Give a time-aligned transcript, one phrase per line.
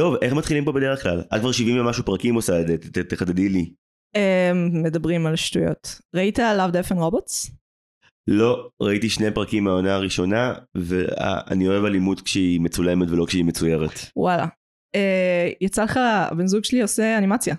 [0.00, 1.20] טוב, איך מתחילים פה בדרך כלל?
[1.20, 3.72] את כבר 70 ומשהו פרקים עושה את זה, תחדדי לי.
[4.16, 6.00] אמ, מדברים על שטויות.
[6.14, 7.52] ראית Love Death and Robots?
[8.26, 13.92] לא, ראיתי שני פרקים מהעונה הראשונה, ואני אוהב אלימות כשהיא מצולמת ולא כשהיא מצוירת.
[14.16, 14.46] וואלה.
[14.94, 15.96] אה, יצא לך,
[16.30, 17.54] הבן זוג שלי עושה אנימציה.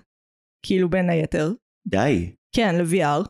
[0.66, 1.52] כאילו בין היתר.
[1.88, 2.32] די.
[2.54, 3.28] כן, ל-VR.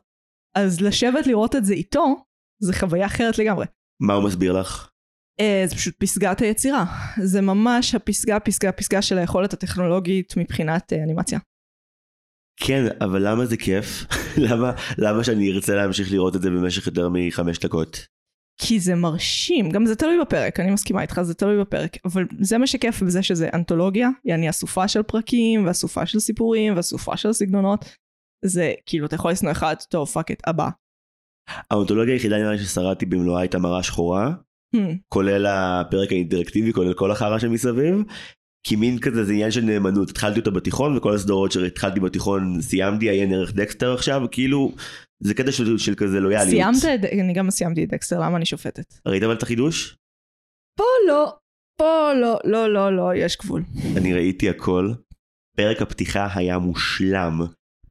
[0.57, 2.17] אז לשבת לראות את זה איתו,
[2.63, 3.67] זה חוויה אחרת לגמרי.
[4.03, 4.92] מה הוא מסביר לך?
[5.41, 6.85] אה, זה פשוט פסגת היצירה.
[7.23, 11.39] זה ממש הפסגה, פסגה, פסגה של היכולת הטכנולוגית מבחינת אה, אנימציה.
[12.57, 14.05] כן, אבל למה זה כיף?
[14.49, 18.07] למה, למה שאני ארצה להמשיך לראות את זה במשך יותר מחמש דקות?
[18.61, 22.59] כי זה מרשים, גם זה תלוי בפרק, אני מסכימה איתך, זה תלוי בפרק, אבל זה
[22.59, 27.85] מה שכיף בזה שזה אנתולוגיה, יעני אסופה של פרקים, ואסופה של סיפורים, ואסופה של סגנונות,
[28.45, 30.69] זה כאילו, אתה יכול לשנוא אחד, טוב, fuck it, הבא.
[31.71, 34.33] האנתולוגיה היחידה נראה לי ששרדתי במלואה הייתה מראה שחורה,
[35.09, 38.03] כולל הפרק האינטראקטיבי, כולל כל החרא שמסביב.
[38.67, 43.11] כי מין כזה זה עניין של נאמנות, התחלתי אותו בתיכון וכל הסדרות שהתחלתי בתיכון סיימתי,
[43.11, 44.73] עיין ערך דקסטר עכשיו, כאילו
[45.21, 46.75] זה קטע של, של כזה לויאליות.
[46.75, 48.95] סיימת אני גם סיימתי את דקסטר, למה אני שופטת?
[49.07, 49.97] ראית אבל את החידוש?
[50.79, 51.33] פה לא,
[51.79, 53.63] פה לא, לא, לא, לא, יש גבול.
[53.97, 54.93] אני ראיתי הכל.
[55.57, 57.41] פרק הפתיחה היה מושלם.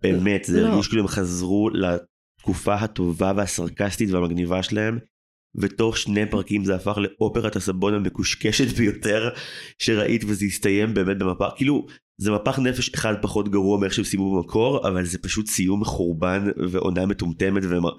[0.02, 0.68] באמת, זה לא.
[0.68, 5.00] הרגיש כאילו הם חזרו לתקופה הטובה והסרקסטית והמגניבה שלהם.
[5.56, 9.30] ותוך שני פרקים זה הפך לאופרת הסבון המקושקשת ביותר
[9.80, 11.86] שראית וזה הסתיים באמת במפח, כאילו
[12.22, 16.52] זה מפח נפש אחד פחות גרוע מאיך שהם סיימו במקור אבל זה פשוט סיום מחורבן
[16.70, 17.90] ועונה מטומטמת ומה...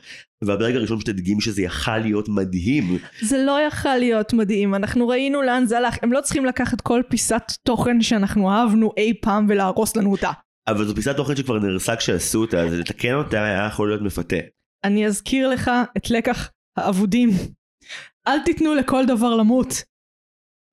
[0.45, 5.43] והברגע הראשון פשוט הדגים שזה יכל להיות מדהים זה לא יכל להיות מדהים, אנחנו ראינו
[5.43, 9.97] לאן זה הלך, הם לא צריכים לקחת כל פיסת תוכן שאנחנו אהבנו אי פעם ולהרוס
[9.97, 10.31] לנו אותה.
[10.69, 14.37] אבל זו פיסת תוכן שכבר נהרסה כשעשו אותה אז לתקן אותה היה יכול להיות מפתה.
[14.85, 17.29] אני אזכיר לך את לקח האבודים.
[18.29, 19.69] אל תיתנו לכל דבר למות.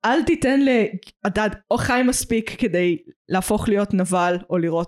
[0.05, 0.69] אל תיתן ל...
[1.27, 2.97] אתה או חי מספיק כדי
[3.29, 4.87] להפוך להיות נבל או לראות...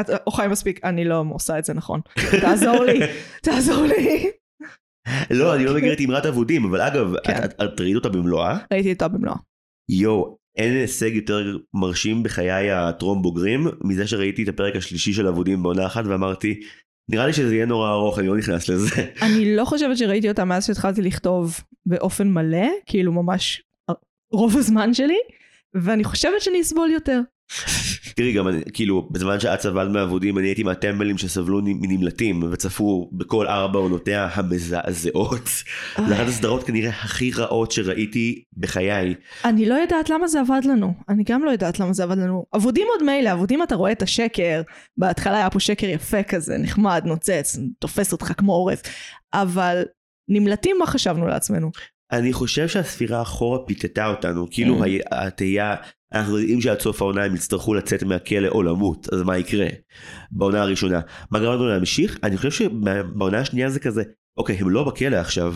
[0.00, 2.00] אתה- או חי מספיק, אני לא עושה את זה נכון.
[2.42, 2.98] תעזור לי,
[3.42, 4.30] תעזור לי.
[5.30, 7.44] לא אני לא מכיר את אמרת אבודים אבל אגב כן.
[7.44, 8.58] את ראית אותה במלואה?
[8.72, 9.36] ראיתי אותה במלואה.
[9.90, 15.62] יואו, אין הישג יותר מרשים בחיי הטרום בוגרים מזה שראיתי את הפרק השלישי של אבודים
[15.62, 16.60] בעונה אחת ואמרתי
[17.10, 18.90] נראה לי שזה יהיה נורא ארוך אני לא נכנס לזה.
[19.26, 23.62] אני לא חושבת שראיתי אותה מאז שהתחלתי לכתוב באופן מלא, כאילו ממש
[24.32, 25.18] רוב הזמן שלי,
[25.74, 27.20] ואני חושבת שאני אסבול יותר.
[28.16, 33.46] תראי גם אני, כאילו בזמן שאת סבלת מאבודים אני הייתי מהטמבלים שסבלו מנמלטים וצפו בכל
[33.46, 35.48] ארבע עונותיה המזעזעות.
[36.08, 39.14] זה אחת הסדרות כנראה הכי רעות שראיתי בחיי.
[39.44, 40.94] אני לא יודעת למה זה עבד לנו.
[41.08, 42.44] אני גם לא יודעת למה זה עבד לנו.
[42.56, 44.62] אבודים עוד מילא, אבודים אתה רואה את השקר.
[44.96, 48.82] בהתחלה היה פה שקר יפה כזה, נחמד, נוצץ, תופס אותך כמו עורף.
[49.34, 49.82] אבל
[50.28, 51.70] נמלטים מה חשבנו לעצמנו?
[52.12, 54.84] אני חושב שהספירה אחורה פיתתה אותנו כאילו Mm.
[54.84, 55.74] הי- התהייה
[56.12, 59.66] אנחנו יודעים שעד סוף העונה הם יצטרכו לצאת מהכלא או למות אז מה יקרה
[60.30, 61.00] בעונה הראשונה
[61.30, 64.02] מה גרם לנו להמשיך אני חושב שבעונה השנייה זה כזה
[64.36, 65.54] אוקיי הם לא בכלא עכשיו.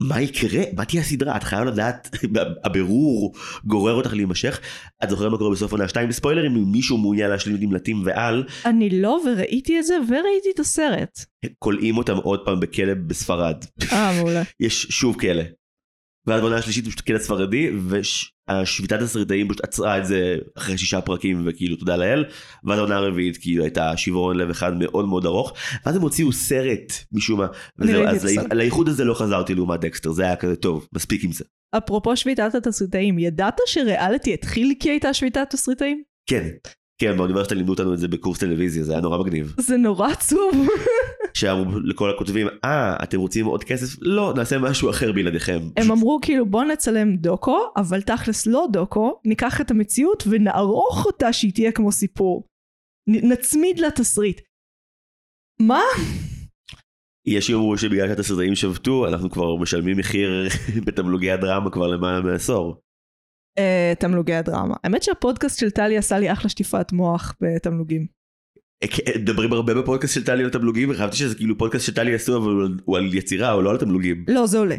[0.00, 2.16] מה יקרה מה תהיה הסדרה את חייב לדעת
[2.64, 3.34] הבירור
[3.64, 4.60] גורר אותך להימשך
[5.04, 9.00] את זוכרת מה קורה בסוף עונה 2 ספוילרים אם מישהו מעוניין להשלים נמלטים ועל אני
[9.02, 11.24] לא, וראיתי את זה, וראיתי את הסרט.
[11.58, 14.42] כולאים אותם עוד פעם בכלא בספרד אה, מעולה.
[14.60, 15.42] יש שוב כלא.
[16.26, 17.70] ואז בעונה השלישית הוא פשוט כלא ספרדי
[18.48, 22.24] והשביתת הסרטאים פשוט עצרה את זה אחרי שישה פרקים וכאילו תודה לאל
[22.64, 25.52] ואז העונה הרביעית כאילו הייתה שברון לב אחד מאוד מאוד ארוך
[25.86, 27.46] ואז הם הוציאו סרט משום מה
[27.78, 31.44] וזהו, אז לאיחוד הזה לא חזרתי לעומת דקסטר זה היה כזה טוב מספיק עם זה.
[31.76, 36.02] אפרופו שביתת התסריטאים, ידעת שריאליטי התחיל כי הייתה שביתת תסריטאים?
[36.26, 36.48] כן.
[36.98, 39.54] כן באוניברסיטה לימדו אותנו את זה בקורס טלוויזיה זה היה נורא מגניב.
[39.58, 40.68] זה נורא עצוב.
[41.34, 45.58] שאמרו לכל הכותבים אה אתם רוצים עוד כסף לא נעשה משהו אחר בלעדיכם.
[45.76, 51.32] הם אמרו כאילו בוא נצלם דוקו, אבל תכלס לא דוקו, ניקח את המציאות ונערוך אותה
[51.32, 52.44] שהיא תהיה כמו סיפור.
[53.08, 54.40] נצמיד לה תסריט.
[55.60, 55.80] מה?
[57.26, 60.48] יש שיאמרו שבגלל שהתסריטאים שבתו אנחנו כבר משלמים מחיר
[60.86, 62.80] בתמלוגי הדרמה כבר למעלה מעשור.
[63.58, 64.74] אה, תמלוגי הדרמה.
[64.84, 68.06] האמת שהפודקאסט של טלי עשה לי אחלה שטיפת מוח בתמלוגים.
[68.82, 72.36] אה, כן, מדברים הרבה בפודקאסט של טלי על תמלוגים וחשבתי שזה כאילו פודקאסט שטלי עשו
[72.36, 74.24] אבל הוא על יצירה הוא לא על תמלוגים.
[74.28, 74.76] לא, זה עולה.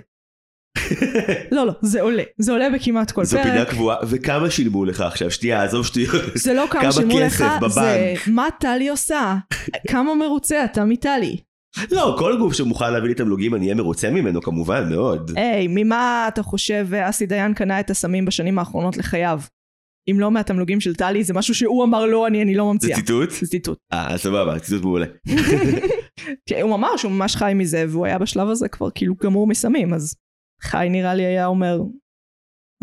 [1.55, 2.23] לא, לא, זה עולה.
[2.37, 3.69] זה עולה בכמעט כל זו פינה פרק.
[3.69, 6.21] קבועה וכמה שילמו לך עכשיו שנייה עזוב שטויות.
[6.35, 8.13] זה לא כמה שילמו לך, זה.
[8.27, 9.35] מה טלי עושה.
[9.87, 11.37] כמה מרוצה אתה מטלי.
[11.91, 15.31] לא כל גוף שמוכן להביא לי תמלוגים אני אהיה מרוצה ממנו כמובן מאוד.
[15.35, 19.39] היי, ממה אתה חושב אסי דיין קנה את הסמים בשנים האחרונות לחייו?
[20.11, 22.95] אם לא מהתמלוגים של טלי, זה משהו שהוא אמר לא, אני, אני לא זה ממציאה.
[22.95, 23.31] ציטוט?
[23.31, 23.77] זה ציטוט.
[23.93, 25.05] אה סבבה ציטוט מעולה.
[26.47, 29.93] כי הוא אמר שהוא ממש חי מזה, והוא היה בשלב הזה כבר כאילו גמור מסמים,
[29.93, 30.15] אז
[30.61, 31.79] חי נראה לי היה אומר,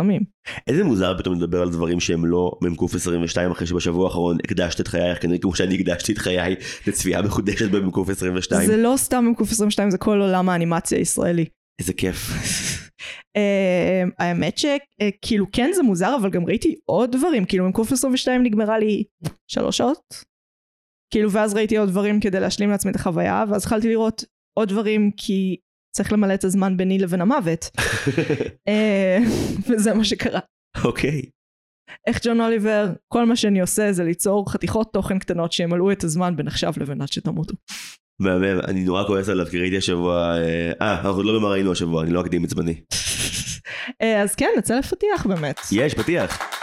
[0.01, 0.23] תמים.
[0.67, 4.89] איזה מוזר פתאום לדבר על דברים שהם לא מ"ק 22 אחרי שבשבוע האחרון הקדשת את
[4.89, 6.55] חייך כנראה כמו שאני הקדשתי את חיי
[6.87, 8.67] לצפייה מחודשת במ"ק 22.
[8.67, 11.45] זה לא סתם מ"ק 22 זה כל עולם האנימציה הישראלי.
[11.81, 12.31] איזה כיף.
[13.37, 18.79] אה, האמת שכאילו כן זה מוזר אבל גם ראיתי עוד דברים כאילו מ"ק 22 נגמרה
[18.79, 19.05] לי
[19.51, 20.25] שלוש שעות.
[21.13, 24.25] כאילו ואז ראיתי עוד דברים כדי להשלים לעצמי את החוויה ואז התחלתי לראות
[24.59, 25.57] עוד דברים כי
[25.97, 27.71] צריך למלא את הזמן ביני לבין המוות.
[28.69, 29.19] אה,
[29.69, 30.41] וזה מה שקרה.
[30.85, 31.23] אוקיי.
[32.07, 36.37] איך ג'ון אוליבר, כל מה שאני עושה זה ליצור חתיכות תוכן קטנות שימלאו את הזמן
[36.37, 37.55] בין עכשיו לבין עד שתמותו.
[38.21, 42.03] מהמם, אני נורא כועס עליו כי ראיתי השבוע, אה, אה אנחנו לא במה ראינו השבוע,
[42.03, 42.81] אני לא אקדים את זמני.
[44.03, 45.61] אה, אז כן, נצא לפתיח באמת.
[45.73, 46.54] יש, פתיח.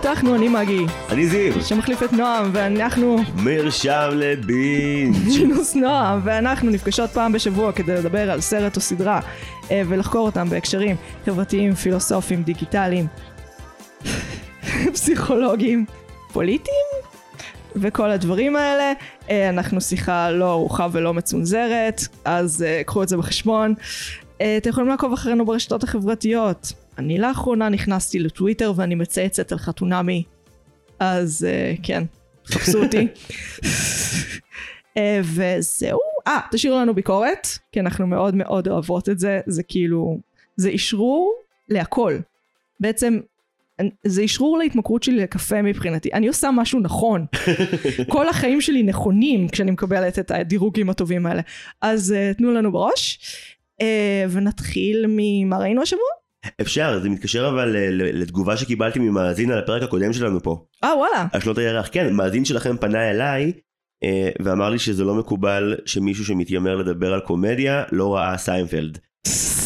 [0.00, 5.16] פתחנו, אני מגי, אני זיו, שמחליף את נועם, ואנחנו מרשם לבינג'.
[5.28, 9.20] ג'ינוס נועם, ואנחנו נפגשות פעם בשבוע כדי לדבר על סרט או סדרה,
[9.70, 13.06] אה, ולחקור אותם בהקשרים חברתיים, פילוסופיים, דיגיטליים,
[14.94, 15.84] פסיכולוגיים,
[16.32, 16.86] פוליטיים,
[17.76, 18.92] וכל הדברים האלה.
[19.30, 23.74] אה, אנחנו שיחה לא ארוכה ולא מצונזרת, אז אה, קחו את זה בחשבון.
[24.36, 26.72] אתם יכולים לעקוב אחרינו ברשתות החברתיות.
[27.00, 30.22] אני לאחרונה נכנסתי לטוויטר ואני מצייצת על חתונמי,
[30.98, 32.04] אז uh, כן,
[32.46, 33.08] חפשו אותי.
[34.98, 40.18] uh, וזהו, אה, תשאירו לנו ביקורת, כי אנחנו מאוד מאוד אוהבות את זה, זה כאילו,
[40.56, 41.34] זה אשרור
[41.68, 42.18] להכל.
[42.80, 43.18] בעצם,
[44.04, 46.12] זה אשרור להתמכרות שלי לקפה מבחינתי.
[46.12, 47.26] אני עושה משהו נכון.
[48.12, 51.42] כל החיים שלי נכונים כשאני מקבלת את הדירוגים הטובים האלה.
[51.80, 53.18] אז uh, תנו לנו בראש,
[53.82, 53.84] uh,
[54.30, 56.19] ונתחיל ממה ראינו השבוע?
[56.60, 60.64] אפשר, זה מתקשר אבל אה, לתגובה שקיבלתי ממאזין על הפרק הקודם שלנו פה.
[60.84, 61.26] אה וואלה.
[61.32, 63.52] על שנות הירח, כן, מאזין שלכם פנה אליי
[64.04, 68.98] אה, ואמר לי שזה לא מקובל שמישהו שמתיימר לדבר על קומדיה לא ראה סיינפלד.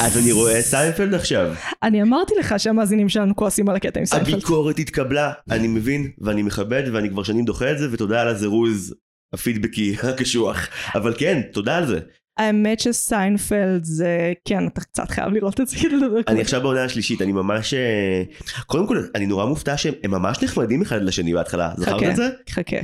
[0.00, 1.54] אז אני רואה סיינפלד עכשיו.
[1.82, 4.34] אני אמרתי לך שהמאזינים שלנו כועסים על הקטע עם סיינפלד.
[4.34, 8.94] הביקורת התקבלה, אני מבין ואני מכבד ואני כבר שנים דוחה את זה ותודה על הזירוז
[9.32, 10.68] הפידבקי הקשוח.
[10.94, 12.00] אבל כן, תודה על זה.
[12.36, 16.84] האמת שסיינפלד זה כן אתה קצת חייב לראות את זה כדי לדבר אני עכשיו בעונה
[16.84, 18.22] השלישית אני ממש אה,
[18.66, 22.28] קודם כל אני נורא מופתע שהם ממש נחמדים אחד לשני בהתחלה זכרת את זה?
[22.50, 22.76] חכה.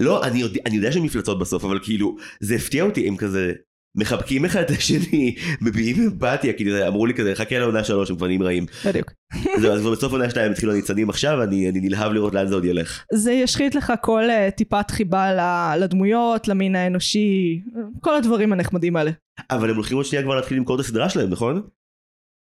[0.00, 3.52] לא אני יודע שהם מפלצות בסוף אבל כאילו זה הפתיע אותי הם כזה
[3.96, 8.26] מחבקים אחד את השני, מביעים אמפתיה, כי אמרו לי כזה, חכה לעונה שלוש, הם כבר
[8.26, 8.66] נהיים רעים.
[8.86, 9.12] בדיוק.
[9.60, 12.54] זהו, אז כבר בסוף עונה שתיים התחילו הניצנים עכשיו, אני, אני נלהב לראות לאן זה
[12.54, 13.04] עוד ילך.
[13.12, 17.60] זה ישחית לך כל אה, טיפת חיבה לדמויות, למין האנושי,
[18.00, 19.10] כל הדברים הנחמדים האלה.
[19.50, 21.62] אבל הם הולכים עוד שנייה כבר להתחיל למכור את הסדרה שלהם, נכון?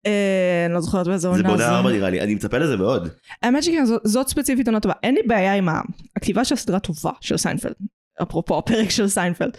[0.06, 1.44] אה, אני לא זוכרת באיזה עונה זה.
[1.44, 3.10] זה בעונה ארבע נראה לי, אני מצפה לזה מאוד.
[3.42, 4.94] האמת שכן, זאת ספציפית עונה טובה.
[5.04, 5.70] אין לי בעיה עם
[6.16, 7.74] הכתיבה של הסדרה טובה של סיינפלד.
[8.22, 9.58] אפרופו הפרק של סיינפלד,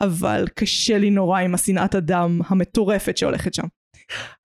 [0.00, 3.66] אבל קשה לי נורא עם השנאת הדם המטורפת שהולכת שם.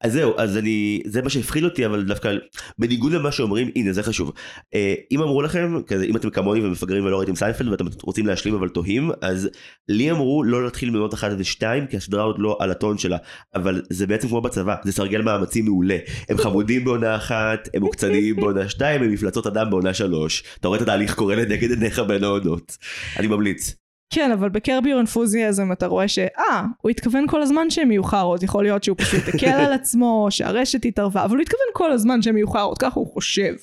[0.02, 2.32] אז זהו, אז אני, זה מה שהפחיד אותי, אבל דווקא
[2.78, 4.32] בניגוד למה שאומרים, הנה זה חשוב.
[4.74, 8.56] אה, אם אמרו לכם, כזה, אם אתם כמוני ומפגרים ולא ראיתם סיינפלד ואתם רוצים להשלים
[8.56, 9.50] אבל תוהים, אז
[9.90, 13.18] לי אמרו לא להתחיל מעונות אחת עד שתיים, כי הסדרה עוד לא על הטון שלה,
[13.56, 15.98] אבל זה בעצם כמו בצבא, זה סרגל מאמצים מעולה.
[16.30, 20.44] הם חמודים בעונה אחת, הם מוקצניים בעונה שתיים, הם מפלצות אדם בעונה שלוש.
[20.60, 22.78] אתה רואה את התהליך קורה לנגד עיניך בין העונות.
[23.18, 23.76] אני ממליץ.
[24.14, 28.04] כן, אבל ב Curb Your Enthusiasm אתה רואה שאה, הוא התכוון כל הזמן שהם יהיו
[28.04, 32.22] חארות, יכול להיות שהוא פשוט הקל על עצמו, שהרשת התערבה, אבל הוא התכוון כל הזמן
[32.22, 33.54] שהם יהיו חארות, ככה הוא חושב.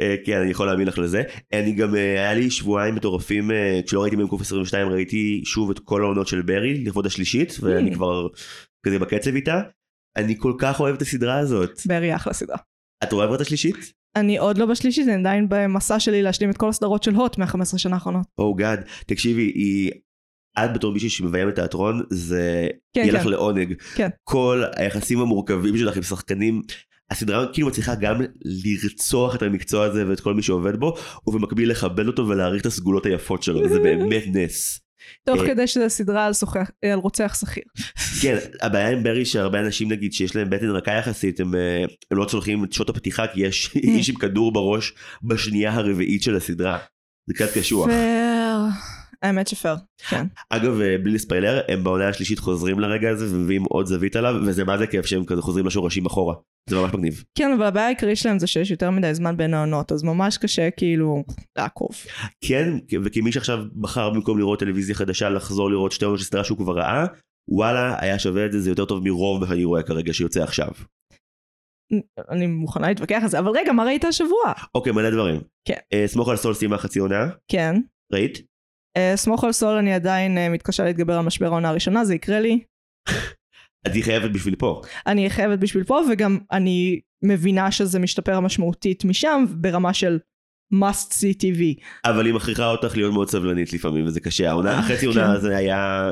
[0.00, 1.22] אה, כן, אני יכול להאמין לך לזה.
[1.52, 5.78] אני גם, אה, היה לי שבועיים מטורפים, אה, כשלא ראיתי מ"ק 22 ראיתי שוב את
[5.78, 8.28] כל העונות של ברי, לכבוד השלישית, ואני כבר
[8.86, 9.60] כזה בקצב איתה.
[10.16, 11.80] אני כל כך אוהב את הסדרה הזאת.
[11.86, 12.56] ברי אחלה סדרה.
[13.04, 13.92] את רואה את השלישית?
[14.16, 17.78] אני עוד לא בשלישית, אני עדיין במסע שלי להשלים את כל הסדרות של הוט מה-15
[17.78, 18.26] שנה האחרונות.
[18.38, 19.90] או oh גאד, תקשיבי, היא...
[20.58, 23.18] את בתור מישהי שמביימת תיאטרון, זה כן, יהיה כן.
[23.18, 23.74] לך לעונג.
[23.94, 24.08] כן.
[24.24, 26.62] כל היחסים המורכבים שלך עם שחקנים,
[27.10, 30.94] הסדרה כאילו מצליחה גם לרצוח את המקצוע הזה ואת כל מי שעובד בו,
[31.26, 34.80] ובמקביל לכבד אותו ולהעריך את הסגולות היפות שלו, זה באמת נס.
[35.24, 37.64] תוך אה, כדי שזה סדרה על, שוחח, על רוצח שכיר.
[38.22, 42.18] כן, הבעיה עם ברי שהרבה אנשים נגיד שיש להם בטן רכה יחסית, הם, אה, הם
[42.18, 46.78] לא צולחים את שעות הפתיחה כי יש איש עם כדור בראש בשנייה הרביעית של הסדרה.
[47.26, 47.88] זה קצת קשוח.
[49.22, 49.76] האמת שפייר,
[50.08, 50.26] כן.
[50.50, 54.64] אגב, אה, בלי ספיילר, הם בעונה השלישית חוזרים לרגע הזה ומביאים עוד זווית עליו, וזה
[54.64, 56.34] מה זה כיף שהם כזה חוזרים לשורשים אחורה.
[56.70, 57.24] זה ממש מגניב.
[57.38, 60.70] כן, אבל הבעיה העיקרית שלהם זה שיש יותר מדי זמן בין העונות, אז ממש קשה
[60.70, 61.24] כאילו
[61.58, 61.90] לעקוב.
[62.44, 62.68] כן,
[63.04, 66.78] וכמי שעכשיו בחר במקום לראות טלוויזיה חדשה לחזור לראות שתי עונות של סדרה שהוא כבר
[66.78, 67.06] ראה,
[67.48, 70.68] וואלה, היה שווה את זה, זה יותר טוב מרוב מה שאני רואה כרגע שיוצא עכשיו.
[72.30, 74.52] אני מוכנה להתווכח על זה, אבל רגע, מה ראית השבוע?
[74.74, 75.40] אוקיי, מלא דברים.
[75.68, 75.78] כן.
[75.92, 77.80] אה, סמוך על סול סיימה חצי עונה, כן.
[78.12, 78.42] ראית?
[78.96, 82.40] אה, סמוך על סול אני עדיין אה, מתקשה להתגבר על משבר העונה הראשונה, זה יקרה
[82.40, 82.60] לי.
[83.86, 84.82] את היא חייבת בשביל פה.
[85.06, 90.18] אני אהיה חייבת בשביל פה, וגם אני מבינה שזה משתפר משמעותית משם, ברמה של
[90.74, 91.82] must see TV.
[92.04, 94.50] אבל היא מכריחה אותך להיות מאוד סבלנית לפעמים, וזה קשה.
[94.50, 95.06] העונה, אה, החצי כן.
[95.06, 96.10] עונה הזה היה,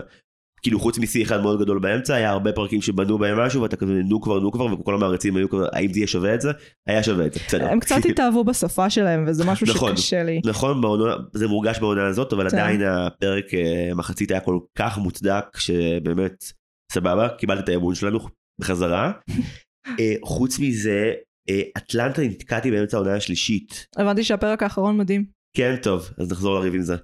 [0.64, 3.92] כאילו חוץ משיא אחד מאוד גדול באמצע, היה הרבה פרקים שבנו בהם משהו, ואתה כזה
[3.92, 6.50] נו כבר, נו כבר, וכל המעריצים היו כזה, האם זה יהיה שווה את זה?
[6.87, 7.68] היה שווה את זה, בסדר.
[7.68, 9.97] הם קצת התאהבו בשפה שלהם, וזה משהו נכון.
[9.97, 10.40] שקשה לי.
[10.44, 12.56] נכון, בעונה, זה מורגש בעונה הזאת, אבל כן.
[12.59, 16.44] עדיין הפרק אה, מחצית היה כל כך מוצדק, שבאמת,
[16.92, 18.18] סבבה, קיבלת את האמון שלנו
[18.61, 19.12] בחזרה.
[20.00, 21.12] אה, חוץ מזה,
[21.50, 23.87] אה, אטלנטה נתקעתי באמצע העונה השלישית.
[23.97, 25.25] הבנתי שהפרק האחרון מדהים.
[25.56, 26.97] כן, טוב, אז נחזור לריב עם זה.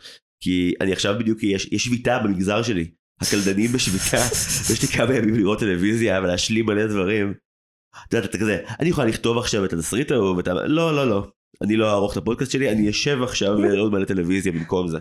[0.43, 2.91] כי אני עכשיו בדיוק, יש, יש שביתה במגזר שלי.
[3.21, 4.25] הקלדנים בשביתה,
[4.69, 7.35] ויש לי כמה ימים לראות טלוויזיה ולהשלים מלא דברים.
[8.09, 11.27] אתה יודע, אתה כזה, אני יכול לכתוב עכשיו את התסריט ההוא, ואתה, לא, לא, לא.
[11.63, 14.99] אני לא אערוך את הפודקאסט שלי, אני אשב עכשיו ולראות מלא טלוויזיה במקום זה.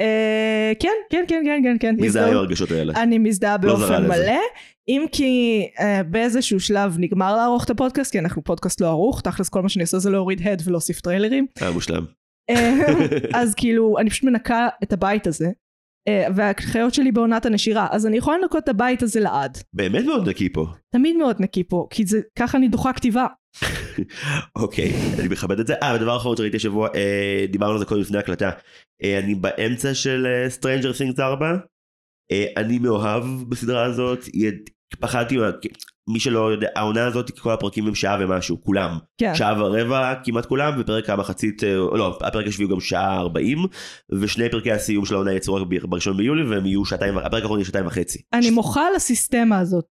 [0.00, 2.04] אה, כן, כן, כן, כן, כן, כן.
[2.04, 2.36] מזדהה עם.
[2.36, 3.02] הרגשות האלה.
[3.02, 4.06] אני מזדהה לא באופן.
[4.06, 4.40] מלא,
[4.88, 9.48] אם כי אה, באיזשהו שלב נגמר לערוך את הפודקאסט, כי אנחנו פודקאסט לא ערוך, תכלס
[9.48, 11.46] כל מה שאני עושה זה להוריד הד ולהוסיף טריילרים.
[11.60, 12.04] היה מושלם.
[12.50, 12.80] אה,
[13.40, 15.50] אז כאילו, אני פשוט מנקה את הבית הזה, אה,
[16.34, 19.58] והחיות שלי בעונת הנשירה, אז אני יכולה לנקות את הבית הזה לעד.
[19.72, 20.66] באמת מאוד נקי פה.
[20.94, 23.26] תמיד מאוד נקי פה, כי זה, ככה אני דוחה כתיבה.
[24.56, 25.74] אוקיי, אני מכבד את זה.
[25.74, 28.50] אה, ודבר אחרון שראיתי השבוע, אה, דיברנו על זה קודם לפני הקלטה.
[29.02, 31.56] אה, אני באמצע של אה, Stranger Things 4.
[32.32, 34.24] אה, אני מאוהב בסדרה הזאת.
[34.24, 34.50] היא-
[34.96, 35.36] פחדתי,
[36.08, 38.98] מי שלא יודע, העונה הזאת, כל הפרקים הם שעה ומשהו, כולם.
[39.18, 39.34] כן.
[39.34, 43.58] שעה ורבע כמעט כולם, ופרק המחצית, אה, לא, הפרק השביעי הוא גם שעה 40,
[44.20, 47.66] ושני פרקי הסיום של העונה יצאו רק בראשון ביולי, והם יהיו שעתיים, הפרק האחרון יהיה
[47.66, 48.22] שעתיים וחצי.
[48.32, 49.84] אני מוחה על הסיסטמה הזאת.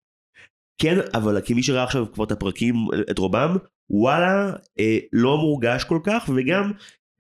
[0.81, 2.75] כן, אבל כמי שראה עכשיו כבר את הפרקים,
[3.11, 3.57] את רובם,
[3.89, 6.71] וואלה, אה, לא מורגש כל כך, וגם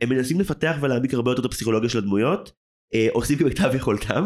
[0.01, 2.51] הם מנסים לפתח ולהעמיק הרבה יותר את הפסיכולוגיה של הדמויות,
[3.11, 4.25] עושים כמיטב יכולתם,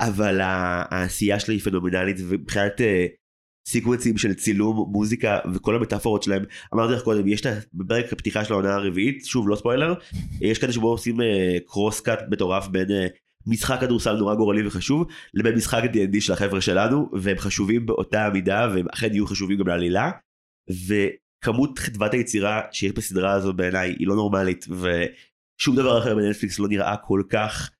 [0.00, 3.06] אבל העשייה שלה היא פנומנלית, ומבחינת אה,
[3.68, 8.52] סיקוונסים של צילום, מוזיקה וכל המטאפורות שלהם, אמרתי לך קודם, יש את בפרק הפתיחה של
[8.52, 9.94] העונה הרביעית, שוב לא ספוילר,
[10.40, 11.16] יש כאלה שבו עושים
[11.66, 13.06] קרוס קאט מטורף בין אה,
[13.46, 18.68] משחק כדורסל נורא גורלי וחשוב לבין משחק D&D של החבר'ה שלנו והם חשובים באותה המידה
[18.74, 20.10] והם אכן יהיו חשובים גם לעלילה.
[20.86, 26.68] וכמות חדוות היצירה שיש בסדרה הזו בעיניי היא לא נורמלית ושום דבר אחר בנטפליקס לא
[26.68, 27.77] נראה כל כך אה,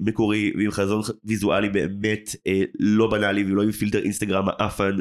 [0.00, 4.96] מקורי ועם חזון ויזואלי באמת אה, לא בנאלי ולא עם פילטר אינסטגרם העפן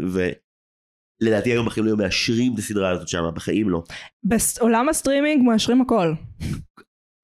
[1.21, 3.83] ולדעתי היום הכי לא מאשרים את הסדרה הזאת שם בחיים לא.
[4.23, 6.13] בעולם הסטרימינג מאשרים הכל.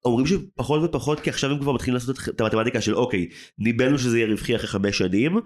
[0.04, 3.28] אומרים שפחות ופחות כי עכשיו הם כבר מתחילים לעשות את המתמטיקה של אוקיי
[3.58, 5.36] ניבאנו שזה יהיה רווחי אחרי חמש שנים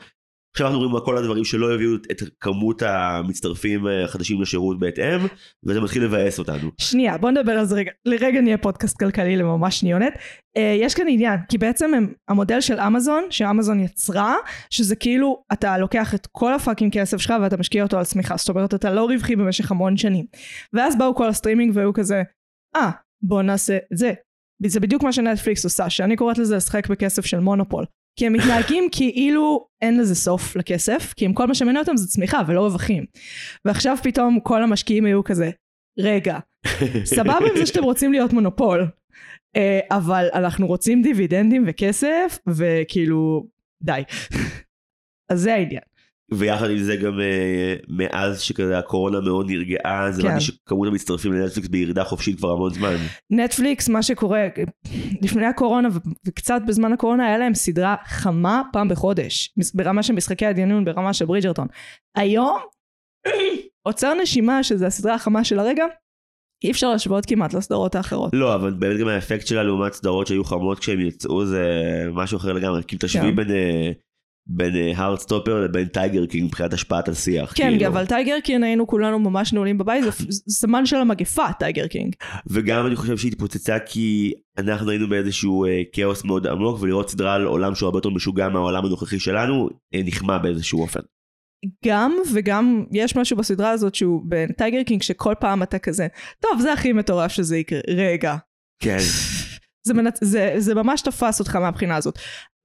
[0.55, 5.21] עכשיו אנחנו רואים על כל הדברים שלא יביאו את כמות המצטרפים אה, החדשים לשירות בהתאם
[5.65, 6.71] וזה מתחיל לבאס אותנו.
[6.79, 7.91] שנייה, בוא נדבר על זה רגע.
[8.05, 10.15] לרגע נהיה פודקאסט כלכלי לממש שניונת.
[10.15, 14.35] Uh, יש כאן עניין, כי בעצם הם, המודל של אמזון, שאמזון יצרה,
[14.71, 18.37] שזה כאילו אתה לוקח את כל הפאקינג כסף שלך ואתה משקיע אותו על צמיחה.
[18.37, 20.27] זאת אומרת, אתה לא רווחי במשך המון שנים.
[20.73, 22.23] ואז באו כל הסטרימינג והיו כזה,
[22.77, 22.93] אה, אה,
[23.23, 24.13] בוא נעשה את זה.
[24.67, 27.85] זה בדיוק מה שנטפליקס עושה, שאני קוראת לזה לשחק בכסף של מונופול.
[28.17, 32.09] כי הם מתנהגים כאילו אין לזה סוף לכסף, כי אם כל מה שמעניין אותם זה
[32.09, 33.05] צמיחה ולא רווחים.
[33.65, 35.51] ועכשיו פתאום כל המשקיעים היו כזה,
[35.99, 36.39] רגע,
[37.05, 38.87] סבבה עם זה שאתם רוצים להיות מונופול,
[39.57, 43.47] אה, אבל אנחנו רוצים דיבידנדים וכסף, וכאילו,
[43.83, 44.03] די.
[45.31, 45.83] אז זה העניין.
[46.39, 50.29] ויחד עם זה גם אה, מאז שכזה הקורונה מאוד נרגעה זה כן.
[50.29, 52.97] מרגיש שכמות המצטרפים לנטפליקס בירידה חופשית כבר המון זמן.
[53.31, 54.47] נטפליקס, מה שקורה,
[55.23, 55.89] לפני הקורונה
[56.27, 61.25] וקצת בזמן הקורונה, היה להם סדרה חמה פעם בחודש, ברמה של משחקי הדיונון, ברמה של
[61.25, 61.67] ברידג'רטון.
[62.17, 62.59] היום,
[63.83, 65.85] עוצר נשימה, שזה הסדרה החמה של הרגע,
[66.65, 68.31] אי אפשר להשוות כמעט לסדרות האחרות.
[68.35, 71.69] לא אבל באמת גם האפקט שלה לעומת סדרות שהיו חמות כשהם יצאו זה
[72.13, 73.37] משהו אחר לגמרי כאילו תשווי כן.
[73.37, 73.91] בין אה,
[74.47, 77.53] בין Heartstopper לבין Tiger King מבחינת השפעת על שיח.
[77.57, 77.87] כן, כאילו.
[77.87, 80.11] אבל Tiger King היינו כולנו ממש נעולים בבית, זה
[80.47, 82.15] זמן של המגפה, Tiger King.
[82.47, 87.35] וגם אני חושב שהיא התפוצצה כי אנחנו היינו באיזשהו אה, כאוס מאוד עמוק ולראות סדרה
[87.35, 91.01] על עולם שהוא הרבה יותר משוגע מהעולם הנוכחי שלנו אה, נחמא באיזשהו אופן.
[91.85, 96.07] גם וגם יש משהו בסדרה הזאת שהוא ב Tiger King שכל פעם אתה כזה,
[96.41, 98.37] טוב זה הכי מטורף שזה יקרה, רגע.
[98.83, 98.99] כן.
[99.87, 100.25] זה, מנצ...
[100.25, 102.19] זה, זה ממש תפס אותך מהבחינה הזאת.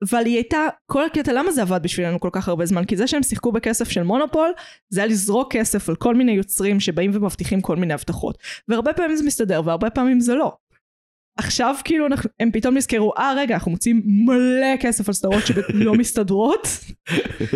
[0.03, 2.85] אבל היא הייתה, כל הקטע, למה זה עבד בשבילנו כל כך הרבה זמן?
[2.85, 4.51] כי זה שהם שיחקו בכסף של מונופול,
[4.89, 8.37] זה היה לזרוק כסף על כל מיני יוצרים שבאים ומבטיחים כל מיני הבטחות.
[8.67, 10.53] והרבה פעמים זה מסתדר והרבה פעמים זה לא.
[11.39, 15.93] עכשיו כאילו אנחנו, הם פתאום נזכרו, אה רגע, אנחנו מוצאים מלא כסף על סדרות שלא
[16.01, 16.67] מסתדרות,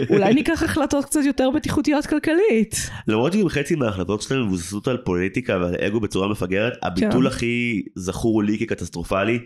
[0.10, 2.76] אולי ניקח החלטות קצת יותר בטיחותיות כלכלית.
[3.08, 7.36] למרות שגם חצי מההחלטות שלהם מבוססות על פוליטיקה ועל אגו בצורה מפגרת, הביטול כן.
[7.36, 9.40] הכי זכור לי כקטסטרופלי,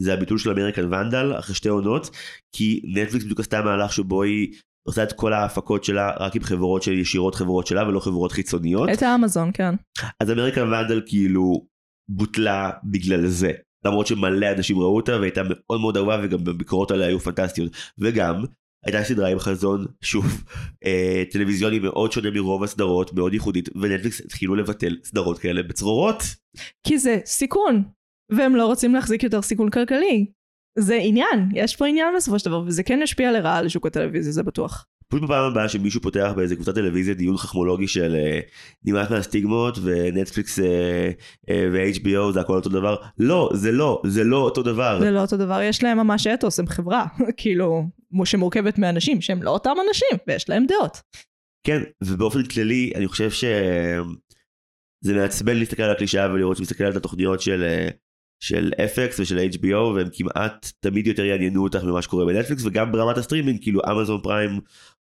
[0.00, 2.10] זה הביטול של American Vandal אחרי שתי עונות,
[2.52, 4.54] כי נטפליקס בדיוק עשתה מהלך שבו היא
[4.88, 8.88] עושה את כל ההפקות שלה רק עם חברות של ישירות חברות שלה ולא חברות חיצוניות.
[8.92, 9.74] את האמזון, כן.
[10.20, 11.66] אז American Vandal כאילו
[12.08, 13.52] בוטלה בגלל זה.
[13.84, 17.72] למרות שמלא אנשים ראו אותה והייתה מאוד מאוד אהובה וגם הביקורות עליה היו פנטסטיות.
[17.98, 18.44] וגם
[18.84, 20.44] הייתה סדרה עם חזון שוב
[20.84, 26.22] אה, טלוויזיוני מאוד שונה מרוב הסדרות מאוד ייחודית ונטפליקס התחילו לבטל סדרות כאלה בצרורות.
[26.86, 27.82] כי זה סיכון,
[28.30, 30.26] והם לא רוצים להחזיק יותר סיכון כלכלי.
[30.78, 34.32] זה עניין, יש פה עניין בסופו של דבר, וזה כן ישפיע לרעה על שוק הטלוויזיה,
[34.32, 34.86] זה בטוח.
[35.08, 38.40] פשוט בפעם הבאה שמישהו פותח באיזה קבוצת טלוויזיה דיון חכמולוגי של אה,
[38.84, 41.10] נמאס מהסטיגמות ונטפליקס אה,
[41.50, 45.20] אה, ו-HBO זה הכל אותו דבר לא זה לא זה לא אותו דבר זה לא
[45.20, 47.06] אותו דבר, יש להם ממש אתוס, הם חברה,
[47.36, 47.84] כאילו,
[48.24, 51.00] שמורכבת מאנשים שהם לא אותם אנשים, ויש להם דעות.
[51.66, 57.88] כן ובאופן כללי אני חושב שזה מעצבן להסתכל על הקלישאה ולראות שמסתכל על התוכניות של
[58.40, 63.18] של FX ושל HBO והם כמעט תמיד יותר יעניינו אותך ממה שקורה בנטפליקס וגם ברמת
[63.18, 64.60] הסטרימינג כאילו אמזון פריים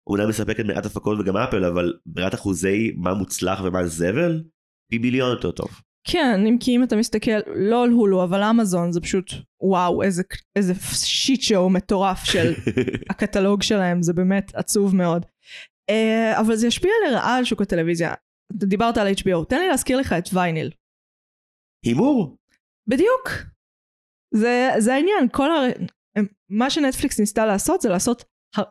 [0.07, 4.43] אומנם מספקת מעט הפקות וגם אפל אבל ברמת אחוזי מה מוצלח ומה זבל
[4.91, 5.81] פי מיליון יותר טוב.
[6.07, 10.23] כן, אם כי אם אתה מסתכל, לא על הולו, אבל אמזון זה פשוט, וואו, איזה,
[10.55, 12.53] איזה shit show מטורף של
[13.11, 15.25] הקטלוג שלהם, זה באמת עצוב מאוד.
[15.91, 18.13] אה, אבל זה ישפיע לרעה על שוק הטלוויזיה.
[18.57, 20.71] אתה דיברת על HBO, תן לי להזכיר לך את וייניל.
[21.85, 22.37] הימור
[22.87, 23.29] בדיוק.
[24.33, 25.69] זה, זה העניין, כל הר...
[26.49, 28.23] מה שנטפליקס ניסתה לעשות זה לעשות
[28.57, 28.61] ה...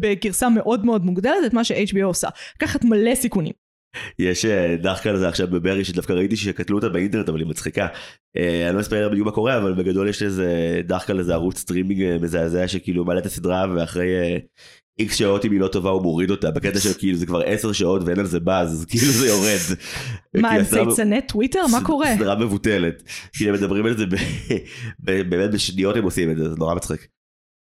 [0.00, 2.28] בגרסה מאוד מאוד מוגדלת את מה ש-HBO עושה.
[2.56, 3.52] לקחת מלא סיכונים.
[4.18, 7.86] יש אה, דחקה לזה עכשיו בברי שדווקא ראיתי שקטלו אותה באינטרנט אבל היא מצחיקה.
[8.36, 12.02] אה, אני לא אספר בדיוק מה קורה אבל בגדול יש איזה דחקה לזה ערוץ סטרימינג
[12.02, 14.40] אה, מזעזע שכאילו מעלה את הסדרה ואחרי
[14.98, 17.72] איקס שעות אם היא לא טובה הוא מוריד אותה בקטע של כאילו זה כבר עשר
[17.72, 19.78] שעות ואין על זה באז אז כאילו זה יורד.
[20.42, 21.66] מה הם צייצני טוויטר?
[21.72, 22.16] מה קורה?
[22.16, 23.02] סדרה מבוטלת.
[23.32, 24.04] כאילו מדברים על זה
[24.98, 27.08] באמת בשניות הם עושים את זה זה נורא מצחיק.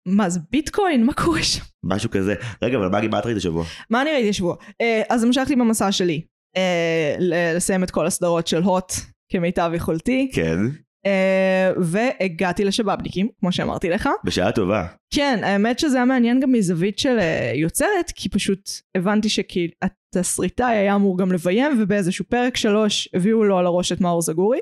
[0.08, 1.06] מה זה ביטקוין?
[1.06, 1.64] מה קורה שם?
[1.84, 2.36] משהו כזה.
[2.62, 3.66] רגע אבל מה את ראית השבוע?
[3.90, 4.56] מה אני ראיתי השבוע?
[4.82, 6.22] אה, אז המשכתי במסע שלי.
[6.58, 8.94] אה, לסיים את כל הסדרות של הוט
[9.32, 10.32] כמיטב יכולתי.
[10.34, 10.60] כן.
[11.06, 14.10] אה, והגעתי לשבאבניקים, כמו שאמרתי לך.
[14.24, 14.86] בשעה טובה.
[15.14, 20.96] כן, האמת שזה היה מעניין גם מזווית של אה, יוצרת, כי פשוט הבנתי שהתסריטאי היה
[20.96, 24.60] אמור גם לביים, ובאיזשהו פרק שלוש הביאו לו על הראש את מאור זגורי.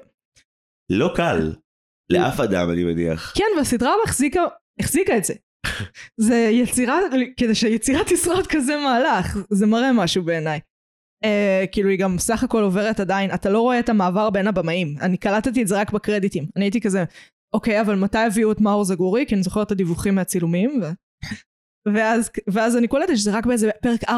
[0.91, 1.53] לא קל.
[2.09, 3.33] לאף אדם אני מניח.
[3.37, 4.41] כן, והסדרה החזיקה,
[4.79, 5.33] החזיקה את זה.
[6.27, 6.99] זה יצירה,
[7.37, 10.59] כדי שהיצירה תשרוד כזה מהלך, זה מראה משהו בעיניי.
[11.25, 14.95] Uh, כאילו היא גם סך הכל עוברת עדיין, אתה לא רואה את המעבר בין הבמאים.
[15.01, 16.45] אני קלטתי את זה רק בקרדיטים.
[16.55, 17.03] אני הייתי כזה,
[17.53, 19.25] אוקיי, אבל מתי הביאו את מאור זגורי?
[19.27, 20.81] כי אני זוכרת את הדיווחים מהצילומים.
[20.81, 20.85] ו...
[21.93, 24.09] ואז, ואז אני קולטת שזה רק באיזה פרק 4-5,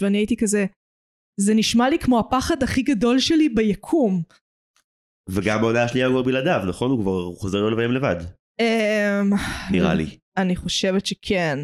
[0.00, 0.66] ואני הייתי כזה,
[1.40, 4.22] זה נשמע לי כמו הפחד הכי גדול שלי ביקום.
[5.28, 6.90] וגם השנייה הוא כבר בלעדיו נכון?
[6.90, 8.16] הוא כבר חוזר לו לביים לבד.
[8.62, 9.36] Um,
[9.70, 10.18] נראה לי.
[10.36, 11.58] אני חושבת שכן.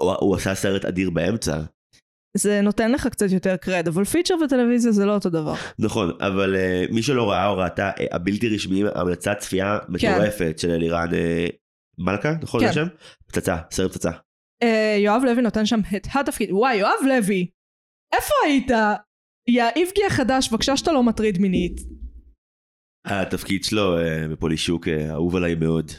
[0.00, 1.60] הוא, הוא עשה סרט אדיר באמצע.
[2.36, 5.54] זה נותן לך קצת יותר קרד, אבל פיצ'ר וטלוויזיה זה לא אותו דבר.
[5.78, 10.70] נכון אבל uh, מי שלא ראה או ראתה uh, הבלתי רשמיים המלצת צפייה מטורפת של
[10.70, 11.52] אלירן uh,
[11.98, 12.66] מלכה נכון כן.
[12.66, 12.86] השם?
[13.26, 14.10] פצצה סרט פצצה.
[14.62, 16.52] אה, יואב לוי נותן שם את התפקיד.
[16.52, 17.46] וואי, יואב לוי,
[18.12, 18.70] איפה היית?
[19.48, 21.80] יא איבגי החדש, בבקשה שאתה לא מטריד מינית.
[23.06, 25.90] התפקיד שלו uh, בפולישוק uh, אהוב עליי מאוד.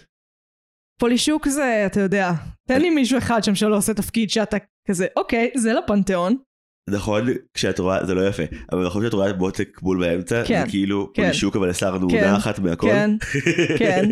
[1.00, 2.32] פולישוק זה, אתה יודע,
[2.68, 6.36] תן לי מישהו אחד שם שלא עושה תפקיד שאתה כזה, אוקיי, זה לפנתיאון.
[6.90, 10.70] נכון כשאת רואה זה לא יפה אבל נכון שאת רואה מותק בול באמצע כן, זה
[10.70, 11.24] כאילו כן.
[11.24, 12.88] פולישוק אבל הסרנו כן, עונה אחת מהכל.
[12.88, 13.12] כן,
[13.78, 14.10] כן,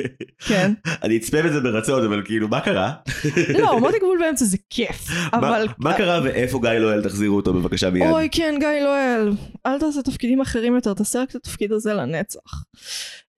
[0.47, 0.73] כן.
[1.03, 2.93] אני אצפה בזה ברצון אבל כאילו מה קרה?
[3.59, 5.67] לא, מותק גבול באמצע זה כיף, אבל...
[5.77, 8.09] מה, מה קרה ואיפה גיא לואל תחזירו אותו בבקשה מיד.
[8.09, 9.31] אוי, כן, גיא לואל,
[9.65, 12.63] אל תעשה תפקידים אחרים יותר, תעשה רק את התפקיד הזה לנצח.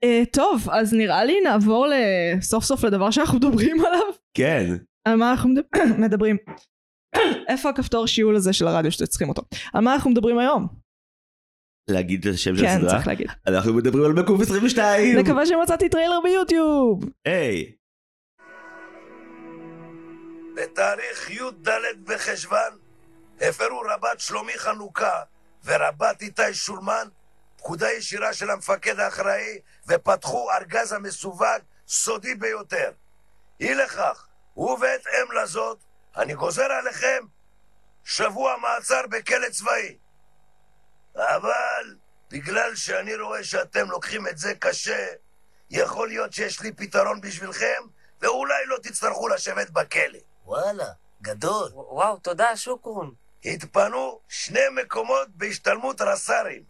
[0.06, 1.88] Uh, טוב, אז נראה לי נעבור
[2.42, 4.02] סוף סוף לדבר שאנחנו מדברים עליו.
[4.34, 4.66] כן.
[5.06, 6.38] על מה אנחנו מדבר- מדברים?
[7.48, 9.42] איפה הכפתור שיעול הזה של הרדיו שאתם צריכים אותו?
[9.74, 10.68] על מה אנחנו מדברים היום?
[11.90, 12.90] להגיד את השם של כן, הסדרה.
[12.90, 13.28] צריך להגיד.
[13.48, 15.18] אנחנו מדברים על מ"ק 22.
[15.20, 17.06] מקווה שמצאתי טריילר ביוטיוב.
[17.26, 17.72] היי.
[20.56, 21.70] בתאריך י"ד
[22.04, 22.78] בחשוון
[23.42, 25.22] הפרו רב"ט שלומי חנוכה
[25.66, 27.08] ורב"ט איתי שולמן
[27.58, 31.44] פקודה ישירה של המפקד האחראי ופתחו ארגז המסווג
[31.88, 32.92] סודי ביותר.
[33.60, 35.78] אי לכך, ובהתאם לזאת,
[36.18, 37.26] אני גוזר עליכם
[38.04, 39.98] שבוע מעצר בכלא צבאי.
[41.16, 41.96] אבל
[42.30, 45.08] בגלל שאני רואה שאתם לוקחים את זה קשה,
[45.70, 47.84] יכול להיות שיש לי פתרון בשבילכם,
[48.22, 50.20] ואולי לא תצטרכו לשבת בכלא.
[50.46, 50.88] וואלה,
[51.22, 51.70] גדול.
[51.74, 53.14] וואו, תודה, שוקרון.
[53.46, 56.64] התפנו שני מקומות בהשתלמות רס"רים.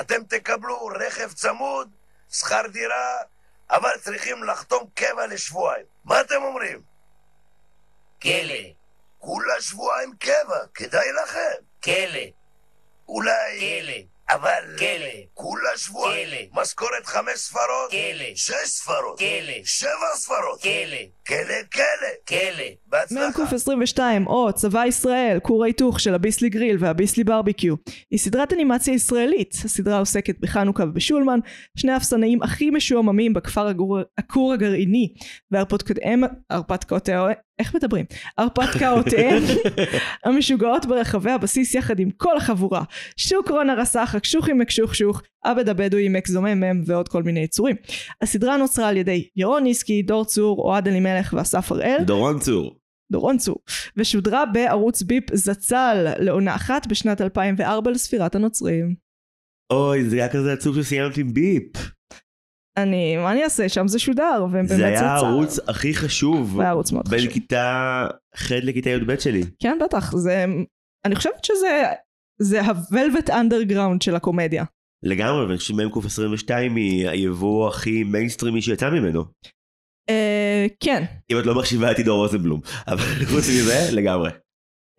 [0.00, 1.90] אתם תקבלו רכב צמוד,
[2.32, 3.16] שכר דירה,
[3.70, 5.86] אבל צריכים לחתום קבע לשבועיים.
[6.04, 6.82] מה אתם אומרים?
[8.22, 8.54] כלא,
[9.18, 11.62] כולה שבועיים קבע, כדאי לכם.
[11.84, 12.20] כלא,
[13.08, 13.60] אולי...
[13.60, 14.76] כלא, אבל...
[14.78, 16.28] כלא, כולה שבועיים.
[16.28, 16.62] כלא.
[16.62, 17.90] משכורת חמש ספרות?
[17.90, 19.18] כלא, שש ספרות.
[19.18, 20.62] כלא, שבע ספרות.
[20.62, 22.08] כלא, כלא, כלא.
[22.28, 22.64] כלא.
[22.86, 23.44] בהצלחה.
[23.44, 27.74] מ"ק 22 או צבא ישראל, כור ההיתוך של הביסלי גריל והביסלי ברביקיו
[28.10, 29.54] היא סדרת אנימציה ישראלית.
[29.64, 31.38] הסדרה עוסקת בחנוכה ובשולמן,
[31.78, 33.68] שני האפסנאים הכי משועממים בכפר
[34.18, 35.14] הכור הגרעיני
[35.50, 38.04] והרפתקאותיהם, הרפתקאותיהם, איך מדברים?
[38.38, 39.42] הרפתקאותיהם
[40.24, 42.82] המשוגעות ברחבי הבסיס יחד עם כל החבורה.
[43.16, 47.76] שוקרון הרס"ח, הקשוחי מקשוחשוך, עבד הבדואי מקזוממם ועוד כל מיני יצורים.
[48.22, 51.98] הסדרה נוצרה על ידי ירון ניסקי, דור צור, אוהד אלימלך ואסף הראל.
[52.06, 52.76] דורון צור.
[53.12, 53.56] דורון צור,
[53.96, 58.94] ושודרה בערוץ ביפ זצ"ל לעונה אחת בשנת 2004 לספירת הנוצרים.
[59.72, 61.72] אוי, זה היה כזה עצוב שסיימת עם ביפ.
[62.76, 63.68] אני, מה אני אעשה?
[63.68, 65.04] שם זה שודר, והם באמת זה היה זצ"ל.
[65.04, 66.52] הערוץ הכי חשוב.
[66.56, 67.32] זה היה ערוץ מאוד בין חשוב.
[67.32, 68.06] כיתה
[68.36, 69.42] ח' לכיתה י"ב שלי.
[69.62, 70.44] כן, בטח, זה...
[71.04, 71.82] אני חושבת שזה...
[72.40, 74.64] זה ה-Velvet Underground של הקומדיה.
[75.02, 79.24] לגמרי, ואני חושב שמ"ק 22 היא היבוא הכי מיינסטרימי שיצא ממנו.
[80.10, 82.60] אה, כן, אם את לא מחשיבה את עידו רוזנבלום.
[82.88, 84.30] אבל חוץ מזה, לגמרי.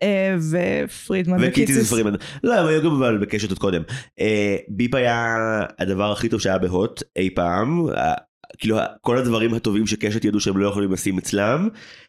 [0.02, 1.86] אה, ופרידמן וקיציס.
[1.86, 2.06] ספרים,
[2.44, 3.82] לא, הם היו גם אבל בקשת עוד קודם.
[4.20, 5.36] אה, ביפ היה
[5.78, 7.90] הדבר הכי טוב שהיה בהוט אי פעם.
[7.90, 8.14] אה,
[8.58, 11.68] כאילו כל הדברים הטובים שקשת ידעו שהם לא יכולים לשים אצלם.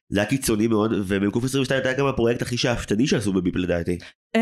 [0.10, 3.98] זה היה קיצוני מאוד, ומ"ק 22 היה גם הפרויקט הכי שאפתני שעשו בביפ לדעתי.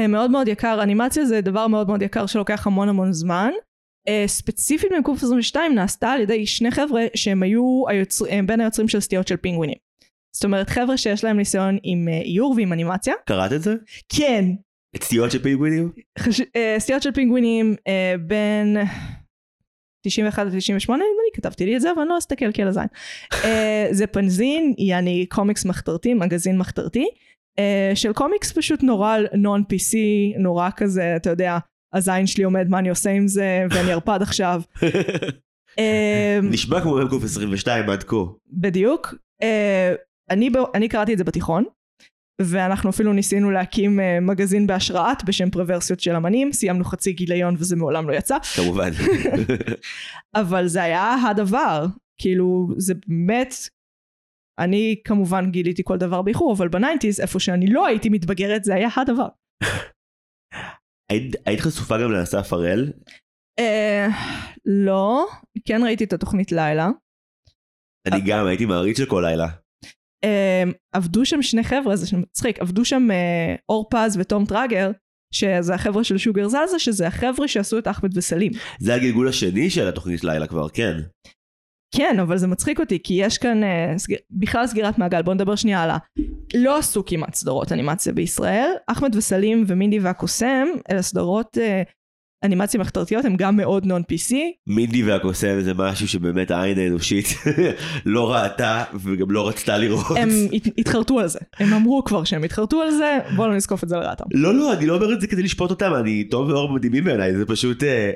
[0.09, 3.49] מאוד מאוד יקר, אנימציה זה דבר מאוד מאוד יקר שלוקח המון המון זמן.
[4.27, 9.27] ספציפית מ"ק 22 נעשתה על ידי שני חבר'ה שהם היו היוצר, בין היוצרים של סטיות
[9.27, 9.77] של פינגווינים.
[10.35, 13.13] זאת אומרת חבר'ה שיש להם ניסיון עם אה, איור ועם אנימציה.
[13.25, 13.75] קראת את זה?
[14.09, 14.45] כן,
[14.95, 15.91] את סטיות של פינגווינים?
[16.19, 16.41] חש...
[16.55, 18.77] אה, סטיות של פינגווינים אה, בין
[20.05, 22.87] 91 ל-98 נדמה לי, כתבתי לי את זה אבל אני לא אסתכל כי על הזין.
[23.91, 27.05] זה פנזין, יעני קומיקס מחתרתי, מגזין מחתרתי,
[27.95, 29.97] של קומיקס פשוט נורא נון PC,
[30.39, 31.57] נורא כזה, אתה יודע,
[31.93, 34.61] הזין שלי עומד, מה אני עושה עם זה, ואני ערפד עכשיו.
[36.43, 38.15] נשמע כמו מ"ק 22 עד כה.
[38.47, 39.15] בדיוק.
[40.29, 41.65] אני, ב- אני קראתי את זה בתיכון,
[42.41, 47.75] ואנחנו אפילו ניסינו להקים אה, מגזין בהשראת בשם פרוורסיות של אמנים, סיימנו חצי גיליון וזה
[47.75, 48.89] מעולם לא יצא, כמובן.
[50.41, 51.85] אבל זה היה הדבר,
[52.21, 53.53] כאילו זה באמת,
[54.59, 58.75] אני כמובן גיליתי כל דבר באיחור, אבל ב nineties, איפה שאני לא הייתי מתבגרת, זה
[58.75, 59.27] היה הדבר.
[61.11, 62.93] היית היית חשופה גם לאסף הראל?
[63.59, 64.07] אה,
[64.65, 65.25] לא,
[65.65, 66.89] כן ראיתי את התוכנית לילה.
[68.07, 69.62] אני גם הייתי מעריץ של כל לילה.
[70.23, 74.91] אה, עבדו שם שני חבר'ה, זה מצחיק, עבדו שם אה, אור פז ותום טראגר,
[75.33, 78.51] שזה החבר'ה של שוגר זאזא, שזה החבר'ה שעשו את אחמד וסלים.
[78.79, 80.97] זה הגלגול השני של התוכנית לילה כבר, כן.
[81.95, 85.55] כן, אבל זה מצחיק אותי, כי יש כאן אה, סגיר, בכלל סגירת מעגל, בוא נדבר
[85.55, 85.97] שנייה על ה...
[86.53, 91.83] לא עשו כמעט סדרות אנימציה בישראל, אחמד וסלים ומינדי והקוסם, אלה סדרות אה,
[92.43, 94.33] אנימציה מחתרתיות, הן גם מאוד נון PC,
[94.67, 97.25] מינדי והקוסם זה משהו שבאמת העין האנושית
[98.05, 100.17] לא ראתה וגם לא רצתה לראות.
[100.17, 103.83] הם הת- התחרטו על זה, הם אמרו כבר שהם התחרטו על זה, בואו לא נזקוף
[103.83, 104.25] את זה לרעתם.
[104.33, 107.35] לא, לא, אני לא אומר את זה כדי לשפוט אותם, אני טוב ואור מדהימים בעיניי,
[107.37, 107.83] זה פשוט...
[107.83, 108.11] אה,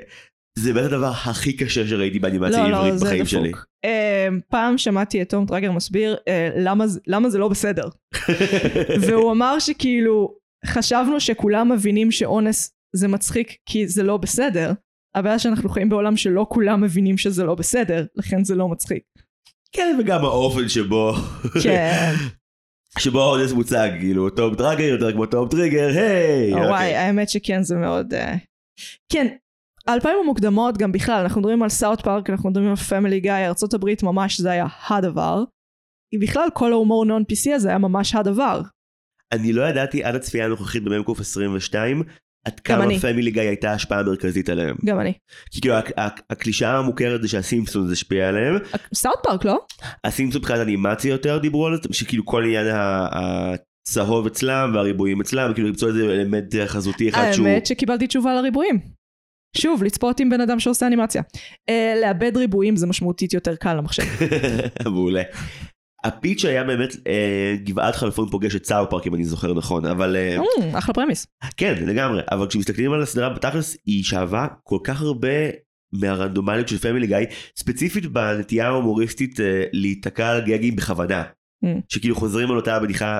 [0.59, 3.49] זה באמת הדבר הכי קשה שראיתי באנימציה לא, לא, עברית זה בחיים שלי.
[3.49, 3.65] דפוק.
[3.85, 7.83] אה, פעם שמעתי את תום טראגר מסביר אה, למה, למה זה לא בסדר.
[9.01, 10.33] והוא אמר שכאילו
[10.65, 14.71] חשבנו שכולם מבינים שאונס זה מצחיק כי זה לא בסדר.
[15.15, 19.03] הבעיה שאנחנו חיים בעולם שלא כולם מבינים שזה לא בסדר, לכן זה לא מצחיק.
[19.71, 21.13] כן, וגם האופן שבו...
[21.63, 22.13] כן.
[22.99, 26.53] שבו האונס מוצג, כאילו, טום טראגר יותר כמו טום טריגר, היי!
[26.53, 26.95] וואי, אוקיי.
[26.95, 28.13] האמת שכן זה מאוד...
[28.13, 28.35] אה,
[29.11, 29.27] כן,
[29.87, 33.33] האלפיים המוקדמות גם בכלל, אנחנו מדברים על South Park, אנחנו מדברים על Family Guy,
[33.73, 35.43] הברית ממש זה היה הדבר.
[36.21, 38.61] בכלל כל ההומור נון PC הזה היה ממש הדבר.
[39.31, 42.03] אני לא ידעתי עד הצפייה הנוכחית במ"ק 22
[42.47, 42.85] עד כמה.
[43.01, 44.75] Family Guy הייתה השפעה מרכזית עליהם.
[44.85, 45.13] גם אני.
[45.51, 48.57] כי כאילו הק- הק- הקלישאה המוכרת זה שהסימפסון זה השפיע עליהם.
[48.93, 49.59] South Park לא?
[50.03, 55.67] הסימפסון מבחינת אנימציה יותר דיברו על זה, שכאילו כל עניין הצהוב אצלם והריבועים אצלם, כאילו
[55.67, 57.47] למצוא איזה אלמנט חזותי אחד שהוא...
[57.47, 58.79] האמת שקיבלתי תשובה על הריבועים.
[59.57, 61.21] שוב, לצפות עם בן אדם שעושה אנימציה.
[61.69, 64.03] אה, לעבד ריבועים זה משמעותית יותר קל למחשב.
[64.85, 65.21] מעולה.
[66.07, 69.85] ה pitch היה באמת אה, גבעת חלפון פוגש את South Park אם אני זוכר נכון,
[69.85, 71.27] אבל אה, אמ, אחלה premise.
[71.57, 75.29] כן לגמרי, אבל כשמסתכלים על הסדרה בתכלס היא שאבה כל כך הרבה
[75.93, 77.17] מהרנדומליות של Family Guy,
[77.57, 81.23] ספציפית בנטייה ההומוריסטית אה, להיתקע על גגים בכוונה.
[81.65, 81.67] ממ.
[81.89, 83.19] שכאילו חוזרים על אותה בדיחה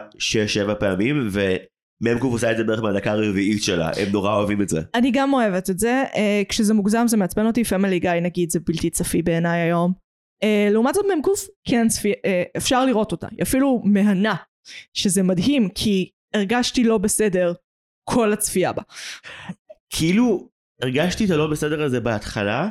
[0.70, 4.82] 6-7 פעמים, ומ"ק עושה את זה בערך מהדקה הרביעית שלה, הם נורא אוהבים את זה.
[4.96, 8.60] אני גם אוהבת את זה, אה, כשזה מוגזם זה מעצבן אותי, פמילי גיא נגיד זה
[8.60, 10.07] בלתי צפי בעיניי היום.
[10.44, 11.28] אה, לעומת זאת מ"ק
[11.68, 14.36] כן צפי, אה, אפשר לראות אותה, היא אפילו מהנה,
[14.94, 17.54] שזה מדהים כי הרגשתי לא בסדר
[18.04, 18.82] כל הצפייה בה.
[19.90, 20.50] כאילו
[20.82, 22.70] הרגשתי את הלא בסדר הזה בהתחלה,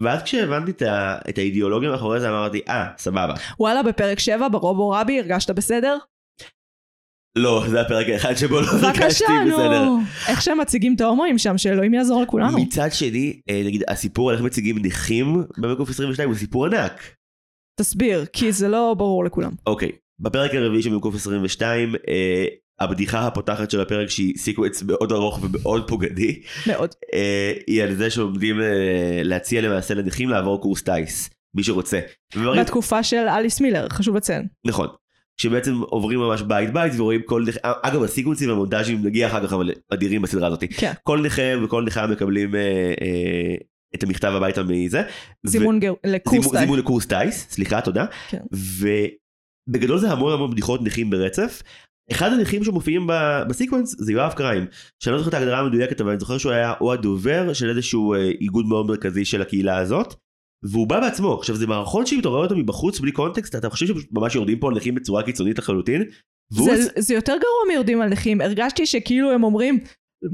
[0.00, 3.34] ואז כשהבנתי את, ה, את האידיאולוגיה מאחורי זה אמרתי, אה, סבבה.
[3.60, 5.98] וואלה בפרק 7 ברובו רבי הרגשת בסדר?
[7.36, 9.84] לא, זה הפרק האחד שבו לא בבקשה בסדר.
[9.84, 9.98] נו.
[10.28, 12.58] איך שהם מציגים את ההומואים שם, שאלוהים יעזור לכולנו.
[12.58, 17.14] מצד שני, אה, נגיד הסיפור על איך מציגים נכים במ"ק 22 הוא סיפור ענק.
[17.80, 19.50] תסביר, כי זה לא ברור לכולם.
[19.66, 19.90] אוקיי,
[20.20, 22.44] בפרק הרביעי של מ"ק 22, אה,
[22.80, 26.94] הבדיחה הפותחת של הפרק שהיא sequence מאוד ארוך ומאוד פוגעני, מאוד.
[27.14, 28.66] אה, היא על זה שעומדים אה,
[29.24, 32.00] להציע למעשה לנכים לעבור קורס טיס, מי שרוצה.
[32.36, 34.46] ומראים- בתקופה של אליס מילר, חשוב לציין.
[34.66, 34.86] נכון.
[35.40, 39.70] שבעצם עוברים ממש בית בית ורואים כל נכה, אגב הסיקוונסים והמונטאז'ים נגיע אחר כך אבל
[39.92, 40.64] אדירים בסדרה הזאת.
[40.76, 40.92] כן.
[41.02, 42.60] כל נכה וכל נכה מקבלים אה,
[43.00, 43.54] אה,
[43.94, 45.02] את המכתב הביתה מזה.
[45.46, 46.60] זימון גר- לקורס זימון, טייס.
[46.60, 48.04] זימון לקורס טיס, סליחה, תודה.
[48.30, 48.38] כן.
[49.68, 51.62] ובגדול זה המון המון בדיחות נכים ברצף.
[52.12, 53.06] אחד הנכים שמופיעים
[53.48, 54.66] ב sequence זה יואב קריים,
[55.02, 58.14] שאני לא זוכר את ההגדרה המדויקת אבל אני זוכר שהוא היה או הדובר של איזשהו
[58.14, 60.14] אה, איגוד מאוד מרכזי של הקהילה הזאת.
[60.62, 63.86] והוא בא בעצמו, עכשיו זה מערכון שאם אתה רואה אותו מבחוץ בלי קונטקסט אתה חושב
[63.86, 66.02] שממש יורדים פה על נכים בצורה קיצונית לחלוטין.
[66.50, 66.60] זה,
[66.98, 69.78] זה יותר גרוע מיורדים על נכים, הרגשתי שכאילו הם אומרים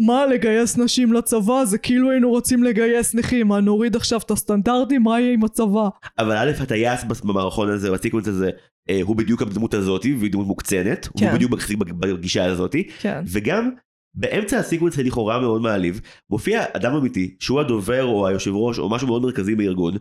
[0.06, 1.64] מה לגייס נשים לצבא?
[1.64, 3.48] זה כאילו היינו רוצים לגייס נכים.
[3.48, 5.02] מה נוריד עכשיו את הסטנדרטים?
[5.02, 5.88] מה יהיה עם הצבא?
[6.18, 8.50] אבל א' הטייס במערכון הזה בסיקוונס הזה
[8.90, 11.26] אה, הוא בדיוק הדמות הזאתי והיא דמות מוקצנת, כן.
[11.26, 12.88] הוא בדיוק בג- בגישה הזאתי.
[13.00, 13.22] כן.
[13.32, 13.70] וגם
[14.16, 16.00] באמצע הסיקוונס הלכאורה מאוד מעליב
[16.30, 19.94] מופיע אדם אמיתי שהוא הדובר או היושב ראש או משהו מאוד מרכזי בארגון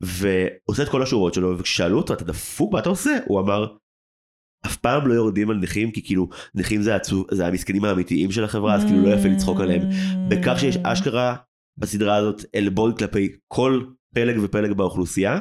[0.00, 3.66] ועושה את כל השורות שלו וכששאלו אותו אתה דפוק מה אתה עושה הוא אמר
[4.66, 8.44] אף פעם לא יורדים על נכים כי כאילו נכים זה, עצוב, זה המסכנים האמיתיים של
[8.44, 9.82] החברה אז כאילו לא יפה לצחוק עליהם
[10.28, 11.36] בכך שיש אשכרה
[11.76, 15.38] בסדרה הזאת עלבון כלפי כל פלג ופלג באוכלוסייה.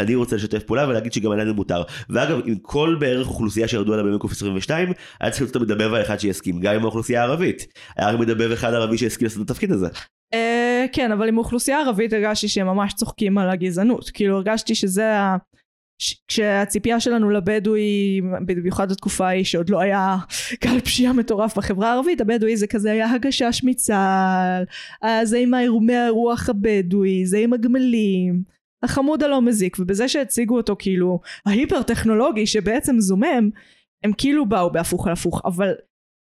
[0.00, 1.82] אני רוצה לשתף פעולה ולהגיד שגם עלינו מותר.
[2.10, 6.20] ואגב, עם כל בערך אוכלוסייה שירדו עליה במקוף 22, היה צריך להיות את המדבב האחד
[6.20, 7.66] שיסכים, גם עם האוכלוסייה הערבית.
[7.96, 9.86] היה רק מדבב אחד ערבי שהסכים לעשות את התפקיד הזה.
[10.34, 15.18] אה, כן אבל עם אוכלוסייה ערבית הרגשתי שהם ממש צוחקים על הגזענות כאילו הרגשתי שזה
[15.18, 15.36] ה...
[16.28, 20.16] כשהציפייה שלנו לבדואי במיוחד התקופה ההיא שעוד לא היה
[20.64, 24.64] גל פשיעה מטורף בחברה הערבית הבדואי זה כזה היה הגשש מצה"ל
[25.04, 28.42] אה, זה עם האירומי הרוח הבדואי זה עם הגמלים
[28.82, 33.50] החמוד הלא מזיק ובזה שהציגו אותו כאילו ההיפר טכנולוגי שבעצם זומם
[34.04, 35.72] הם כאילו באו בהפוך על הפוך אבל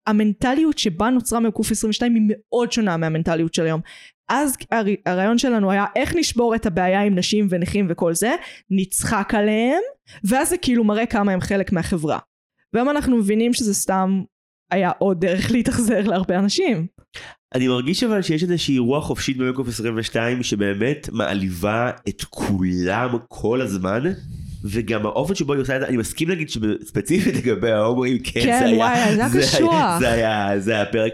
[0.06, 3.80] המנטליות שבה נוצרה מקוף 22 היא מאוד שונה מהמנטליות של היום.
[4.28, 8.34] אז הר- הרעיון שלנו היה איך נשבור את הבעיה עם נשים ונכים וכל זה
[8.70, 9.80] נצחק עליהם
[10.24, 12.18] ואז זה כאילו מראה כמה הם חלק מהחברה.
[12.72, 14.22] והיום אנחנו מבינים שזה סתם
[14.70, 16.86] היה עוד דרך להתאכזר להרבה אנשים
[17.54, 24.02] אני מרגיש אבל שיש איזושהי רוח חופשית במקוף 22 שבאמת מעליבה את כולם כל הזמן.
[24.64, 28.58] וגם האופן שבו היא עושה את זה, אני מסכים להגיד שספציפית לגבי ההומואים, כן, כן,
[28.58, 29.98] זה היה, וואי, זה היה קשוח.
[30.00, 31.12] זה היה, זה היה פרק,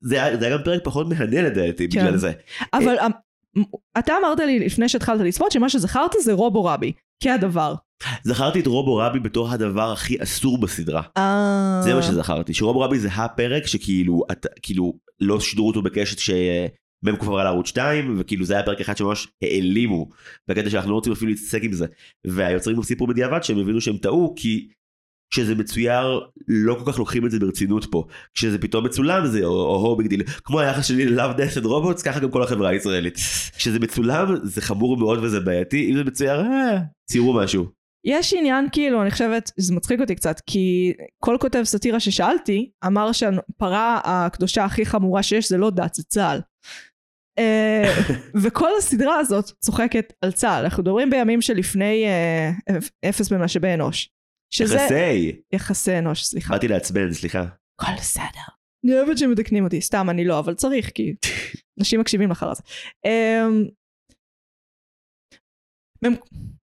[0.00, 2.00] זה היה, זה היה גם פרק פחות מהנה לדעתי, כן.
[2.00, 2.32] בגלל זה.
[2.72, 3.62] אבל אמ,
[3.98, 7.74] אתה אמרת לי לפני שהתחלת לצפות שמה שזכרת זה רובו רבי כהדבר
[8.22, 11.02] זכרתי את רובו רבי בתור הדבר הכי אסור בסדרה.
[11.16, 11.80] אה...
[11.84, 17.20] זה מה שזכרתי, שרובו רבי זה הפרק שכאילו, אתה, כאילו, לא שידרו אותו בקשת שמ"ק
[17.20, 20.08] עברה לערוץ 2, וכאילו זה היה פרק אחד שממש העלימו,
[20.48, 21.86] בקטע שאנחנו לא רוצים אפילו להתעסק עם זה.
[22.26, 24.68] והיוצרים גם סיפרו בדיעבד שהם הבינו שהם טעו, כי
[25.32, 28.06] כשזה מצויר לא כל כך לוקחים את זה ברצינות פה.
[28.34, 32.04] כשזה פתאום מצולם זה או-הו big deal, כמו היחס שלי ל Love Death and Robots,
[32.04, 33.14] ככה גם כל החברה הישראלית.
[33.56, 36.78] כשזה מצולם זה חמור מאוד וזה בעייתי, אם זה מצויר, אה,
[37.10, 37.66] ציירו משהו.
[38.06, 43.12] יש עניין כאילו אני חושבת זה מצחיק אותי קצת כי כל כותב סאטירה ששאלתי אמר
[43.12, 46.40] שהפרה הקדושה הכי חמורה שיש זה לא דת זה צה"ל.
[47.38, 47.94] אה,
[48.42, 54.08] וכל הסדרה הזאת צוחקת על צה"ל אנחנו מדברים בימים שלפני אה, אפס במשאבי אנוש.
[54.54, 56.54] שזה יחסי, יחסי אנוש סליחה.
[56.54, 57.44] באתי לעצבן, סליחה.
[57.80, 58.24] הכל בסדר.
[58.84, 61.14] אני אוהבת שמתקנים אותי סתם אני לא אבל צריך כי
[61.78, 62.62] אנשים מקשיבים לך על זה.
[63.04, 63.64] אמ,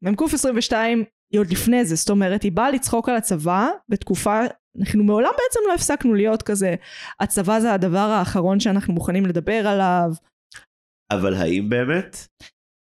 [0.02, 4.40] מ"ק 22 היא עוד לפני זה, זאת אומרת היא באה לצחוק על הצבא בתקופה,
[4.80, 6.76] אנחנו מעולם בעצם לא הפסקנו להיות כזה,
[7.20, 10.12] הצבא זה הדבר האחרון שאנחנו מוכנים לדבר עליו.
[11.12, 12.28] אבל האם באמת?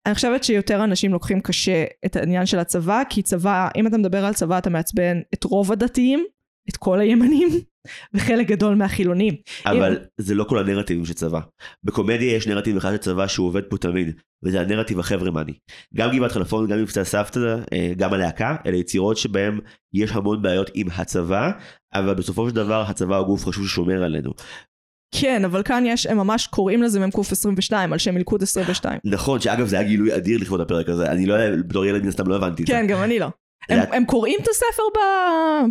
[0.06, 4.26] אני חושבת שיותר אנשים לוקחים קשה את העניין של הצבא, כי צבא, אם אתה מדבר
[4.26, 6.26] על צבא אתה מעצבן את רוב הדתיים,
[6.70, 7.50] את כל הימנים,
[8.14, 9.36] וחלק גדול מהחילונים.
[9.66, 11.40] אבל זה לא כל הנרטיבים של צבא.
[11.84, 14.16] בקומדיה יש נרטיב אחד של צבא שהוא עובד פה תמיד,
[14.46, 15.54] וזה הנרטיב החברמני.
[15.96, 19.60] גם גבעת חלפון, גם מבצע סבתא, אה, גם הלהקה, אלה יצירות שבהם
[19.94, 21.52] יש המון בעיות עם הצבא,
[21.94, 24.32] אבל בסופו של דבר הצבא הוא גוף חשוב ששומר עלינו.
[25.22, 29.00] כן, אבל כאן יש, הם ממש קוראים לזה מ"ק 22, על שם מלכוד 22.
[29.04, 31.36] נכון, שאגב זה היה גילוי אדיר לכבוד הפרק הזה, אני לא,
[31.68, 32.74] בתור ילד מן הסתם לא הבנתי את זה.
[32.74, 33.28] כן, גם אני לא.
[33.70, 35.00] הם, קוראים את הספר ב...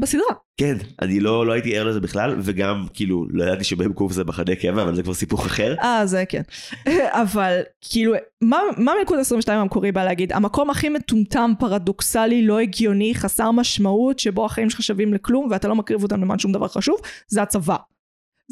[0.00, 0.34] בסדרה.
[0.56, 4.54] כן, אני לא, לא הייתי ער לזה בכלל, וגם כאילו לא ידעתי שבהם זה מחנה
[4.54, 5.74] קבע, אבל זה כבר סיפור אחר.
[5.82, 6.42] אה, זה כן.
[7.22, 10.32] אבל כאילו, מה, מה מלכוד 22 המקורי בא להגיד?
[10.32, 15.74] המקום הכי מטומטם, פרדוקסלי, לא הגיוני, חסר משמעות, שבו החיים שלך שווים לכלום ואתה לא
[15.74, 16.96] מקריב אותם למען שום דבר חשוב,
[17.28, 17.76] זה הצבא.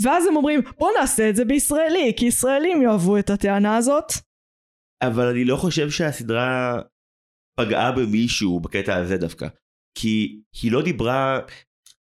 [0.05, 4.12] ואז הם אומרים, בוא נעשה את זה בישראלי, כי ישראלים יאהבו את הטענה הזאת.
[5.02, 6.81] אבל אני לא חושב שהסדרה
[7.57, 9.48] פגעה במישהו בקטע הזה דווקא.
[9.94, 11.40] כי היא לא דיברה,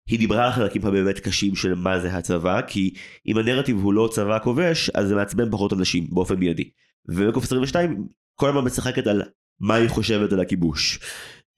[0.10, 2.94] היא דיברה על החלקים הבאמת קשים של מה זה הצבא, כי
[3.28, 6.70] אם הנרטיב הוא לא צבא כובש, אז זה מעצבן פחות אנשים באופן מיידי.
[7.06, 9.22] ומקוף 22 כל הזמן משחקת על
[9.60, 11.00] מה היא חושבת על הכיבוש.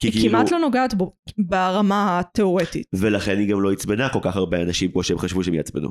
[0.03, 2.87] היא כאילו- כמעט לא נוגעת בו ברמה התיאורטית.
[2.93, 5.89] ולכן היא גם לא עצבנה כל כך הרבה אנשים כמו שהם חשבו שהם יעצבנו.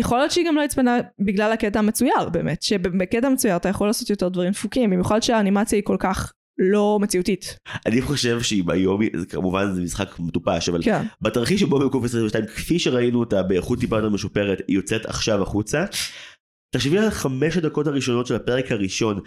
[0.00, 4.10] יכול להיות שהיא גם לא עצבנה בגלל הקטע המצויר באמת, שבקטע מצויר אתה יכול לעשות
[4.10, 7.58] יותר דברים דפוקים, במיוחד שהאנימציה היא כל כך לא מציאותית.
[7.86, 11.02] אני חושב שאם היום, כמובן זה משחק מטופש, אבל כן.
[11.20, 15.84] בתרחיש שבו במקום 22 כפי שראינו אותה באיכות טיפה יותר משופרת היא יוצאת עכשיו החוצה.
[16.70, 19.20] תחשבי על חמש הדקות הראשונות של הפרק הראשון.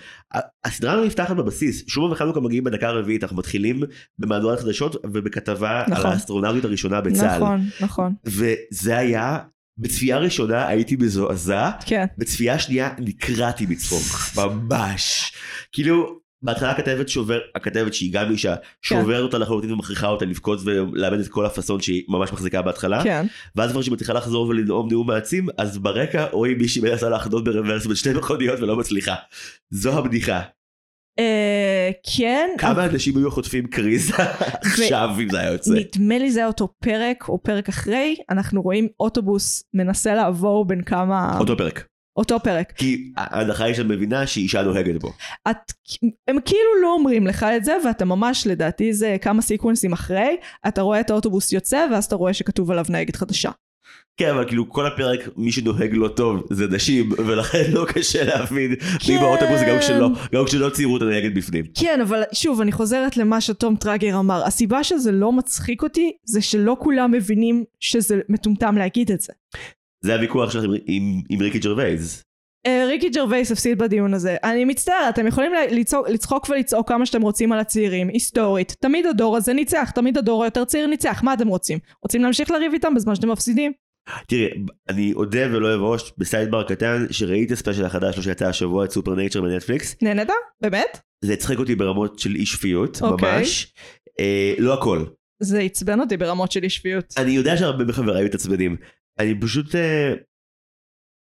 [0.64, 3.84] הסדרה לא נפתחת בבסיס, שומה וחנוכה מגיעים בדקה הרביעית, אנחנו מתחילים
[4.20, 6.06] במהדורת חדשות ובכתבה נכון.
[6.06, 7.36] על האסטרונאוטית הראשונה בצה"ל.
[7.38, 8.14] נכון, נכון.
[8.26, 9.38] וזה היה,
[9.78, 12.06] בצפייה ראשונה הייתי מזועזע, כן.
[12.18, 15.32] בצפייה שנייה נקרעתי מצחוק, ממש.
[15.72, 21.20] כאילו, בהתחלה הכתבת שובר, הכתבת שהיא גם אישה, שוברת אותה לחלוטין ומכריחה אותה לבכות ולאבד
[21.20, 23.04] את כל הפאסון שהיא ממש מחזיקה בהתחלה.
[23.04, 23.26] כן.
[23.56, 27.86] ואז כבר כשהיא מצליחה לחזור ולנאום נאום מעצים, אז ברקע רואים מישהי מנסה לחדות ברוורס
[27.86, 29.16] בין שתי מכוניות ולא מצליחה.
[29.70, 30.42] זו הבדיחה.
[31.20, 32.50] אה, כן.
[32.58, 34.14] כמה אנשים היו חוטפים קריזה
[34.66, 35.72] עכשיו אם זה היה יוצא.
[35.72, 40.84] נדמה לי זה היה אותו פרק או פרק אחרי, אנחנו רואים אוטובוס מנסה לעבור בין
[40.84, 41.38] כמה...
[41.40, 41.89] אותו פרק.
[42.20, 42.72] אותו פרק.
[42.72, 45.14] כי ההנחה היא שאת מבינה שאישה נוהגת בו.
[45.50, 45.58] את,
[46.28, 50.82] הם כאילו לא אומרים לך את זה, ואתה ממש, לדעתי זה כמה סיקוונסים אחרי, אתה
[50.82, 53.52] רואה את האוטובוס יוצא, ואז אתה רואה שכתוב עליו נהגת חדשה.
[54.18, 58.70] כן אבל כאילו כל הפרק מי שנוהג לא טוב זה נשים ולכן לא קשה להבין
[58.72, 59.20] מי כן.
[59.20, 61.66] באוטובוס גם כשלא גם כשלא ציירו את הנהגת בפנים.
[61.80, 64.44] כן, אבל שוב, אני חוזרת למה שתום טראגר אמר.
[64.46, 69.34] הסיבה שזה לא מצחיק אותי, זה שלא כולם מבינים שזה מטומטם להגיד את זה.
[70.02, 72.24] זה הוויכוח שלך עם- עם- עם ריקי ג'רווייס.
[72.68, 74.36] אה, ריקי ג'רווייס הפסיד בדיון הזה.
[74.44, 78.76] אני מצטערת, אתם יכולים לצעוק, לצחוק ולצעוק כמה שאתם רוצים על הצעירים, היסטורית.
[78.80, 81.24] תמיד הדור הזה ניצח, תמיד הדור היותר צעיר ניצח.
[81.24, 81.80] מה אתם רוצים?
[82.04, 83.72] רוצים להמשיך לריב איתם בזמן שאתם מפסידים?
[84.28, 84.48] תראי
[84.90, 88.86] אני אודה ולא אבוש ב sidebar קטן שראיתי את ה special החדש שלו שיצא השבוע
[88.86, 90.28] את SuperNature בנטפליקס נהנית?
[90.62, 91.00] באמת?
[91.26, 93.40] זה הצחיק אותי ברמות של אי שפיות אוקיי.
[93.40, 93.74] ממש.
[94.20, 95.04] אה, לא הכל.
[95.40, 97.14] זה עצבן אותי ברמות של אי שפיות.
[97.18, 98.76] אני יודע שהרבה מחבריי מתעצבנים.
[99.20, 99.76] אני פשוט...
[99.76, 100.14] אה,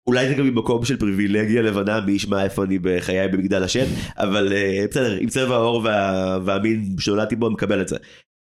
[0.08, 3.84] אולי זה גם ממקום של פריבילגיה לבנה, מי ישמע איפה אני בחיי במגדל השן,
[4.16, 7.96] אבל אה, בסדר, עם צבע העור וה, והמין שנולדתי בו, אני מקבל את זה.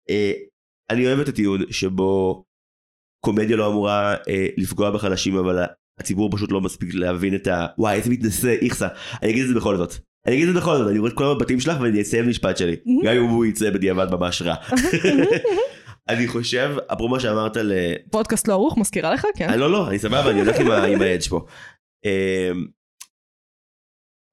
[0.09, 0.31] אה,
[0.89, 2.43] אני אוהב את הטיעון שבו
[3.25, 4.15] קומדיה לא אמורה
[4.57, 5.63] לפגוע בחלשים, אבל
[5.99, 7.67] הציבור פשוט לא מספיק להבין את ה...
[7.77, 8.87] וואי, איזה מתנשא, איכסה.
[9.23, 9.93] אני אגיד את זה בכל זאת.
[10.27, 12.57] אני אגיד את זה בכל זאת, אני רואה את כל המבטים שלך ואני אסיים משפט
[12.57, 12.75] שלי.
[13.03, 14.55] גם אם הוא יצא בדיעבד ממש רע.
[16.09, 17.71] אני חושב, אפרופו מה שאמרת ל...
[18.11, 19.27] פודקאסט לא ערוך, מזכירה לך?
[19.37, 19.49] כן.
[19.49, 21.45] אה, לא, לא, אני סבבה, אני הולך עם ה edge פה.
[22.05, 22.65] אמ,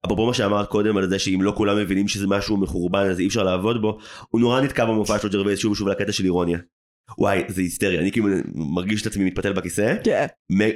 [0.05, 3.27] אפרופו מה שאמרת קודם על זה שאם לא כולם מבינים שזה משהו מחורבן אז אי
[3.27, 3.97] אפשר לעבוד בו,
[4.29, 6.59] הוא נורא נתקע במופע שלו ג'רווייס שוב ושוב לקטע של אירוניה.
[7.17, 10.25] וואי, זה היסטרי, אני כאילו מרגיש את עצמי מתפתל בכיסא, כן.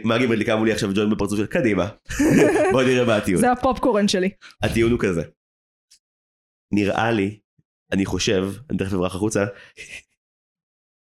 [0.03, 1.88] מגי מדליקה מולי עכשיו ג'וינט בפרצוף של קדימה.
[2.73, 3.41] בוא נראה מה הטיעון.
[3.41, 4.29] זה הפופקורן שלי.
[4.63, 5.21] הטיעון הוא כזה.
[6.73, 7.39] נראה לי,
[7.91, 9.45] אני חושב, אני תכף אברח החוצה,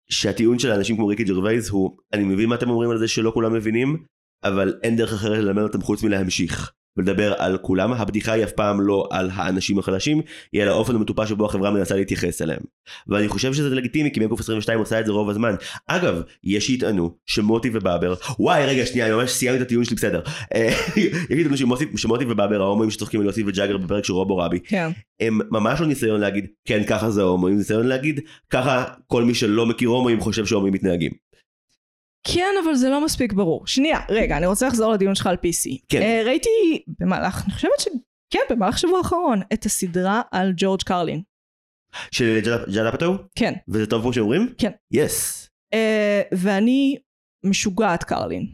[0.08, 3.30] שהטיעון של האנשים כמו ריקי ג'רווייס הוא, אני מבין מה אתם אומרים על זה שלא
[3.30, 4.04] כולם מבינים,
[4.44, 6.72] אבל אין דרך אחרת ללמד אותם חוץ מלהמשיך.
[6.96, 10.20] ולדבר על כולם, הבדיחה היא אף פעם לא על האנשים החלשים,
[10.52, 12.60] היא על האופן המטופש שבו החברה מנסה להתייחס אליהם.
[13.08, 15.54] ואני חושב שזה לגיטימי, כי מקוף 22 עושה את זה רוב הזמן.
[15.86, 20.20] אגב, יש שיטענו שמוטי ובאבר, וואי רגע שנייה, אני ממש סיימתי את הטיעון שלי בסדר.
[20.54, 20.68] אה,
[21.30, 24.90] יש שיטענו שמוטי- ובאבר, ההומואים שצוחקים על יוסי וג'אגר בפרק של רובו רבי, כן.
[25.20, 28.20] הם ממש לא ניסיון להגיד כן ככה זה הומואים, ניסיון להגיד
[28.50, 31.25] ככה כל מי שלא מכיר הומואים חושב שהומואים מתנהגים.
[32.34, 33.66] כן, אבל זה לא מספיק ברור.
[33.66, 35.78] שנייה, רגע, אני רוצה לחזור לדיון שלך על PC.
[35.88, 36.02] כן.
[36.02, 36.50] אה, ראיתי
[37.00, 37.88] במהלך, אני חושבת ש...
[38.30, 41.22] כן, במהלך שבוע האחרון, את הסדרה על ג'ורג' קרלין.
[42.10, 42.40] של
[42.74, 43.14] ג'אד אפטו?
[43.34, 43.54] כן.
[43.68, 44.54] וזה טוב כמו שאומרים?
[44.58, 44.70] כן.
[44.92, 45.48] יס.
[45.74, 46.96] אה, ואני
[47.44, 48.46] משוגעת קרלין.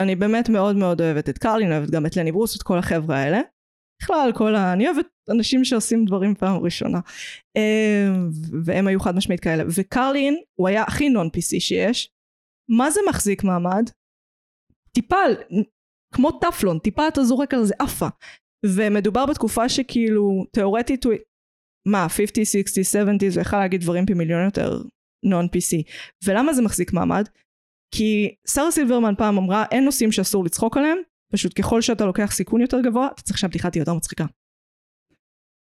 [0.00, 3.16] אני באמת מאוד מאוד אוהבת את קרלין, אוהבת גם את לני ברוס, את כל החבר'ה
[3.16, 3.40] האלה.
[4.02, 4.72] בכלל, כל ה...
[4.72, 7.00] אני אוהבת אנשים שעושים דברים פעם ראשונה.
[7.56, 8.08] אה,
[8.64, 9.64] והם היו חד משמעית כאלה.
[9.74, 12.10] וקרלין, הוא היה הכי נון PC שיש.
[12.68, 13.90] מה זה מחזיק מעמד?
[14.92, 15.16] טיפה,
[16.14, 18.08] כמו טפלון, טיפה אתה זורק על זה עפה.
[18.66, 21.14] ומדובר בתקופה שכאילו, תאורטית הוא...
[21.88, 24.82] מה, 50, 60, 70, זה יכול להגיד דברים פי מיליון יותר
[25.24, 25.82] נון PC.
[26.24, 27.24] ולמה זה מחזיק מעמד?
[27.94, 30.98] כי שרה סילברמן פעם אמרה, אין נושאים שאסור לצחוק עליהם,
[31.32, 34.24] פשוט ככל שאתה לוקח סיכון יותר גבוה, אתה צריך שהבדיחה תהיה יותר מצחיקה.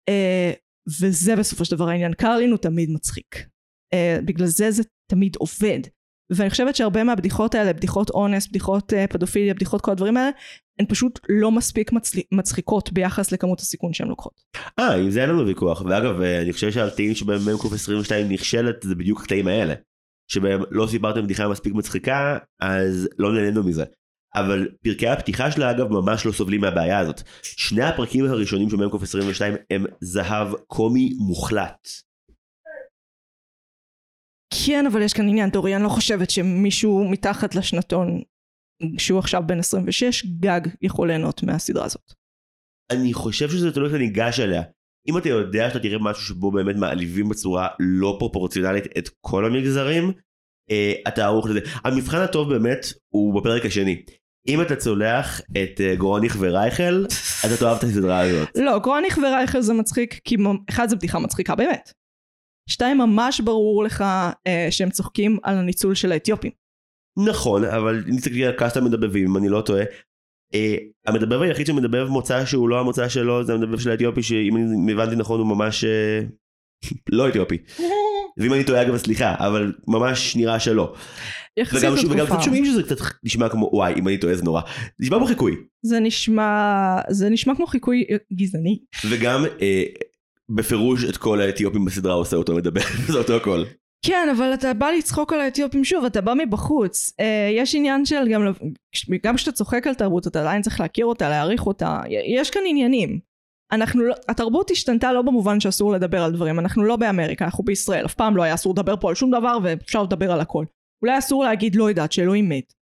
[0.09, 0.55] Uh,
[1.01, 2.13] וזה בסופו של דבר העניין.
[2.13, 3.35] קרלין הוא תמיד מצחיק.
[3.95, 5.79] Uh, בגלל זה זה תמיד עובד.
[6.35, 10.29] ואני חושבת שהרבה מהבדיחות האלה, בדיחות אונס, בדיחות uh, פדופיליה, בדיחות כל הדברים האלה,
[10.79, 12.19] הן פשוט לא מספיק מצל...
[12.31, 14.33] מצחיקות ביחס לכמות הסיכון שהן לוקחות.
[14.79, 15.81] אה, עם זה אין לנו ויכוח.
[15.81, 19.73] ואגב, אני חושב שהקטעים שבהם מ"ק 22 נכשלת זה בדיוק הקטעים האלה.
[20.31, 23.83] שבהם לא סיפרתם בדיחה מספיק מצחיקה, אז לא נהנינו מזה.
[24.35, 27.21] אבל פרקי הפתיחה שלה אגב ממש לא סובלים מהבעיה הזאת.
[27.41, 31.87] שני הפרקים הראשונים של מ"ק 22 הם זהב קומי מוחלט.
[34.65, 38.21] כן, אבל יש כאן עניין, דורי, אני לא חושבת שמישהו מתחת לשנתון,
[38.97, 42.13] שהוא עכשיו בן 26, גג יכול ליהנות מהסדרה הזאת.
[42.91, 44.61] אני חושב שזה תלוי איך אתה ניגש אליה.
[45.07, 50.11] אם אתה יודע שאתה תראה משהו שבו באמת מעליבים בצורה לא פרופורציונלית את כל המגזרים,
[50.71, 51.59] אה, אתה ערוך לזה.
[51.83, 54.03] המבחן הטוב באמת הוא בפרק השני.
[54.47, 57.05] אם אתה צולח את אה, גרוניך ורייכל,
[57.55, 58.49] אתה אוהב את הסדרה הזאת.
[58.55, 60.35] לא, גרוניך ורייכל זה מצחיק, כי
[60.69, 61.91] אחד זה בדיחה מצחיקה באמת.
[62.69, 64.03] שתיים, ממש ברור לך
[64.47, 66.51] אה, שהם צוחקים על הניצול של האתיופים.
[67.27, 69.83] נכון, אבל אם תסתכלי על קאסט המדבבים, אם אני לא טועה,
[70.53, 70.75] אה,
[71.07, 75.15] המדבב היחיד שמדבב מוצא שהוא לא המוצא שלו זה המדבב של האתיופי, שאם אני הבנתי
[75.15, 76.21] נכון הוא ממש אה,
[77.17, 77.57] לא אתיופי.
[78.37, 80.93] ואם אני טועה אגב סליחה, אבל ממש נראה שלא.
[81.57, 82.13] יחסית וגם, לתקופה.
[82.13, 84.61] וגם קצת שומעים שזה קצת נשמע כמו וואי אם אני טועה זה נורא.
[84.61, 85.55] זה נשמע כמו חיקוי.
[85.85, 88.79] זה נשמע, זה נשמע כמו חיקוי גזעני.
[89.09, 89.83] וגם אה,
[90.55, 92.81] בפירוש את כל האתיופים בסדרה עושה אותו מדבר,
[93.11, 93.63] זה אותו הכל.
[94.05, 97.13] כן, אבל אתה בא לצחוק על האתיופים שוב, אתה בא מבחוץ.
[97.19, 98.41] אה, יש עניין של גם,
[99.23, 102.01] גם כשאתה צוחק על תרבות, אתה עדיין צריך להכיר אותה, להעריך אותה.
[102.35, 103.19] יש כאן עניינים.
[103.71, 108.05] אנחנו לא, התרבות השתנתה לא במובן שאסור לדבר על דברים, אנחנו לא באמריקה, אנחנו בישראל,
[108.05, 110.65] אף פעם לא היה אסור לדבר פה על שום דבר ואפשר לדבר על הכל.
[111.01, 112.73] אולי אסור להגיד לא יודעת שאלוהים מת.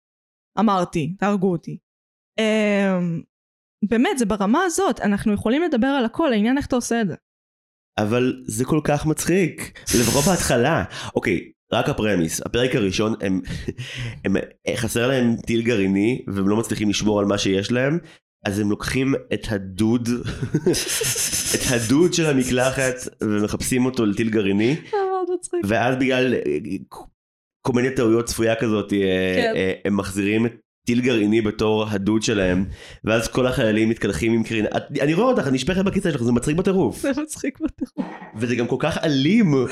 [0.59, 1.77] אמרתי, תהרגו אותי.
[2.39, 2.99] אה,
[3.89, 7.15] באמת, זה ברמה הזאת, אנחנו יכולים לדבר על הכל, העניין איך אתה עושה את זה.
[8.01, 10.83] אבל זה כל כך מצחיק, לפחות בהתחלה.
[11.15, 13.41] אוקיי, רק הפרמיס, הפרק הראשון הם,
[14.25, 14.35] הם
[14.75, 17.97] חסר להם טיל גרעיני והם לא מצליחים לשמור על מה שיש להם,
[18.45, 20.09] אז הם לוקחים את הדוד,
[21.55, 24.75] את הדוד של המקלחת ומחפשים אותו לטיל גרעיני.
[25.63, 26.57] ואז בגלל אה,
[27.61, 29.53] כל מיני טעויות צפויה כזאת, אה, כן.
[29.55, 30.51] אה, הם מחזירים את
[30.89, 32.65] טיל גרעיני בתור הדוד שלהם,
[33.03, 34.67] ואז כל החיילים מתקלחים עם קרינה.
[34.77, 37.01] את- אני רואה אותך, אני נשפכת בכיסא שלך, זה מצחיק בטירוף.
[37.01, 38.11] זה מצחיק בטירוף.
[38.35, 39.53] וזה גם כל כך אלים.
[39.53, 39.67] הם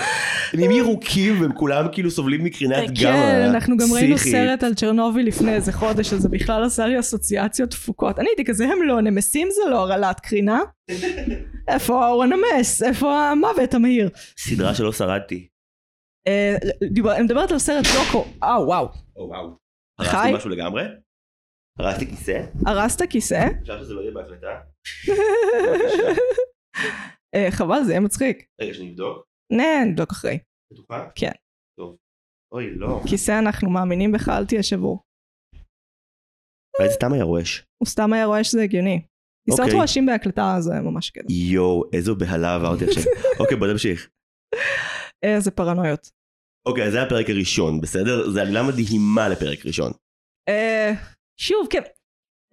[0.54, 2.94] נהיים ירוקים והם כולם כאילו סובלים מקרינת גמא.
[3.14, 4.34] כן, אנחנו גם ראינו פסיכית.
[4.34, 8.20] סרט על צ'רנוביל לפני איזה חודש, אז זה בכלל עשה לי אסוציאציות תפוקות.
[8.20, 10.60] אני הייתי כזה, הם לא נמסים זה לא הרעלת קרינה.
[11.68, 12.84] איפה האור הנמס?
[12.84, 14.10] איפה המוות המהיר?
[14.38, 15.48] סדרה שלא שרדתי.
[16.28, 16.56] אה,
[16.92, 18.26] דיבר- אני מדברת על סרט דוקו.
[18.44, 18.88] אה, וואו.
[19.18, 19.68] או וואו.
[20.02, 20.18] חי?
[20.18, 20.84] הרסתי משהו לגמרי?
[21.80, 22.46] הרסתי כיסא?
[22.66, 23.48] הרסת כיסא?
[23.62, 24.62] אפשר שזה לא יהיה בהקלטה?
[27.36, 28.46] אה, חבל, זה יהיה מצחיק.
[28.62, 29.26] רגע שנבדוק.
[29.54, 30.40] נה, נבדוק אחרי.
[30.74, 31.10] בטוחה?
[31.16, 31.32] כן.
[31.80, 31.96] טוב.
[32.54, 33.02] אוי לא.
[33.10, 35.04] כיסא אנחנו מאמינים בך, אל תהיה שבור.
[36.80, 37.64] אולי זה סתם היה רועש.
[37.84, 39.02] הוא סתם היה רואה שזה הגיוני.
[39.46, 39.76] כיסאות אוקיי.
[39.76, 41.26] רועשים בהקלטה זה ממש קטע.
[41.52, 43.04] יואו, איזו בהלה עברתי עכשיו.
[43.40, 44.10] אוקיי, בוא נמשיך.
[45.24, 46.10] אה, זה פרנויות.
[46.68, 48.30] אוקיי, אז זה הפרק הראשון, בסדר?
[48.30, 49.92] זה עלילה מדהימה לפרק ראשון.
[51.40, 51.82] שוב, כן.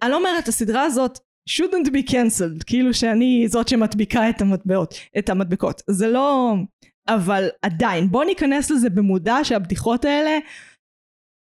[0.01, 1.19] אני לא אומרת, הסדרה הזאת
[1.49, 5.81] shouldn't be cancelled, כאילו שאני זאת שמדביקה את המטבעות, את המדבקות.
[5.89, 6.53] זה לא...
[7.07, 10.37] אבל עדיין, בוא ניכנס לזה במודע שהבדיחות האלה,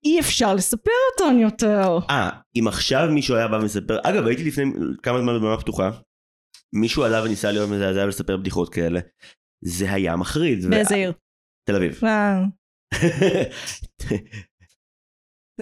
[0.05, 1.99] אי אפשר לספר אותן יותר.
[2.09, 2.29] אה,
[2.59, 4.63] אם עכשיו מישהו היה בא ומספר, אגב הייתי לפני
[5.03, 5.91] כמה זמן בבמה פתוחה,
[6.73, 8.99] מישהו עלה וניסה להיות מזעזע ולספר בדיחות כאלה,
[9.63, 10.65] זה היה מחריד.
[10.69, 11.13] באיזה עיר?
[11.69, 11.99] תל אביב.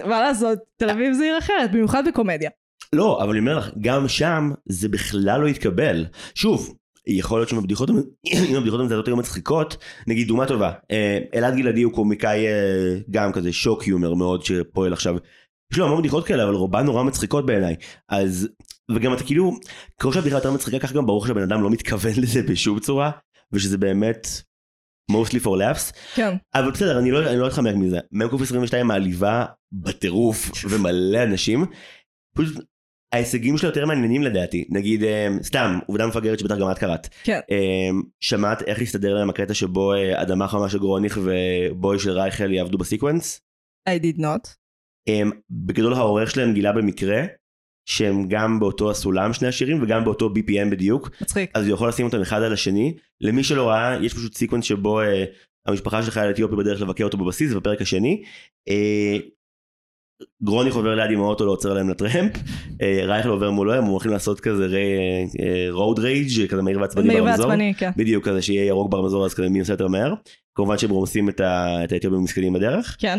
[0.04, 2.50] מה לעשות, תל אביב זה עיר אחרת, במיוחד בקומדיה.
[2.92, 6.06] לא, אבל אני אומר לך, גם שם זה בכלל לא התקבל.
[6.34, 6.74] שוב,
[7.06, 7.90] יכול להיות שאם הבדיחות,
[8.50, 9.76] אם הבדיחות המזעזעות היו מצחיקות,
[10.06, 14.92] נגיד דוגמה טובה, אה, אלעד גלעדי הוא קומיקאי אה, גם כזה שוק יומר מאוד שפועל
[14.92, 15.16] עכשיו.
[15.72, 17.76] יש לו המון בדיחות כאלה, אבל רובן נורא מצחיקות בעיניי.
[18.08, 18.48] אז,
[18.90, 19.52] וגם אתה כאילו,
[20.00, 23.10] ככל שהבדיחה יותר מצחיקה, כך גם ברור שהבן אדם לא מתכוון לזה בשום צורה,
[23.52, 24.28] ושזה באמת
[25.10, 26.36] mostly for laughs, כן.
[26.54, 27.98] אבל בסדר, אני לא, אני לא אתחמק מזה.
[28.12, 31.64] מ"ק 22 מעליבה בטירוף ומלא אנשים.
[32.34, 32.64] פשוט
[33.12, 34.64] ההישגים שלו יותר מעניינים לדעתי.
[34.70, 37.08] נגיד, אה, סתם, עובדה מפגרת שבטח גם את קראת.
[37.24, 37.40] כן.
[37.50, 37.90] אה,
[38.20, 42.78] שמעת איך הסתדר להם הקטע שבו אה, אדמה חמה של גרוניך ובואי של רייכל יעבדו
[42.78, 43.40] ב sequence?
[43.88, 44.48] I did not.
[45.50, 47.24] בגדול העורך שלהם גילה במקרה
[47.90, 51.50] שהם גם באותו הסולם שני השירים וגם באותו BPM בדיוק מצחיק.
[51.54, 55.00] אז הוא יכול לשים אותם אחד על השני למי שלא ראה יש פשוט sequence שבו
[55.00, 55.24] אה,
[55.66, 58.22] המשפחה של חייל אתיופי בדרך לבקר אותו בבסיס בפרק השני.
[58.68, 59.16] אה,
[60.42, 62.32] גרוניך עובר ליד עם האוטו לא עוצר להם לטרמפ,
[62.82, 64.66] אה, רייכל עובר מולו הם הולכים לעשות כזה
[65.70, 67.90] רוד רייג' כזה מהיר ועצבני מהיר ברמזור, ועצבני, כן.
[67.96, 70.14] בדיוק כזה שיהיה ירוק ברמזור אז כזה מי עושה יותר מהר,
[70.54, 72.96] כמובן שהם רומסים את האתיופים המסכנים בדרך.
[72.98, 73.18] כן.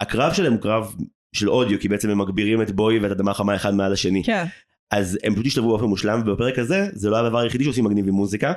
[0.00, 0.94] והקרב שלהם הוא קרב
[1.34, 4.24] של אודיו כי בעצם הם מגבירים את בוי ואת אדמה חמה אחד מעל השני.
[4.24, 4.44] כן.
[4.90, 8.14] אז הם פשוט השתלבו באופן מושלם ובפרק הזה זה לא הדבר היחידי שעושים מגניב עם
[8.14, 8.52] מוזיקה.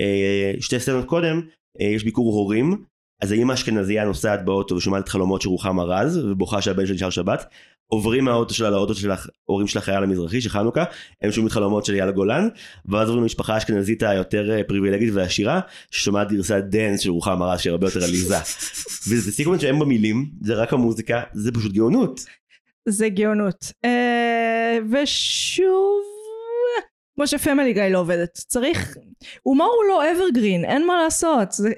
[0.00, 1.40] אה, שתי סצנות קודם
[1.80, 2.84] אה, יש ביקור הורים
[3.22, 7.44] אז האמא האשכנזייה נוסעת באוטו ושומעת חלומות של רוחמה רז ובוכה שהבן שלה נשאר שבת
[7.86, 10.84] עוברים מהאוטו שלה לאוטו של ההורים של החייל המזרחי של חנוכה
[11.22, 12.48] הם שומעים את חלומות של אייל גולן
[12.86, 15.60] ואז עוברים למשפחה האשכנזית היותר אה, פריבילגית ועשירה
[15.90, 18.36] ששומעת גרסת dance של רוחמה רז שהיא הרבה יותר עליזה
[19.08, 22.20] וזה sequence שאין בו מילים זה רק המוזיקה זה פשוט גאונות
[22.88, 23.72] זה גאונות.
[23.84, 26.02] אה, ושוב,
[27.14, 28.32] כמו ש Family Guy לא עובדת.
[28.32, 28.96] צריך,
[29.42, 31.52] הומור הוא לא evergreen, אין מה לעשות.
[31.52, 31.70] זה,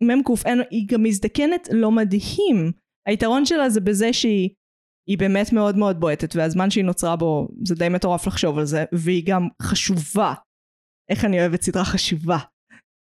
[0.00, 0.28] מ"ק,
[0.70, 2.72] היא גם מזדקנת לא מדהים.
[3.06, 4.50] היתרון שלה זה בזה שהיא
[5.08, 8.84] היא באמת מאוד מאוד בועטת, והזמן שהיא נוצרה בו, זה די מטורף לחשוב על זה,
[8.92, 10.34] והיא גם חשובה.
[11.10, 12.38] איך אני אוהבת סדרה חשובה.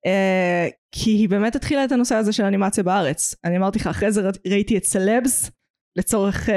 [0.07, 3.35] Uh, כי היא באמת התחילה את הנושא הזה של אנימציה בארץ.
[3.43, 5.51] אני אמרתי לך, אחרי זה ראיתי את סלבס,
[5.95, 6.51] לצורך uh,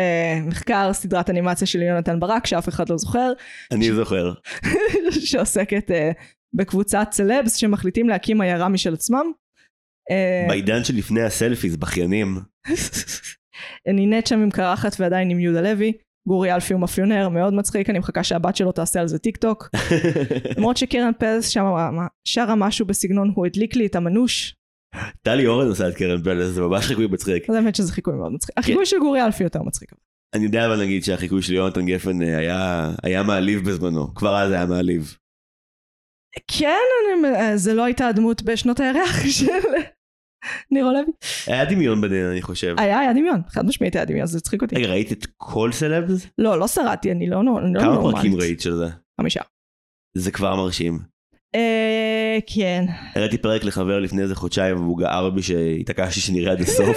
[0.47, 3.33] מחקר סדרת אנימציה של יונתן ברק, שאף אחד לא זוכר,
[3.73, 4.33] אני זוכר
[5.27, 6.23] שעוסקת uh,
[6.55, 9.33] בקבוצת סלבס שמחליטים להקים עיירה משל עצמם.
[10.11, 12.37] אה, בעידן שלפני הסלבס בכיינים
[13.87, 15.93] נינט שם עם קרחת ועדיין עם יהודה לוי.
[16.29, 19.69] גורי אלפי הוא מאפיונר, מאוד מצחיק, אני מחכה שהבת שלו תעשה על זה טיק טוק.
[20.57, 24.55] למרות שקרן פלס שמה- שרה משהו בסגנון הוא הדליק לי את המנוש.
[25.23, 28.33] טלי אורן עושה את קרן פלס זה ממש חיקוי מצחיק אז האמת שזה חיקוי מאוד
[28.33, 28.59] מצחיק.
[28.59, 29.93] החיקוי של גורי אלפי יותר מצחיק.
[30.35, 34.53] אני יודע אבל נגיד שהחיקוי של יונתן גפן אה, היה היה מעליב בזמנו כבר אז
[34.53, 35.17] היה מעליב
[36.59, 36.79] כן,
[37.25, 39.47] אני, אה, זה לא הייתה הדמות בשנות הירח של
[40.71, 41.13] נירו לוי.
[41.47, 44.75] היה דמיון בינינו אני חושב היה, היה דמיון, חד משמעית היה דמיון, זה הצחיק אותי.
[44.75, 46.27] רגע ראית את כל סלבס?
[46.39, 48.17] לא, לא שרדתי, אני לא לא כמה נורמלית.
[48.17, 48.87] פרקים ראית של זה?
[49.21, 49.41] חמישה.
[50.17, 50.99] זה כבר מרשים
[51.57, 52.85] אה, כן.
[53.15, 56.97] הראיתי פרק לחבר לפני איזה חודשיים והוא גער בי שהתעקשתי שנראה עד הסוף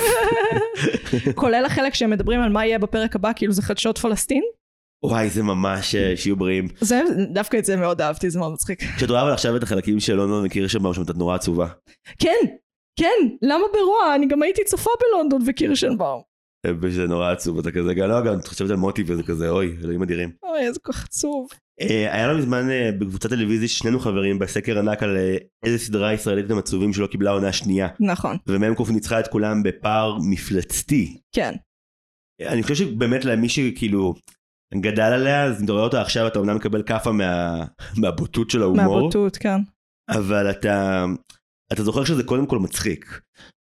[1.36, 4.44] כולל החלק שהם מדברים על מה יהיה בפרק הבא, כאילו זה חדשות פלסטין.
[5.06, 7.02] וואי זה ממש אה, שיהיו בריאים זה,
[7.34, 8.84] דווקא את זה מאוד אהבתי, זה מאוד מצחיק.
[8.98, 11.68] כשאת רואה אבל עכשיו את החלקים של לונדון וקירשנבאום שם את נורא עצובה
[12.20, 12.38] כן,
[13.00, 14.16] כן, למה ברוע?
[14.16, 16.22] אני גם הייתי צופה בלונדון וקירשנבאום.
[16.82, 20.02] וזה נורא עצוב אתה כזה לא גם את חושבת על מוטי וזה כזה אוי אלוהים
[20.04, 21.48] אדירים אוי, איזה כל כך עצוב.
[21.82, 26.14] אה, היה לא מזמן אה, בקבוצת טלוויזיה ששנינו חברים בסקר ענק על אה, איזה סדרה
[26.14, 31.18] ישראלית אתם עצובים שלא קיבלה עונה שנייה נכון, ומ"ק ניצחה את כולם בפער מפלצתי.
[31.36, 31.56] כן.
[32.42, 34.14] אני חושב שבאמת למי שכאילו
[34.76, 37.64] גדל עליה אז אם אתה רואה אותה עכשיו אתה אומנם מקבל כאפה מה...
[37.98, 39.60] מהבוטות של ההומור מהבוטות, כן.
[40.10, 41.06] אבל אתה
[41.74, 43.22] אתה זוכר שזה קודם כל מצחיק.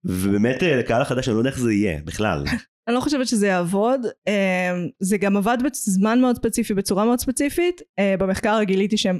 [0.05, 2.43] ובאמת אה, לקהל החדש אני לא יודע איך זה יהיה בכלל.
[2.87, 4.01] אני לא חושבת שזה יעבוד.
[4.27, 7.81] אמ, זה גם עבד בזמן מאוד ספציפי, בצורה מאוד ספציפית.
[7.99, 9.19] אה, במחקר גיליתי שהם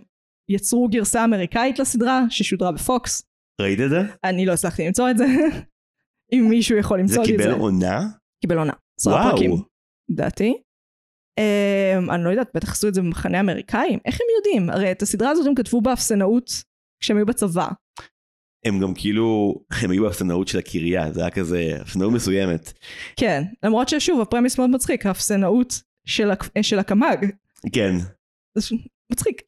[0.50, 3.24] יצרו גרסה אמריקאית לסדרה, ששודרה בפוקס.
[3.62, 4.02] ראית את זה?
[4.24, 5.26] אני לא הצלחתי למצוא את זה.
[6.34, 7.34] אם מישהו יכול זה למצוא את זה.
[7.44, 8.08] קיבל עונה?
[8.42, 8.74] קיבל עונה.
[9.00, 9.32] עשרה.
[9.32, 9.52] פרקים,
[10.10, 10.62] לדעתי.
[11.40, 14.00] אמ, אני לא יודעת, בטח עשו את זה במחנה אמריקאים.
[14.06, 14.70] איך הם יודעים?
[14.70, 16.52] הרי את הסדרה הזאת הם כתבו באפסנאות
[17.02, 17.68] כשהם היו בצבא.
[18.66, 22.74] הם גם כאילו הם היו באפסנאות של הקריה זה היה כזה אפסנאות מסוימת.
[23.16, 26.44] כן, למרות ששוב, הפרמיס מאוד מצחיק, האפסנאות של, הק...
[26.62, 27.26] של הקמ"ג.
[27.74, 27.96] כן.
[28.58, 28.76] זה
[29.12, 29.42] מצחיק.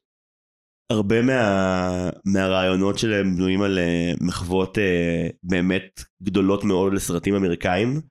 [0.92, 2.10] הרבה מה...
[2.26, 8.02] מהרעיונות שלהם בנויים על אה, מחוות אה, באמת גדולות מאוד לסרטים אמריקאים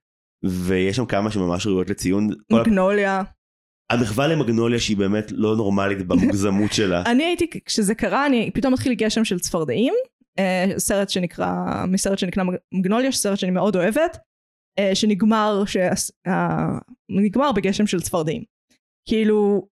[0.45, 2.29] ויש שם כמה שממש ראויות לציון.
[2.53, 3.23] מגנוליה.
[3.91, 7.03] המחווה למגנוליה שהיא באמת לא נורמלית במוגזמות שלה.
[7.07, 9.95] אני הייתי, כשזה קרה, אני פתאום התחיל גשם של צפרדעים.
[10.39, 11.55] אה, סרט שנקרא,
[11.89, 14.19] מסרט שנקרא מגנוליה, סרט שאני מאוד אוהבת,
[14.79, 15.77] אה, שנגמר, ש...
[16.27, 18.43] אה, בגשם של צפרדעים.
[19.09, 19.69] כאילו,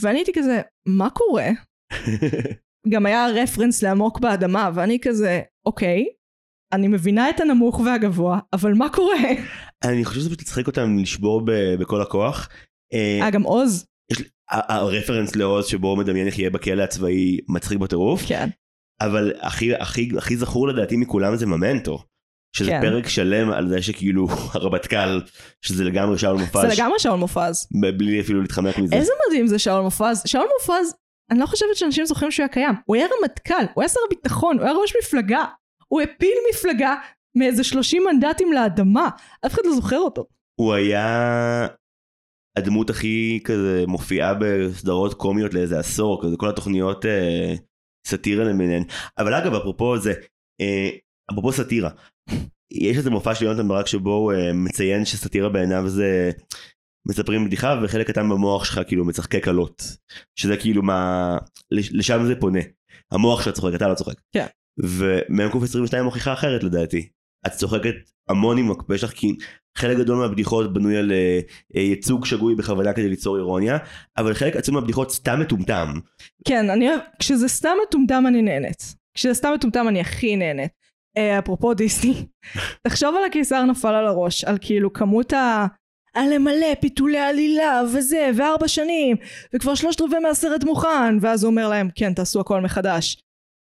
[0.00, 1.48] ואני הייתי כזה, מה קורה?
[2.92, 6.04] גם היה רפרנס לעמוק באדמה, ואני כזה, אוקיי,
[6.72, 9.18] אני מבינה את הנמוך והגבוה, אבל מה קורה?
[9.84, 11.50] אני חושב שזה פשוט יצחק אותם לשבור ב...
[11.80, 12.48] בכל הכוח.
[12.92, 13.86] אה, גם עוז?
[14.12, 18.22] יש הרפרנס לעוז שבו מדמיין איך יהיה בכלא הצבאי מצחיק בטירוף.
[18.26, 18.48] כן.
[19.00, 21.98] אבל הכי, הכי, הכי זכור לדעתי מכולם זה ממנטו.
[22.56, 22.80] שזה כן.
[22.80, 25.20] פרק שלם על זה שכאילו הרמטכ"ל,
[25.62, 26.60] שזה לגמרי שאול מופז.
[26.60, 27.68] זה לגמרי שאול מופז.
[27.96, 28.96] בלי אפילו להתחמק מזה.
[28.96, 30.22] איזה מדהים זה שאול מופז.
[30.26, 30.94] שאול מופז,
[31.30, 32.74] אני לא חושבת שאנשים זוכרים שהוא היה קיים.
[32.84, 35.44] הוא היה רמטכ"ל, הוא היה שר הביטחון, הוא היה ראש מפלגה.
[35.88, 36.94] הוא הפיל מפלגה
[37.36, 39.08] מאיזה 30 מנדטים לאדמה.
[39.46, 40.26] אף אחד לא זוכר אותו.
[40.60, 41.66] הוא היה
[42.58, 47.54] הדמות הכי כזה מופיעה בסדרות קומיות לאיזה עשור, כזה כל התוכניות אה,
[48.06, 48.82] סאטירה למיניהן.
[49.18, 50.12] אבל אגב, אפרופו זה,
[50.60, 50.88] אה,
[51.32, 51.90] אפרופו סאטירה,
[52.70, 56.30] יש איזה מופע של יונתן ברק שבו הוא אה, מציין שסאטירה בעיניו זה
[57.08, 59.82] מספרים בדיחה וחלק קטן במוח שלך כאילו מצחקק קלות.
[60.36, 61.38] שזה כאילו מה,
[61.70, 62.60] לש- לשם זה פונה.
[63.12, 64.14] המוח שלך צוחק, אתה לא צוחק.
[64.32, 64.46] כן.
[64.78, 67.08] ומ"ק 22 מוכיחה אחרת לדעתי.
[67.46, 67.94] את צוחקת
[68.28, 69.36] המון עם הפה שלך כי
[69.78, 71.40] חלק גדול מהבדיחות בנוי על אה,
[71.76, 73.78] אה, ייצוג שגוי בכוונה כדי ליצור אירוניה,
[74.18, 75.92] אבל חלק עצום מהבדיחות סתם מטומטם.
[76.44, 78.94] כן, אני אוהב, כשזה סתם מטומטם אני נהנית.
[79.14, 80.70] כשזה סתם מטומטם אני הכי נהנית.
[81.16, 82.26] אה, אפרופו דיסני,
[82.86, 85.66] תחשוב על הקיסר נפל על הראש, על כאילו כמות ה...
[86.14, 89.16] על למלא פיתולי עלילה וזה, וארבע שנים,
[89.54, 93.22] וכבר שלושת רבעי מהסרט מוכן, ואז הוא אומר להם, כן, תעשו הכל מחדש.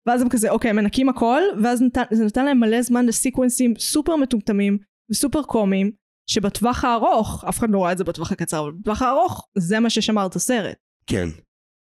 [0.08, 4.16] ואז הם כזה, אוקיי, מנקים הכל, ואז נתן, זה נתן להם מלא זמן לסיקוונסים סופר
[4.16, 4.78] מטומטמים
[5.12, 5.92] וסופר קומיים,
[6.30, 9.90] שבטווח הארוך, אף אחד לא ראה את זה בטווח הקצר, אבל בטווח הארוך, זה מה
[9.90, 10.78] ששמר את הסרט.
[11.08, 11.28] כן.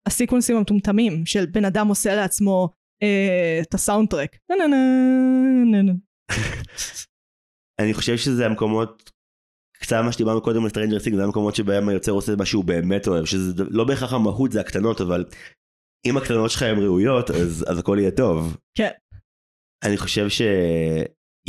[0.07, 2.69] הסיקוונסים המטומטמים של בן אדם עושה לעצמו
[3.03, 4.37] אה, את ה soundtrack.
[7.79, 9.11] אני חושב שזה המקומות,
[9.81, 13.07] קצת מה שדיברנו קודם על Stranger Things, זה המקומות שבהם היוצר עושה מה שהוא באמת
[13.07, 15.25] אוהב, שזה לא בהכרח המהות זה הקטנות, אבל
[16.05, 18.57] אם הקטנות שלך הן ראויות, אז, אז הכל יהיה טוב.
[18.77, 18.91] כן.
[19.85, 20.29] אני חושב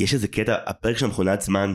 [0.01, 1.75] שיש איזה קטע, הפרק של המכונת זמן,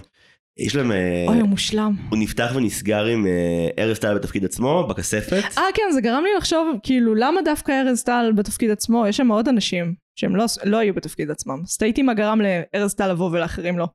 [0.58, 1.96] יש להם, אה, אוי, הוא מושלם.
[2.10, 5.44] הוא נפתח ונסגר עם אה, ארז טל בתפקיד עצמו, בכספת.
[5.58, 9.08] אה כן, זה גרם לי לחשוב, כאילו, למה דווקא ארז טל בתפקיד עצמו?
[9.08, 11.62] יש שם עוד אנשים שהם לא, לא היו בתפקיד עצמם.
[11.64, 13.88] אז תהיתי מה גרם לארז טל לבוא ולאחרים לא.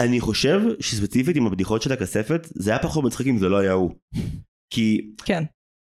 [0.00, 3.72] אני חושב שספציפית עם הבדיחות של הכספת, זה היה פחות מצחיק אם זה לא היה
[3.72, 3.90] הוא.
[4.72, 5.44] כי כן.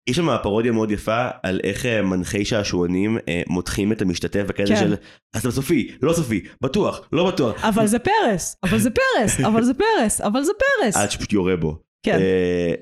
[0.08, 4.66] יש שם פרודיה מאוד יפה על איך אה, מנחי שעשועונים אה, מותחים את המשתתף בקטע
[4.68, 4.76] כן.
[4.76, 4.95] של
[5.34, 9.64] אז אתה סופי, לא סופי, בטוח, לא בטוח, אבל זה פרס, אבל זה פרס, אבל
[9.64, 10.95] זה פרס, אבל זה פרס.
[11.01, 11.80] עד שפשוט יורה בו.
[12.03, 12.20] כן.
[12.20, 12.74] אה,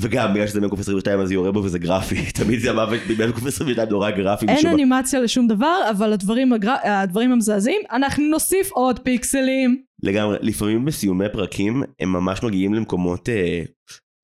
[0.00, 3.88] וגם בגלל שזה מ"ק 22 אז יורה בו וזה גרפי, תמיד זה המוות מ"ק 22
[3.88, 4.46] נורא גרפי.
[4.48, 4.70] אין משום.
[4.70, 6.74] אנימציה לשום דבר, אבל הדברים, הגר...
[6.84, 9.82] הדברים המזעזעים, אנחנו נוסיף עוד פיקסלים.
[10.02, 13.62] לגמרי, לפעמים בסיומי פרקים הם ממש מגיעים למקומות אה,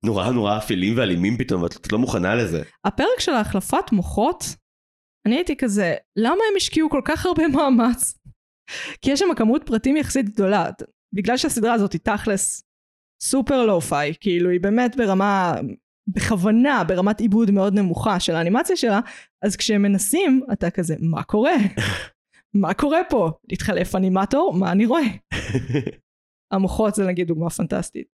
[0.05, 2.63] נורא נורא אפלים ואלימים פתאום, ואת את לא מוכנה לזה.
[2.85, 4.45] הפרק של ההחלפת מוחות,
[5.27, 8.19] אני הייתי כזה, למה הם השקיעו כל כך הרבה מאמץ?
[9.03, 10.71] כי יש שם כמות פרטים יחסית גדולה.
[11.15, 12.63] בגלל שהסדרה הזאת היא תכלס
[13.23, 15.55] סופר לואו-פיי, כאילו היא באמת ברמה,
[16.09, 19.01] בכוונה, ברמת עיבוד מאוד נמוכה של האנימציה שלה,
[19.43, 21.55] אז כשהם מנסים, אתה כזה, מה קורה?
[22.63, 23.31] מה קורה פה?
[23.53, 24.55] התחלף אנימטור?
[24.55, 25.03] מה אני רואה?
[26.53, 28.14] המוחות זה נגיד דוגמה פנטסטית.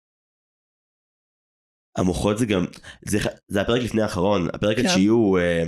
[1.97, 2.65] המוחות זה גם,
[3.05, 3.17] זה,
[3.47, 4.85] זה הפרק לפני האחרון, הפרק כן.
[4.85, 5.63] התשיעי הוא אה,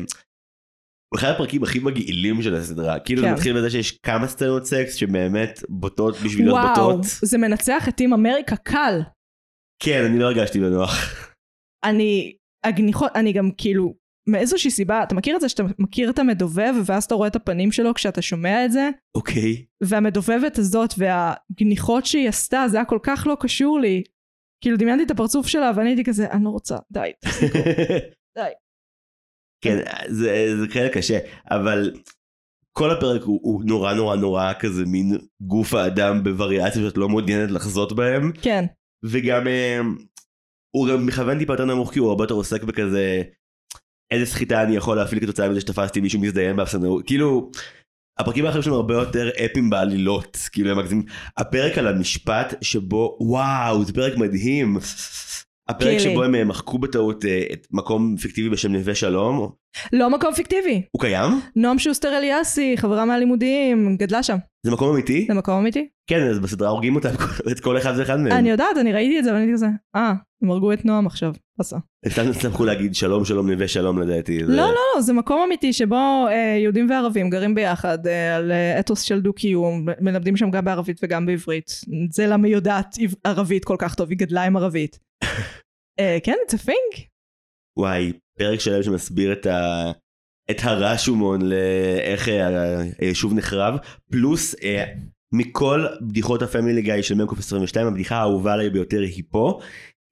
[1.13, 3.33] הוא אחד הפרקים הכי מגעילים של הסדרה, כאילו זה כן.
[3.33, 7.05] מתחיל בזה שיש כמה סצנות סקס שבאמת בוטות בשביל להיות וואו, בוטות.
[7.21, 9.01] זה מנצח את טים אמריקה קל.
[9.83, 10.93] כן, אני לא הרגשתי בנוח.
[11.83, 13.95] אני, הגניחות, אני גם כאילו,
[14.29, 17.71] מאיזושהי סיבה, אתה מכיר את זה שאתה מכיר את המדובב ואז אתה רואה את הפנים
[17.71, 18.89] שלו כשאתה שומע את זה?
[19.15, 19.65] אוקיי.
[19.83, 24.03] והמדובבת הזאת והגניחות שהיא עשתה, זה היה כל כך לא קשור לי.
[24.61, 27.57] כאילו דמיינתי את הפרצוף שלה ואני הייתי כזה, אני לא רוצה, די, תפסיקו,
[28.37, 28.49] די.
[29.61, 29.77] כן,
[30.07, 31.19] זה, זה כאלה קשה,
[31.51, 31.91] אבל
[32.77, 37.51] כל הפרק הוא, הוא נורא נורא נורא כזה מין גוף האדם בווריאציה שאת לא מעוניינת
[37.51, 38.65] לחזות בהם, כן,
[39.03, 39.79] וגם אה,
[40.75, 43.21] הוא גם מכוון טיפה יותר נמוך כי הוא הרבה יותר עוסק בכזה
[44.11, 47.51] איזה סחיטה אני יכול להפעיל כתוצאה מזה שתפסתי מישהו מזדיין באפסנאות, כאילו
[48.19, 51.05] הפרקים האחרים שלנו הרבה יותר אפים בעלילות, כאילו הם מגזימים,
[51.37, 54.77] הפרק על המשפט שבו וואו זה פרק מדהים.
[55.69, 55.97] הפרק.
[55.97, 59.49] שבו הם אה, מחקו בטעות אה, את מקום פיקטיבי בשם נווה שלום,
[59.93, 60.81] לא מקום פיקטיבי.
[60.91, 61.31] הוא קיים?
[61.55, 64.37] נועם שוסטר אליאסי, חברה מהלימודים, גדלה שם.
[64.65, 65.25] זה מקום אמיתי?
[65.27, 65.87] זה מקום אמיתי?
[66.07, 67.09] כן, אז בסדרה הורגים אותם,
[67.51, 68.31] את כל אחד ואחד מהם.
[68.31, 70.13] אני יודעת, אני ראיתי את זה ואני הייתי כזה, אה,
[70.43, 71.77] הם הרגו את נועם עכשיו, עשה.
[72.07, 74.39] סתם שמחו להגיד שלום שלום נווה שלום לדעתי.
[74.39, 78.79] לא, לא, לא, זה מקום אמיתי שבו אה, יהודים וערבים גרים ביחד אה, על אה,
[78.79, 81.71] אתוס של דו-קיום, מלמדים שם גם בערבית וגם בעברית.
[82.11, 84.99] זה למה היא יודעת ערבית כל כך טוב, היא גדלה עם ערבית.
[86.23, 87.01] כן, it's a thing.
[87.77, 89.91] וואי, פרק שלם שמסביר את ה...
[90.51, 92.29] את הרשומון לאיך
[92.99, 93.77] היישוב נחרב,
[94.11, 94.55] פלוס
[95.33, 99.59] מכל בדיחות הפמילי גיא של מ"ק 22, הבדיחה האהובה עליי ביותר היא פה,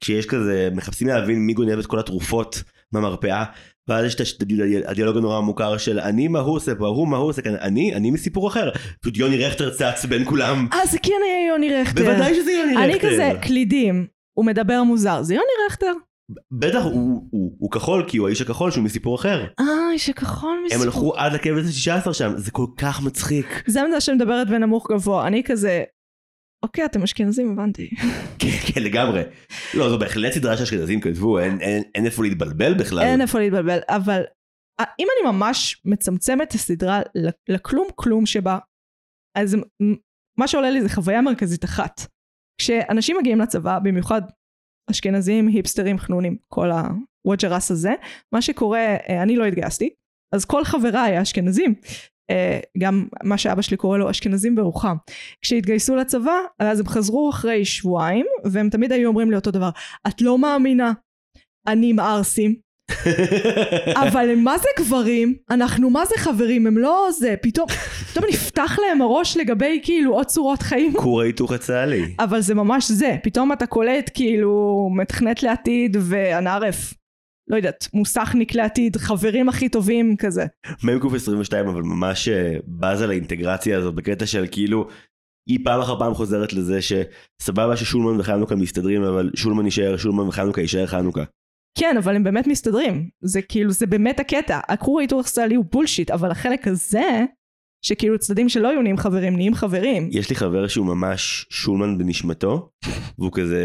[0.01, 3.43] כשיש כזה, מחפשים להבין מי גונב את כל התרופות מהמרפאה,
[3.87, 4.43] ואז יש את
[4.87, 7.95] הדיאלוג הנורא המוכר של אני מה הוא עושה פה, הוא מה הוא עושה כאן, אני,
[7.95, 8.69] אני מסיפור אחר.
[9.01, 10.67] פשוט יוני רכטר צץ בין כולם.
[10.73, 12.03] אה, זה כן היה יוני רכטר.
[12.03, 12.83] בוודאי שזה יוני רכטר.
[12.83, 15.91] אני כזה, קלידים, הוא מדבר מוזר, זה יוני רכטר.
[16.51, 19.45] בטח הוא, הוא, הוא כחול כי הוא האיש הכחול שהוא מסיפור אחר.
[19.59, 20.83] אה, איש הכחול הם מסיפור.
[20.83, 23.63] הלכו עד לכבש ה-16 שם, זה כל כך מצחיק.
[23.67, 25.83] זה מזה שמדברת בנמוך גבוה, אני כזה,
[26.65, 27.89] אוקיי, אתם אשכנזים, הבנתי.
[28.39, 29.21] כן, כן, לגמרי.
[29.73, 33.03] לא, זו בהחלט סדרה שאשכנזים כתבו, אין, אין, אין איפה להתבלבל בכלל.
[33.03, 34.23] אין איפה להתבלבל, אבל
[34.79, 37.01] אה, אם אני ממש מצמצמת את הסדרה
[37.49, 38.57] לכלום כלום שבה,
[39.37, 39.57] אז
[40.39, 42.01] מה שעולה לי זה חוויה מרכזית אחת.
[42.61, 44.21] כשאנשים מגיעים לצבא, במיוחד
[44.91, 46.69] אשכנזים, היפסטרים, חנונים, כל
[47.25, 47.93] הווג'רס הזה,
[48.33, 49.89] מה שקורה, אה, אני לא התגייסתי,
[50.35, 51.75] אז כל חבריי האשכנזים,
[52.77, 54.95] גם מה שאבא שלי קורא לו אשכנזים ברוחם,
[55.41, 59.69] כשהתגייסו לצבא, אז הם חזרו אחרי שבועיים, והם תמיד היו אומרים לי אותו דבר,
[60.07, 60.91] את לא מאמינה,
[61.67, 62.55] אני עם ערסים,
[64.03, 67.67] אבל הם מה זה גברים, אנחנו מה זה חברים, הם לא זה, פתאום,
[68.11, 70.93] פתאום נפתח להם הראש לגבי כאילו עוד צורות חיים.
[70.93, 72.15] כור ההיתוך הצה"לי.
[72.19, 76.93] אבל זה ממש זה, פתאום אתה קולט כאילו מתכנת לעתיד והנערף,
[77.47, 80.45] לא יודעת, מוסכניק לעתיד, חברים הכי טובים כזה.
[80.83, 84.87] מ"ק 22 אבל ממש אה, בזה לאינטגרציה הזאת בקטע של כאילו
[85.49, 90.61] היא פעם אחר פעם חוזרת לזה שסבבה ששולמן וחנוכה מסתדרים אבל שולמן יישאר שולמן וחנוכה
[90.61, 91.23] יישאר חנוכה.
[91.77, 93.09] כן, אבל הם באמת מסתדרים.
[93.21, 94.59] זה כאילו, זה באמת הקטע.
[94.67, 97.25] הכור ההיתוך הישראלי הוא בולשיט, אבל החלק הזה,
[97.85, 100.09] שכאילו צדדים שלא היו נהיים חברים, נהיים חברים.
[100.11, 102.69] יש לי חבר שהוא ממש שולמן בנשמתו
[103.17, 103.63] והוא כזה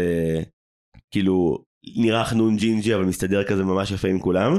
[1.11, 1.63] כאילו
[1.97, 4.57] נראה חנון ג'ינג'י אבל מסתדר כזה ממש יפה עם כולם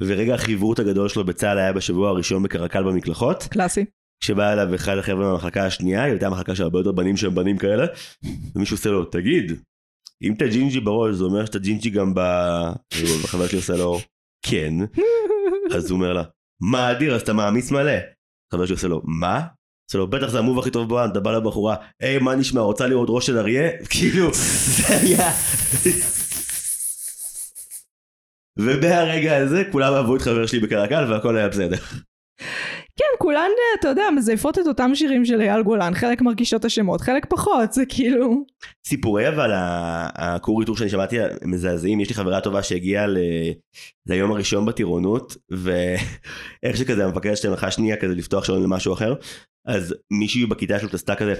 [0.00, 3.84] ורגע החברות הגדול שלו בצה"ל היה בשבוע הראשון בקרקל במקלחות קלאסי.
[4.22, 7.58] כשבא אליו אחד החבר'ה מהמחלקה השנייה, היא הייתה מחלקה של הרבה יותר בנים שהם בנים
[7.58, 7.86] כאלה,
[8.54, 9.52] ומישהו עושה לו, תגיד,
[10.22, 12.20] אם אתה ג'ינג'י בראש, זה אומר שאתה ג'ינג'י גם ב...
[13.22, 13.98] וחבר שלי עושה לו,
[14.46, 14.74] כן.
[15.76, 16.22] אז הוא אומר לה,
[16.62, 17.92] מה אדיר, אז אתה מעמיס מלא.
[18.52, 19.40] חבר שלי עושה לו, מה?
[19.90, 22.86] עושה לו, בטח זה המוב הכי טוב בעולם, אתה בא לבחורה, היי, מה נשמע, רוצה
[22.86, 23.70] לראות ראש של אריה?
[23.90, 25.32] כאילו, זה היה...
[28.64, 31.76] ומהרגע הזה כולם אהבו את חבר שלי בקרקל והכל היה בסדר.
[32.96, 33.50] כן, כולן,
[33.80, 37.82] אתה יודע, מזייפות את אותם שירים של אייל גולן, חלק מרגישות השמות, חלק פחות, זה
[37.88, 38.44] כאילו...
[38.86, 43.18] סיפורי אבל הכור היתוך שאני שמעתי מזעזעים יש לי חברה טובה שהגיעה ל...
[44.06, 49.14] ליום הראשון בטירונות ואיך שכזה המפקד שלהם הלכה שנייה כזה לפתוח שעון למשהו אחר
[49.66, 51.34] אז מישהי בכיתה שלו עשתה כזה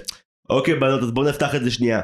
[0.51, 2.01] אוקיי בנות אז בואו נפתח את זה שנייה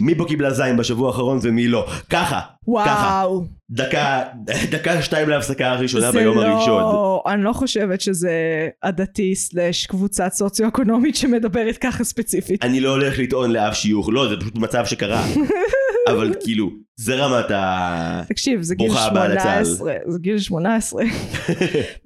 [0.00, 2.40] מי פה קיבלה זין בשבוע האחרון ומי לא ככה
[2.70, 3.44] ככה וואו.
[3.70, 4.22] דקה
[4.72, 6.42] דקה שתיים להפסקה הראשונה זה ביום לא...
[6.42, 8.32] הראשון אני לא חושבת שזה
[8.82, 12.64] עדתי סלאש קבוצה סוציו-אקונומית שמדברת ככה ספציפית.
[12.64, 15.24] אני לא הולך לטעון לאף שיוך לא זה פשוט מצב שקרה
[16.10, 18.22] אבל כאילו זה רמת ה...
[18.28, 19.64] תקשיב, זה גיל ברוכה הבאה לצה"ל.
[19.64, 21.02] 18, זה גיל 18.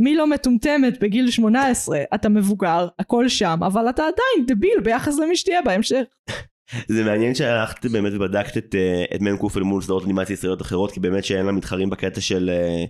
[0.01, 1.99] מי לא מטומטמת בגיל 18?
[2.15, 6.03] אתה מבוגר, הכל שם, אבל אתה עדיין דביל ביחס למי שתהיה בהמשך.
[6.89, 10.93] זה מעניין שהלכת באמת ובדקת את, אה, את מ"ק אל מול סדרות אנימציה ישראליות אחרות
[10.93, 12.85] כי באמת שאין לה מתחרים בקטע של אה,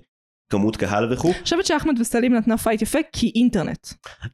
[0.53, 1.33] כמות קהל וכו'.
[1.33, 3.89] אני חושבת שאחמד וסלים נתנה fight יפה כי אינטרנט.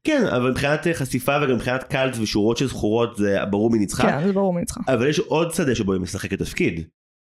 [0.05, 4.03] כן אבל מבחינת אה, חשיפה וגם מבחינת קאלט ושורות של זכורות זה ברור מי ניצחה.
[4.03, 4.81] כן, זה ברור מי ניצחה.
[4.89, 6.85] אבל יש עוד שדה שבו היא משחקת תפקיד.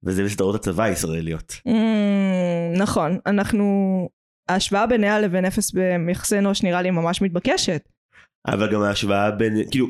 [0.05, 1.53] וזה בסדרות הצבא הישראליות.
[1.67, 4.09] Mm, נכון, אנחנו...
[4.49, 7.89] ההשוואה ביניה לבין אפס ביחסי אנוש נראה לי ממש מתבקשת.
[8.47, 9.87] אבל גם ההשוואה בין כאילו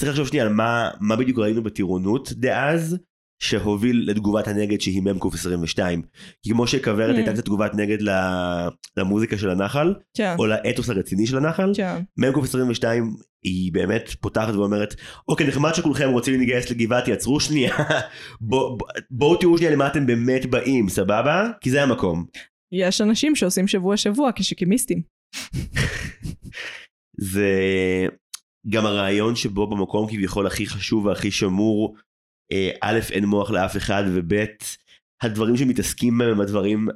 [0.00, 2.98] צריך לחשוב שנייה על מה, מה בדיוק ראינו בטירונות דאז
[3.42, 6.02] שהוביל לתגובת הנגד שהיא מ"ק 22
[6.42, 7.18] כי כמו שכוורת Mm.
[7.18, 7.98] הייתה קצת תגובת נגד
[8.96, 12.00] למוזיקה של הנחל כן, או לאתוס הרציני של הנחל כן.
[12.18, 14.94] מ"ק 22 היא באמת פותחת ואומרת
[15.28, 17.74] אוקיי נחמד שכולכם רוצים להתגייס לגבעתי עצרו שנייה
[18.40, 22.24] בוא- בוא- בואו תראו שנייה למה אתם באמת באים סבבה כי זה המקום
[22.72, 25.02] יש אנשים שעושים שבוע שבוע כשקימיסטים.
[27.20, 27.50] זה
[28.68, 31.96] גם הרעיון שבו במקום כביכול הכי חשוב והכי שמור
[32.52, 34.32] אה, א' אין מוח לאף אחד וב'
[35.22, 36.88] הדברים שמתעסקים בהם הם הדברים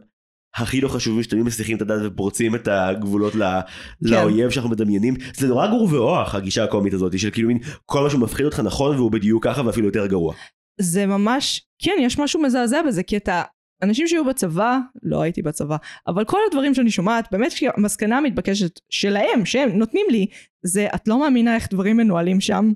[0.57, 3.61] הכי לא חשובים שתמיד מסיחים את הדעת ופורצים את הגבולות ל-
[4.03, 8.11] לאויב שאנחנו מדמיינים זה נורא גרוע ואוח הגישה הקומית הזאת של כאילו מין כל מה
[8.11, 10.35] שמפחיד אותך נכון והוא בדיוק ככה ואפילו יותר גרוע.
[10.81, 13.43] זה ממש, כן, יש משהו מזעזע בזה, כי אתה,
[13.83, 15.77] אנשים שהיו בצבא, לא הייתי בצבא,
[16.07, 20.27] אבל כל הדברים שאני שומעת, באמת המסקנה המתבקשת שלהם, שהם נותנים לי,
[20.65, 22.73] זה את לא מאמינה איך דברים מנוהלים שם,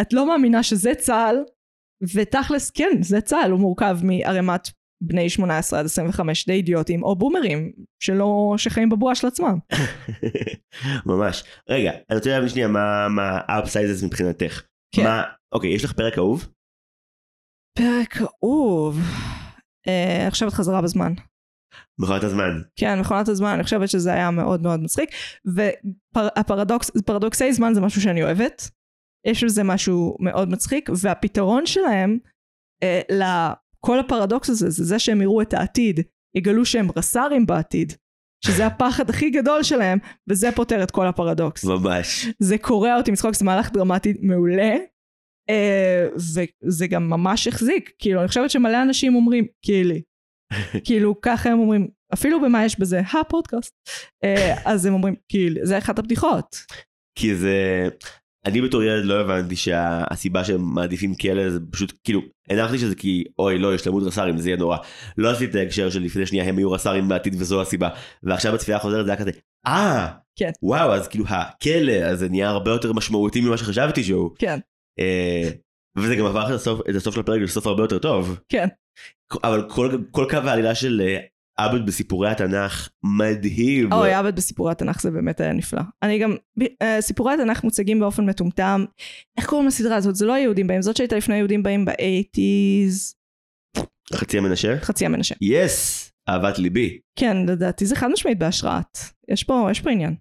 [0.00, 1.36] את לא מאמינה שזה צה"ל,
[2.14, 4.68] ותכלס, כן, זה צה"ל, הוא מורכב מערימת
[5.02, 7.72] בני 18 עד 25 די אידיוטים, או בומרים,
[8.02, 9.58] שלא, שחיים בבועה של עצמם.
[11.06, 11.44] ממש.
[11.68, 14.62] רגע, אני רוצה להבין שנייה מה מה ה upsides מבחינתך.
[14.94, 15.02] כן.
[15.02, 15.22] מה,
[15.52, 16.48] אוקיי, יש לך פרק אהוב?
[17.78, 18.98] פרק אהוב.
[19.88, 21.12] אה, עכשיו את חזרה בזמן.
[21.98, 22.62] מכונת הזמן.
[22.76, 25.10] כן, מכונת הזמן, אני חושבת שזה היה מאוד מאוד מצחיק.
[26.14, 28.70] והפרדוקס, פרדוקסי זמן זה משהו שאני אוהבת.
[29.26, 32.18] יש בזה משהו מאוד מצחיק, והפתרון שלהם
[32.82, 36.00] אה, לכל הפרדוקס הזה, זה זה שהם יראו את העתיד,
[36.36, 37.92] יגלו שהם רס"רים בעתיד,
[38.44, 41.64] שזה הפחד הכי גדול שלהם, וזה פותר את כל הפרדוקס.
[41.64, 42.26] ממש.
[42.38, 44.76] זה קורע אותי מצחוק, זה מהלך דרמטי מעולה,
[46.16, 49.94] וזה גם ממש החזיק, כאילו, אני חושבת שמלא אנשים אומרים, כאילו,
[50.86, 53.74] כאילו, ככה הם אומרים, אפילו במה יש בזה, הפודקאסט,
[54.24, 56.56] אה, אז הם אומרים, כאילו, זה אחת הבדיחות.
[57.18, 57.88] כי זה...
[58.46, 63.24] אני בתור ילד לא הבנתי שהסיבה שהם מעדיפים כלא זה פשוט כאילו הנחתי שזה כי
[63.38, 64.76] אוי לא יש למות רס"רים זה יהיה נורא.
[65.18, 67.88] לא עשיתי את ההקשר של לפני שנייה הם יהיו רס"רים בעתיד וזו הסיבה.
[68.22, 69.30] ועכשיו בצפייה החוזרת זה היה כזה
[69.66, 70.50] אה כן.
[70.62, 74.30] וואו אז כאילו הכלא אז זה נהיה הרבה יותר משמעותי ממה שחשבתי שהוא.
[74.38, 74.71] כן, אה,
[75.98, 78.38] וזה גם הפך את הסוף, של הפרק לסוף הרבה יותר טוב.
[78.48, 78.68] כן.
[79.44, 81.18] אבל כל, כל קו העלילה של אה,
[81.56, 82.88] עבד בסיפורי התנ"ך
[83.18, 83.92] מדהים.
[83.92, 85.82] אוי, עבד בסיפורי התנ"ך זה באמת היה נפלא.
[86.02, 86.36] אני גם,
[86.82, 88.84] אה, סיפורי התנ"ך מוצגים באופן מטומטם.
[89.38, 90.14] איך קוראים לסדרה הזאת?
[90.14, 93.14] זה לא היהודים באים, זאת שהייתה לפני היהודים באים ב-80's,
[94.14, 94.80] חצי המנשה?
[94.80, 95.34] חצי המנשה.
[95.40, 96.08] יס!
[96.28, 96.98] אהבת ליבי.
[97.18, 98.98] כן, לדעתי זה חד משמעית בהשראת.
[99.28, 100.14] יש פה, יש פה עניין.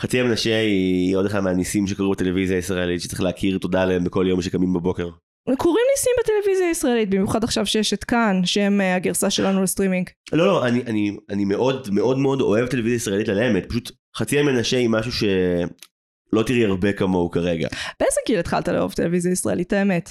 [0.00, 4.42] חצי המנשה היא עוד אחד מהניסים שקרו בטלוויזיה הישראלית שצריך להכיר תודה להם בכל יום
[4.42, 5.10] שקמים בבוקר.
[5.58, 10.10] קורים ניסים בטלוויזיה הישראלית, במיוחד עכשיו שיש את כאן, שהם אה, הגרסה שלנו לסטרימינג.
[10.32, 14.38] לא לא אני אני אני מאוד מאוד מאוד אוהב טלוויזיה ישראלית על האמת פשוט חצי
[14.38, 17.68] המנשה היא משהו שלא תראי הרבה כמוהו כרגע.
[18.00, 20.10] באיזה גיל התחלת לאהוב טלוויזיה ישראלית, האמת?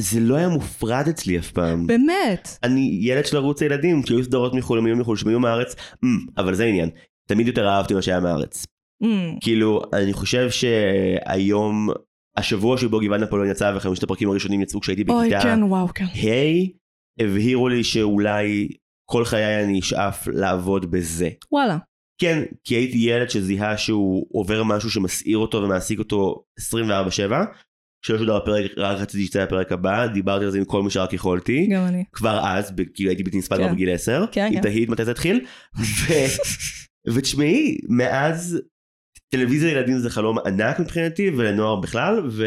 [0.00, 1.86] זה לא היה מופרד אצלי אף פעם.
[1.86, 2.48] באמת.
[2.62, 6.08] אני ילד של ערוץ הילדים כשהיו סדרות מחו"ל הם היו מחו"ל שהם היו מהארץ אמ,
[6.36, 6.90] אבל זה העניין
[7.28, 8.66] תמיד יותר אהבתי מה שהיה מהארץ.
[9.04, 9.06] Mm,
[9.40, 11.88] כאילו אני חושב שהיום
[12.36, 16.04] השבוע שבו גבעת נפוליאון יצא וחמשת הפרקים הראשונים יצאו כשהייתי אוי, בכיתה כן, וואו, כן.
[16.04, 18.68] ה' הבהירו לי שאולי
[19.10, 21.28] כל חיי אני אשאף לעבוד בזה.
[21.52, 21.78] וואלה.
[22.20, 27.32] כן, כי הייתי ילד שזיהה שהוא עובר משהו שמסעיר אותו ומעסיק אותו 24/7.
[28.02, 31.12] כשלא שודר הפרק, רק רציתי שיצא הפרק הבא, דיברתי על זה עם כל מי שרק
[31.12, 31.66] יכולתי.
[31.66, 32.04] גם אני.
[32.12, 33.62] כבר אז, כאילו הייתי בלתי נסבל כן.
[33.62, 34.24] כבר בגיל 10.
[34.32, 34.60] כן, אם כן.
[34.60, 35.40] תהית מתי זה התחיל.
[37.06, 38.60] ותשמעי, מאז
[39.28, 42.44] טלוויזיה לילדים זה חלום ענק מבחינתי ולנוער בכלל, ו...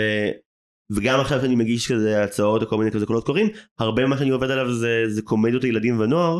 [0.95, 3.47] וגם עכשיו שאני מגיש כזה הצעות או כל מיני כזה קולות קוראים,
[3.79, 6.39] הרבה ממה שאני עובד עליו זה, זה קומדיות לילדים ונוער,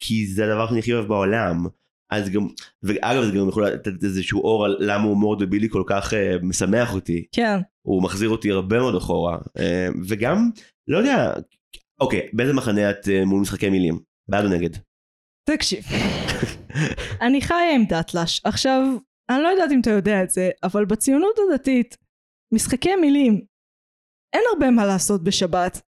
[0.00, 1.66] כי זה הדבר שאני הכי אוהב בעולם.
[2.12, 2.46] אז גם,
[2.82, 6.94] ואגב זה גם יכול לתת איזשהו אור על למה הומור דבילי כל כך uh, משמח
[6.94, 7.24] אותי.
[7.32, 7.60] כן.
[7.86, 9.38] הוא מחזיר אותי הרבה מאוד אחורה.
[9.58, 10.50] אה, וגם,
[10.88, 11.32] לא יודע,
[12.00, 13.98] אוקיי, באיזה מחנה את אה, מול משחקי מילים?
[14.28, 14.70] בעד או נגד?
[15.48, 15.84] תקשיב.
[17.20, 18.40] אני חיה עם דתל"ש.
[18.44, 18.82] עכשיו,
[19.30, 21.96] אני לא יודעת אם אתה יודע את זה, אבל בציונות הדתית,
[22.54, 23.40] משחקי מילים,
[24.32, 25.80] אין הרבה מה לעשות בשבת.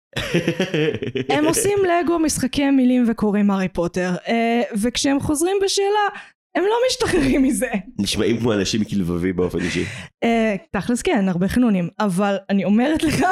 [1.29, 6.07] הם עושים לגו, משחקי מילים וקוראים הארי פוטר, אה, וכשהם חוזרים בשאלה,
[6.55, 7.71] הם לא משתחררים מזה.
[7.99, 9.83] נשמעים כמו אנשים כלבבי באופן אישי.
[10.23, 13.25] אה, תכלס כן, הרבה חנונים, אבל אני אומרת לך,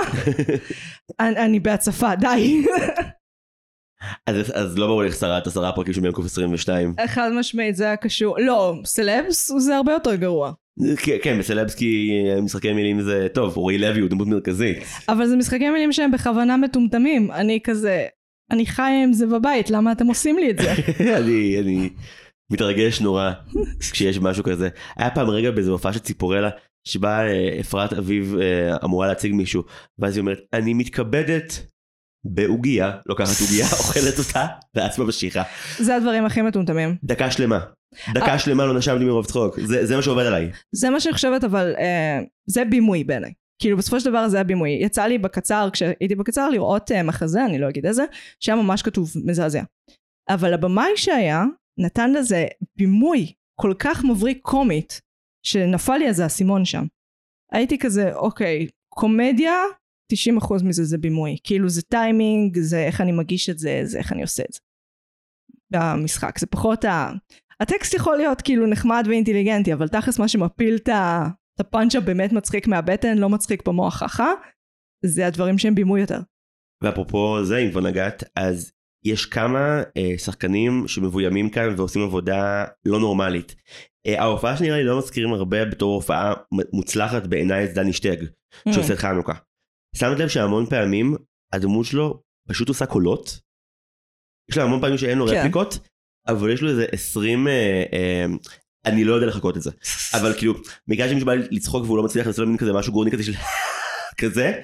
[1.20, 2.66] אני בהצפה, די.
[4.28, 6.94] אז, אז לא ברור לי איך שרת עשרה פרקים של מיינקוף 22.
[7.08, 10.52] חד משמעית זה היה קשור, לא, סלבס זה הרבה יותר גרוע.
[10.98, 14.78] כן, כן, בסלבסקי אה, משחקי מילים זה טוב, אורי לוי הוא דמות מרכזית.
[15.10, 18.06] אבל זה משחקי מילים שהם בכוונה מטומטמים, אני כזה,
[18.52, 20.74] אני חיה עם זה בבית, למה אתם עושים לי את זה?
[21.20, 21.90] אני, אני
[22.52, 23.32] מתרגש נורא
[23.80, 24.70] כשיש משהו כזה.
[24.98, 26.50] היה פעם רגע באיזה הופעה של ציפורלה,
[26.88, 29.64] שבה אה, אפרת אביב אה, אמורה להציג מישהו,
[30.00, 31.66] ואז היא אומרת, אני מתכבדת
[32.26, 34.46] בעוגיה, לוקחת עוגיה, אוכלת אותה,
[34.76, 35.44] ואז ממשיכה.
[35.80, 36.96] זה הדברים הכי מטומטמים.
[37.04, 37.60] דקה שלמה.
[38.14, 40.52] דקה שלמה לא נשמתי מרוב צחוק, זה, זה מה שעובד עליי.
[40.72, 43.34] זה מה שאני חושבת, אבל אה, זה בימוי בעיניי.
[43.62, 44.70] כאילו בסופו של דבר זה היה בימוי.
[44.82, 48.04] יצא לי בקצר, כשהייתי בקצר, לראות אה, מחזה, אני לא אגיד איזה,
[48.40, 49.64] שהיה ממש כתוב מזעזע.
[50.30, 51.44] אבל הבמאי שהיה,
[51.80, 52.46] נתן לזה
[52.76, 55.02] בימוי כל כך מבריק קומית,
[55.46, 56.86] שנפל לי איזה אסימון שם.
[57.52, 59.54] הייתי כזה, אוקיי, קומדיה,
[60.40, 61.38] 90% מזה זה בימוי.
[61.44, 64.60] כאילו זה טיימינג, זה איך אני מגיש את זה, זה איך אני עושה את זה.
[65.72, 67.12] במשחק, זה פחות ה...
[67.60, 72.34] הטקסט יכול להיות כאילו נחמד ואינטליגנטי, אבל תכלס מה שמפיל את ה- את הפאנץ' הבאמת
[72.34, 74.32] מצחיק מהבטן, לא מצחיק במוח חכה,
[75.06, 76.20] זה הדברים שהם בימוי יותר.
[76.84, 78.72] ואפרופו זה, אם כבר נגעת, אז
[79.06, 83.56] יש כמה אה, שחקנים שמבוימים כאן ועושים עבודה לא נורמלית.
[84.08, 86.34] אה, ההופעה שנראה לי לא מזכירים הרבה בתור הופעה
[86.74, 88.18] מוצלחת בעיניי את דני שטג,
[88.74, 89.34] שעושה את חנוכה.
[89.94, 91.16] שמת לב שהמון פעמים
[91.54, 93.40] הדמות שלו פשוט עושה קולות.
[94.50, 95.34] יש לו המון פעמים שאין לו כן.
[95.34, 95.80] רפליקות,
[96.28, 98.26] אבל יש לו איזה 20, אה, אה,
[98.86, 99.72] אני לא יודע לחכות את זה.
[100.18, 100.54] אבל כאילו,
[100.88, 103.34] בגלל שמישהו בא לצחוק והוא לא מצליח לעשות מין כזה משהו גורני כזה של
[104.22, 104.62] כזה,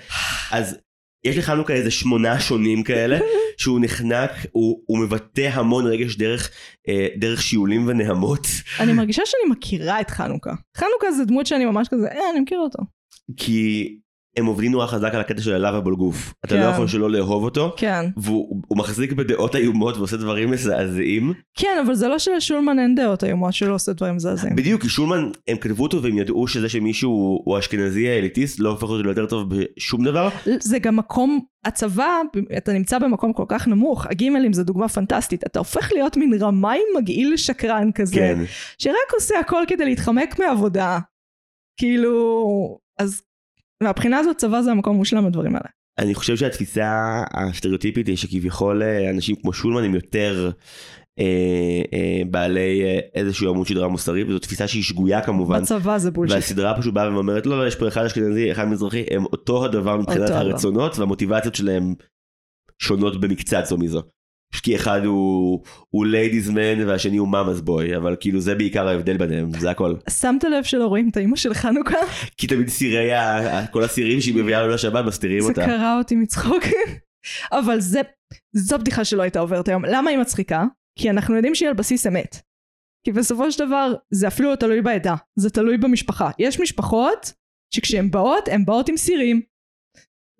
[0.52, 0.78] אז
[1.24, 3.20] יש לחנוכה איזה שמונה שונים כאלה,
[3.62, 6.52] שהוא נחנק, הוא, הוא מבטא המון רגש דרך,
[6.88, 8.48] אה, דרך שיעולים ונהמות,
[8.80, 10.54] אני מרגישה שאני מכירה את חנוכה.
[10.78, 12.80] חנוכה זה דמות שאני ממש כזה, אה, אני מכירה אותו.
[13.38, 13.98] כי
[14.38, 16.34] הם עובדים נורא חזק על הקטע של הלאו בגוף.
[16.46, 16.70] אתה לא כן.
[16.74, 18.06] יכול שלא לאהוב אותו, כן.
[18.18, 21.34] והוא הוא מחזיק בדעות איומות ועושה דברים מזעזעים.
[21.58, 24.56] כן, אבל זה לא שלשולמן אין דעות איומות שלא עושה דברים מזעזעים.
[24.56, 28.84] בדיוק, כי שולמן, הם כתבו אותו והם ידעו שזה שמישהו הוא אשכנזי האליטיסט, לא הופך
[28.84, 30.30] אותו ליותר טוב בשום דבר.
[30.60, 32.22] זה גם מקום, הצבא,
[32.58, 36.80] אתה נמצא במקום כל כך נמוך, הגימלים זה דוגמה פנטסטית, אתה הופך להיות מין רמאי
[36.98, 38.40] מגעיל שקרן כזה, כן.
[38.78, 41.00] שרק עושה הכל כדי להתחמק מעבודה.
[41.80, 43.22] כאילו, אז
[43.84, 45.70] מהבחינה הזאת צבא זה המקום המושלם לדברים האלה.
[46.00, 50.52] אני חושב שהתפיסה הסטריאוטיפית היא שכביכול אה, אנשים כמו שולמן הם יותר
[51.20, 55.62] אה, אה, בעלי אה, איזשהו עמוד שדרה מוסרי, וזו תפיסה שהיא שגויה כמובן.
[55.62, 56.36] בצבא זה בולשיט.
[56.36, 59.98] והסדרה פשוט באה ואומרת לא לא יש פה אחד אשכנזי אחד מזרחי הם אותו הדבר
[59.98, 60.30] מבחינת.
[60.30, 61.94] הרצונות והמוטיבציות שלהם
[62.82, 64.02] שונות במקצת זו מזו.
[64.64, 69.18] כי אחד הוא הוא ladies man והשני הוא מאמא's boy אבל כאילו זה בעיקר ההבדל
[69.18, 71.98] ביניהם זה הכל שמת לב שלא רואים את האימא של חנוכה?
[72.38, 73.10] כי תמיד סירי
[73.72, 75.66] כל הסירים שהיא מביאה לו לשבת מסתירים זה אותה.
[75.66, 76.64] קרע אותי מצחוק.
[77.52, 78.02] אבל זה,
[78.54, 79.86] זו בדיחה שלא הייתה עוברת היום.
[79.86, 80.66] למה היא מצחיקה?
[81.00, 82.42] כי אנחנו יודעים שהיא על בסיס אמת.
[83.06, 86.30] כי בסופו של דבר זה אפילו לא תלוי בעדה, זה תלוי במשפחה.
[86.40, 87.34] יש משפחות
[87.74, 89.42] שכשהן באות, הן באות עם סירים.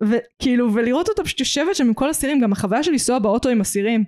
[0.02, 3.60] וכאילו, ולראות אותה פשוט יושבת שם עם כל הסירים, גם החוויה של לנסוע באוטו עם
[3.60, 4.04] הסירים.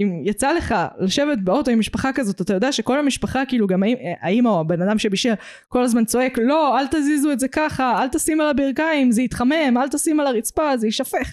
[0.00, 3.82] אם יצא לך לשבת באוטו עם משפחה כזאת, אתה יודע שכל המשפחה, כאילו גם
[4.20, 5.32] האמא או הבן אדם שבישל,
[5.68, 9.78] כל הזמן צועק, לא, אל תזיזו את זה ככה, אל תשים על הברכיים, זה יתחמם,
[9.78, 11.32] אל תשים על הרצפה, זה יישפך.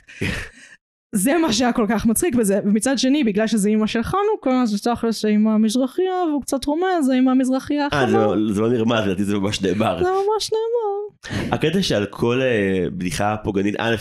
[1.16, 4.78] זה מה שהיה כל כך מצחיק בזה, ומצד שני, בגלל שזה אימא של חנוכה, זה
[4.95, 8.36] תכלס אימא המזרחייה, והוא קצת רומז, זה אימא המזרחייה אה, זה החמה.
[8.36, 10.03] לא- זה לא נרמז לדעתי זה ממש נאמר.
[10.03, 11.55] זה ממש נאמר.
[11.55, 13.95] הקטע שעל כל אה, בדיחה פוגענית א'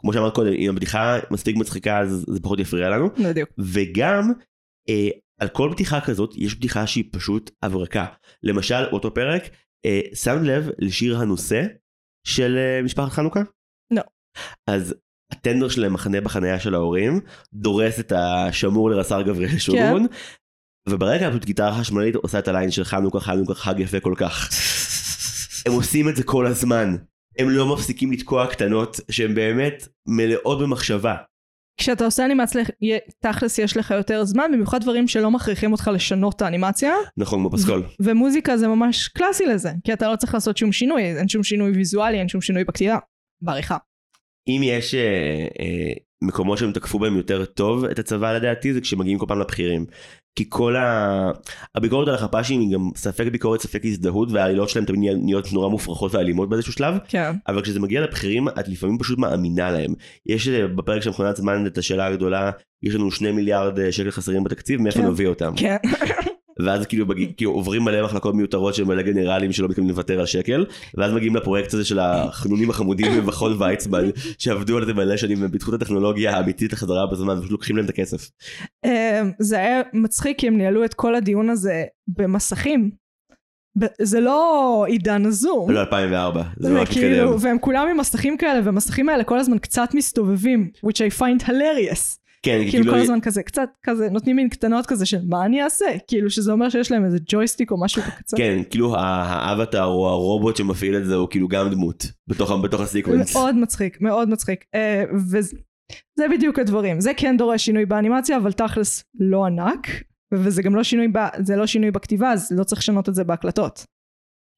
[0.00, 3.48] כמו שאמרת קודם אם הבדיחה מספיק מצחיקה אז זה פחות יפריע לנו בדיוק.
[3.58, 4.32] וגם
[4.88, 5.08] אה,
[5.40, 8.06] על כל בדיחה כזאת יש בדיחה שהיא פשוט הברקה.
[8.42, 9.42] למשל אותו פרק
[9.86, 11.62] אה, שם לב לשיר הנושא
[12.26, 13.40] של משפחת חנוכה?
[13.90, 14.02] לא.
[14.66, 14.94] אז
[15.34, 17.20] הטנדר שלהם מחנה בחניה של ההורים
[17.52, 20.06] דורס את השמור לרס"ר גבריאל שורון.
[20.88, 24.48] וברקע פשוט גיטרה חשמלית עושה את הליין של חנוכה חנוכה חג יפה כל כך.
[25.66, 26.96] הם עושים את זה כל הזמן.
[27.38, 31.14] הם לא מפסיקים לתקוע קטנות שהן באמת מלאות במחשבה.
[31.80, 36.36] כשאתה עושה אנימציה, יה- תכלס יש לך יותר זמן, במיוחד דברים שלא מכריחים אותך לשנות
[36.36, 37.82] את האנימציה, נכון כמו פסקול.
[38.00, 41.70] ומוזיקה זה ממש קלאסי לזה, כי אתה לא צריך לעשות שום שינוי, אין שום שינוי
[41.70, 42.98] ויזואלי, אין שום שינוי בכתיבה,
[43.42, 43.76] בעריכה.
[44.48, 45.92] אם יש אה, אה,
[46.22, 49.86] מקומות שהם תקפו בהם יותר טוב את הצבא לדעתי זה כשמגיעים כל פעם לבכירים.
[50.36, 51.30] כי כל ה...
[51.74, 56.14] הביקורת על החפ"שים היא גם ספק ביקורת ספק הזדהות והעלילות שלהם תמיד נהיות נורא מופרכות
[56.14, 57.32] ואלימות באיזשהו שלב כן.
[57.48, 59.94] אבל כשזה מגיע לבכירים את לפעמים פשוט מאמינה להם.
[60.26, 62.50] יש אה, בפרק של מכונת זמן את השאלה הגדולה
[62.82, 65.06] יש לנו שני מיליארד אה, שקל חסרים בתקציב מאיפה כן.
[65.06, 65.52] נביא אותם.
[65.56, 65.76] כן.
[66.60, 67.36] ואז כאילו, בג...
[67.36, 71.36] כאילו עוברים מלא מחלקות מיותרות של מלא גנרלים שלא מתכוונים לוותר על שקל ואז מגיעים
[71.36, 74.04] לפרויקט הזה של החנונים החמודים במכון ויצמן
[74.38, 78.30] שעבדו על זה מלא שנים את הטכנולוגיה האמיתית לחזרה בזמן ופשוט לוקחים להם את הכסף.
[78.84, 78.90] אמ,
[79.38, 82.90] זה היה מצחיק כי הם ניהלו את כל הדיון הזה במסכים.
[84.00, 85.70] זה לא עידן הזום.
[85.70, 86.98] לא 2004 זה ממש מתקדם.
[86.98, 91.46] וכאילו, והם כולם עם מסכים כאלה, והמסכים האלה כל הזמן קצת מסתובבים, which I find
[91.46, 92.23] hilarious.
[92.44, 95.62] כן כאילו כאילו כל הזמן כזה, קצת כזה, נותנים מין קטנות כזה של מה אני
[95.62, 95.84] אעשה?
[96.08, 98.36] כאילו שזה אומר שיש להם איזה ג'ויסטיק או משהו בקצה.
[98.36, 103.36] כן כאילו האבטר או הרובוט שמפעיל את זה הוא כאילו גם דמות בתוך בתוך הסיקוונס.
[103.36, 104.64] מאוד מצחיק, מאוד מצחיק.
[104.74, 105.56] אה, וזה
[106.18, 107.00] זה בדיוק הדברים.
[107.00, 109.88] זה כן דורש שינוי באנימציה, אבל תכלס לא ענק,
[110.34, 113.24] וזה גם לא שינוי, ב, זה לא שינוי בכתיבה, אז לא צריך לשנות את זה
[113.24, 113.84] בהקלטות.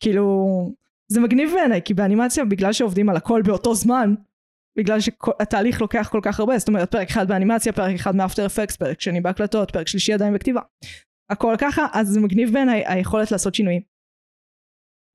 [0.00, 0.46] כאילו,
[1.08, 4.14] זה מגניב בעיניי, כי באנימציה, בגלל שעובדים על הכל באותו זמן,
[4.76, 8.76] בגלל שהתהליך לוקח כל כך הרבה, זאת אומרת פרק אחד באנימציה, פרק אחד מאפטר אפקס,
[8.76, 10.60] פרק שני בהקלטות, פרק שלישי עדיין בכתיבה.
[11.30, 13.96] הכל ככה, אז זה מגניב בעיניי היכולת לעשות שינויים.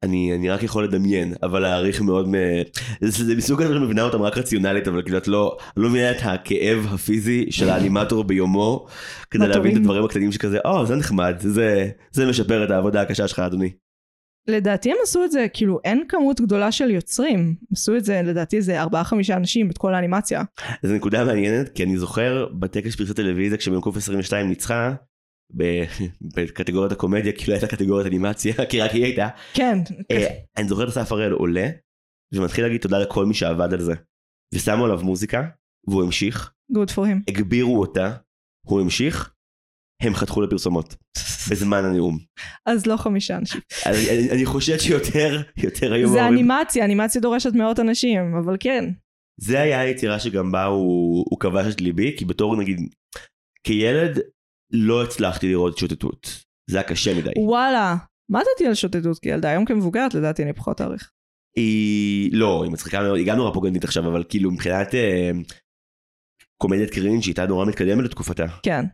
[0.05, 2.33] אני, אני רק יכול לדמיין, אבל להעריך מאוד מ...
[3.01, 6.17] זה, זה מסוג הזה שמבינה אותם רק רציונלית, אבל כאילו את לא, לא מבינה את
[6.21, 8.87] הכאב הפיזי של האנימטור ביומו,
[9.31, 9.77] כדי להבין את.
[9.77, 13.71] הדברים הקטנים שכזה, או, זה נחמד, זה, זה משפר את העבודה הקשה שלך, אדוני.
[14.47, 18.57] לדעתי הם עשו את זה, כאילו אין כמות גדולה של יוצרים, עשו את זה לדעתי
[18.57, 20.43] איזה ארבעה חמישה אנשים את כל האנימציה.
[20.83, 24.93] זו נקודה מעניינת, כי אני זוכר בטקס פרסי טלוויזיה, כשבמקוף 22 ניצחה,
[26.35, 29.77] בקטגוריית הקומדיה, כי לא הייתה קטגוריית אנימציה, כי רק היא הייתה, כן,
[30.11, 30.27] אה,
[30.57, 31.69] אני זוכר את אסף הראל עולה,
[32.33, 33.93] ומתחיל להגיד תודה לכל מי שעבד על זה.
[34.55, 35.43] ושמו עליו מוזיקה,
[35.87, 37.23] והוא המשיך, good for him.
[37.27, 38.15] הגבירו אותה,
[38.67, 39.33] הוא המשיך,
[40.01, 40.95] הם חתכו לפרסומות,
[41.51, 42.19] בזמן הנאום.
[42.65, 43.61] אז לא חמישה אנשים.
[43.85, 46.27] אני, אני, אני חושב שיותר, יותר היו זה.
[46.27, 48.85] אנימציה, אנימציה דורשת מאות אנשים, אבל כן.
[49.41, 52.79] זה היה היצירה שגם בה הוא, הוא כבש את ליבי, כי בתור נגיד,
[53.63, 54.19] כילד
[54.71, 56.43] לא הצלחתי לראות שוטטות.
[56.69, 57.31] זה היה קשה מדי.
[57.37, 57.95] וואלה,
[58.31, 59.49] מה דעתי על שוטטות כילדה?
[59.49, 61.11] היום כמבוגרת לדעתי אני פחות אעריך.
[61.55, 65.31] היא לא, היא מצחיקה מאוד, היא גם נורא פוגענית עכשיו, אבל כאילו מבחינת אה,
[66.57, 68.45] קומדיית קרינג' הייתה נורא מתקדמת לתקופתה.
[68.63, 68.85] כן.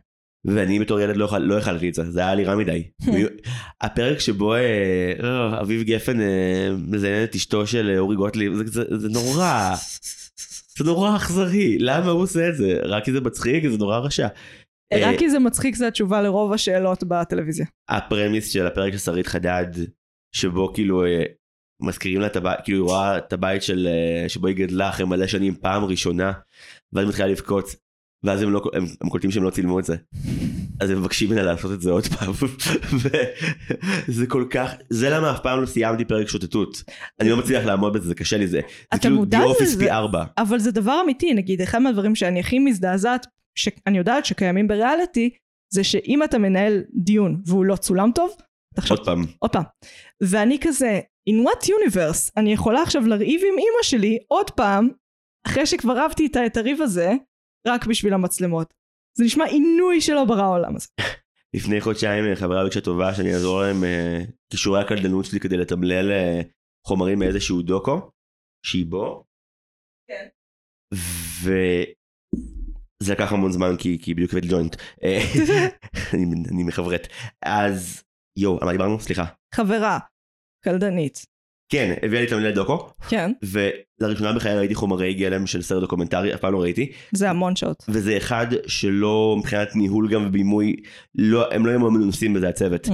[0.46, 2.82] ואני בתור ילד לא לא יכלתי את זה, זה היה לי רע מדי.
[3.80, 8.64] הפרק שבו אה, אה, אביב גפן אה, מזיין את אשתו של אה, אורי גוטליב, זה-
[8.66, 9.74] זה- זה נורא,
[10.78, 12.78] זה נורא אכזרי, למה הוא עושה את זה?
[12.84, 13.66] רק כי זה מצחיק?
[13.68, 14.28] זה נורא רשע.
[14.92, 17.66] אה, רק כי זה מצחיק זה התשובה לרוב השאלות בטלוויזיה.
[17.88, 19.66] הפרמיס של הפרק של שרית חדד,
[20.34, 21.04] שבו כאילו
[21.82, 23.88] מזכירים לה את הבית, כאילו היא רואה את הבית של,
[24.28, 26.32] שבו היא גדלה אחרי מלא שנים פעם ראשונה,
[26.92, 27.64] ואז מתחילה לבכות,
[28.24, 29.96] ואז הם, לא, הם, הם קולטים שהם לא צילמו את זה.
[30.80, 32.32] אז הם מבקשים ממנה לעשות את זה עוד פעם,
[34.08, 36.82] וזה כל כך, זה למה אף פעם לא סיימתי פרק שוטטות.
[37.20, 38.60] אני לא מצליח לעמוד בזה, זה קשה לי זה.
[38.94, 39.78] זה כאילו Office לזה?
[39.78, 40.24] פי ארבע.
[40.38, 45.30] אבל זה דבר אמיתי, נגיד, אחד מהדברים שאני הכי מזדעזעת, שאני יודעת שקיימים בריאליטי,
[45.72, 48.30] זה שאם אתה מנהל דיון והוא לא צולם טוב,
[48.74, 49.24] תחשוב, עוד פעם.
[49.38, 49.62] עוד פעם.
[50.22, 51.00] ואני כזה,
[51.30, 54.88] in what universe אני יכולה עכשיו לריב עם אימא שלי עוד פעם,
[55.46, 57.12] אחרי שכבר רבתי איתה את הריב הזה,
[57.68, 58.74] רק בשביל המצלמות.
[59.18, 60.88] זה נשמע עינוי שלא ברא העולם הזה.
[61.56, 66.10] לפני חודשיים אה, חברה ביקשה טובה שאני אעזור להם אה, כישורי הקלדנות שלי כדי לתמלל
[66.10, 66.40] אה,
[66.86, 68.10] חומרים מאיזשהו דוקו,
[68.66, 69.24] שהיא בו.
[70.08, 70.28] כן.
[71.42, 74.76] וזה לקח המון זמן כי, כי בדיוק הבאתי ג'וינט.
[76.14, 77.08] אני, אני מחברת.
[77.42, 78.02] אז
[78.38, 79.00] יואו, על מה דיברנו?
[79.00, 79.24] סליחה.
[79.54, 79.98] חברה,
[80.64, 81.26] קלדנית.
[81.68, 86.40] כן, הביאה לי לתמלל דוקו, כן, ולראשונה בחיי ראיתי חומרי גלם של סרט דוקומנטרי, אף
[86.40, 86.92] פעם לא ראיתי.
[87.12, 87.84] זה המון שעות.
[87.88, 90.76] וזה אחד שלא מבחינת ניהול גם ובימוי,
[91.14, 92.86] לא, הם לא היו מאוד מנוסים בזה הצוות.
[92.86, 92.90] Mm,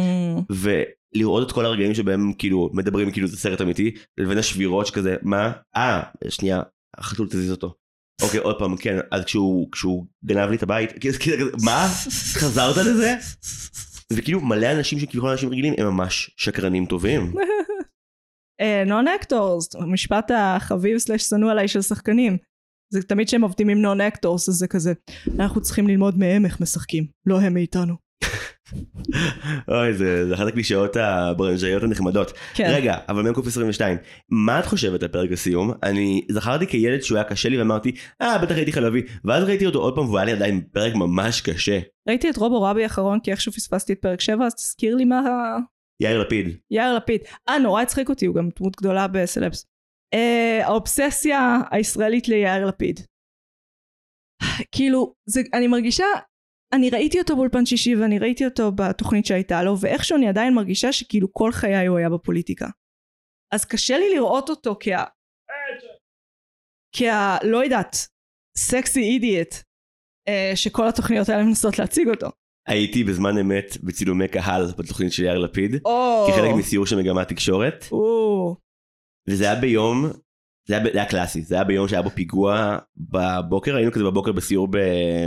[0.51, 5.53] ולראות את כל הרגעים שבהם כאילו מדברים כאילו זה סרט אמיתי לבין השבירות שכזה מה
[5.77, 6.63] אה שנייה
[6.99, 7.75] החתול תזיז אותו.
[8.23, 11.89] אוקיי עוד פעם כן אז כשהוא כשהוא גנב לי את הבית כאילו כאילו, מה
[12.35, 13.15] חזרת לזה
[14.13, 17.33] וכאילו מלא אנשים שכביכול אנשים רגילים הם ממש שקרנים טובים
[18.87, 22.37] non actors, המשפט החביב slash שנוא עליי של שחקנים.
[22.93, 24.93] זה תמיד כשהם עובדים עם non actors אז זה כזה,
[25.39, 27.95] אנחנו צריכים ללמוד מהם איך משחקים, לא הם מאיתנו.
[29.69, 32.71] אוי זה, זה אחת הקלישאות הברנז'איות הנחמדות כן.
[32.75, 33.99] רגע אבל מ"ק 22
[34.31, 37.93] מה את חושבת על פרק הסיום אני זכרתי כילד שהוא היה קשה לי ואמרתי
[38.23, 41.41] אה בטח הייתי חלבי ואז ראיתי אותו עוד פעם והוא היה לי עדיין פרק ממש
[41.41, 45.05] קשה ראיתי את רובו רבי האחרון כי איכשהו פספסתי את פרק 7 אז תזכיר לי
[45.05, 45.23] מה.
[46.03, 47.21] יאיר לפיד יאיר לפיד.
[47.49, 49.67] אה נורא הצחיק אותי הוא גם דמות גדולה בסלבס.
[50.15, 53.01] אה, האובססיה הישראלית ליאיר לפיד.
[54.73, 56.05] כאילו זה, אני מרגישה
[56.75, 60.93] אני ראיתי אותו באולפן שישי ואני ראיתי אותו בתוכנית שהייתה לו ואיכשהו אני עדיין מרגישה
[60.93, 62.67] שכאילו כל חיי הוא היה בפוליטיקה.
[63.55, 65.05] אז קשה לי לראות אותו כה...
[66.97, 67.39] כה...
[67.43, 67.97] לא יודעת,
[68.59, 69.55] סקסי אידיאט
[70.29, 72.27] אה, שכל התוכניות האלה מנסות להציג אותו.
[72.67, 76.27] הייתי בזמן אמת בצילומי קהל בתוכנית של יאיר לפיד, או...
[76.29, 78.57] כחלק מסיור של מגמת תקשורת, או...
[79.29, 80.11] וזה היה ביום,
[80.69, 84.33] זה היה, זה היה קלאסי, זה היה ביום שהיה בו פיגוע בבוקר, היינו כזה בבוקר
[84.33, 84.69] בסיור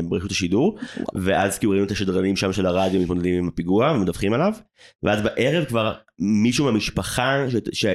[0.10, 0.80] ברשות השידור,
[1.16, 4.54] ואז כאילו ראינו את השדרנים שם של הרדיו מתמודדים עם הפיגוע ומדווחים עליו,
[5.04, 7.56] ואז בערב כבר מישהו מהמשפחה, ש...
[7.72, 7.86] ש...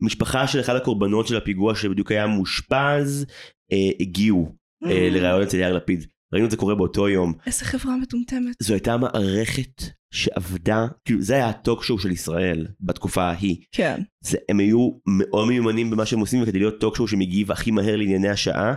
[0.00, 3.26] משפחה של אחד הקורבנות של הפיגוע שבדיוק היה מאושפז,
[3.72, 4.52] אה, הגיעו
[4.84, 6.06] אה, לראיון אצל יאיר לפיד.
[6.32, 7.32] ראינו את זה קורה באותו יום.
[7.46, 8.56] איזה חברה מטומטמת.
[8.62, 9.82] זו הייתה מערכת
[10.14, 13.56] שעבדה, כאילו זה היה הטוק שואו של ישראל בתקופה ההיא.
[13.72, 14.00] כן.
[14.24, 17.96] זה, הם היו מאוד מיומנים במה שהם עושים, וכדי להיות טוק שואו שמגיב הכי מהר
[17.96, 18.74] לענייני השעה,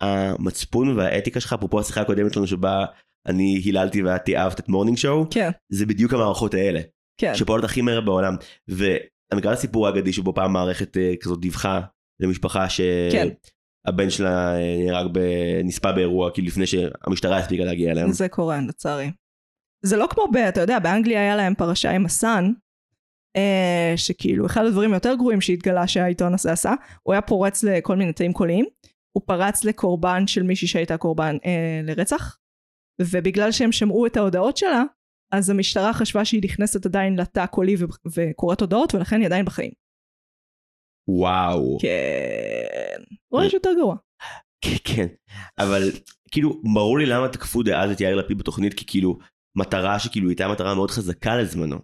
[0.00, 2.84] המצפון והאתיקה שלך, אפרופו השיחה הקודמת שלנו שבה
[3.26, 5.50] אני היללתי ואת תיעבת את Morning Show, כן.
[5.72, 6.80] זה בדיוק המערכות האלה,
[7.20, 7.34] כן.
[7.34, 8.34] שפועלות הכי מהר בעולם.
[8.68, 11.80] והמקרה הסיפור האגדי שבו פעם מערכת אה, כזאת דיווחה
[12.20, 12.66] למשפחה
[13.12, 13.28] כן.
[13.86, 18.12] שהבן שלה אה, נהרג, ב- נספה באירוע, כאילו לפני שהמשטרה הספיקה להגיע אליהם.
[18.12, 19.10] זה קורה, לצערי.
[19.82, 20.36] זה לא כמו ב...
[20.36, 22.52] אתה יודע, באנגליה היה להם פרשה עם ה Sun,
[23.36, 28.12] אה, שכאילו אחד הדברים היותר גרועים שהתגלה שהעיתון הזה עשה, הוא היה פורץ לכל מיני
[28.12, 28.64] תאים קוליים,
[29.12, 32.36] הוא פרץ לקורבן של מישהי שהייתה קורבן אה, לרצח,
[33.00, 34.82] ובגלל שהם שמעו את ההודעות שלה,
[35.32, 37.76] אז המשטרה חשבה שהיא נכנסת עדיין לתא קולי
[38.14, 39.70] וקוראת הודעות, ולכן היא עדיין בחיים.
[41.08, 41.78] וואו.
[41.80, 43.02] כן.
[43.32, 43.96] רואה שיותר גרוע.
[44.60, 45.06] כן, כן,
[45.58, 45.90] אבל
[46.30, 49.18] כאילו ברור לי למה תקפו דאז את יאיר לפיד בתוכנית כי כאילו
[49.56, 51.78] מטרה שכאילו הייתה מטרה מאוד חזקה לזמנו.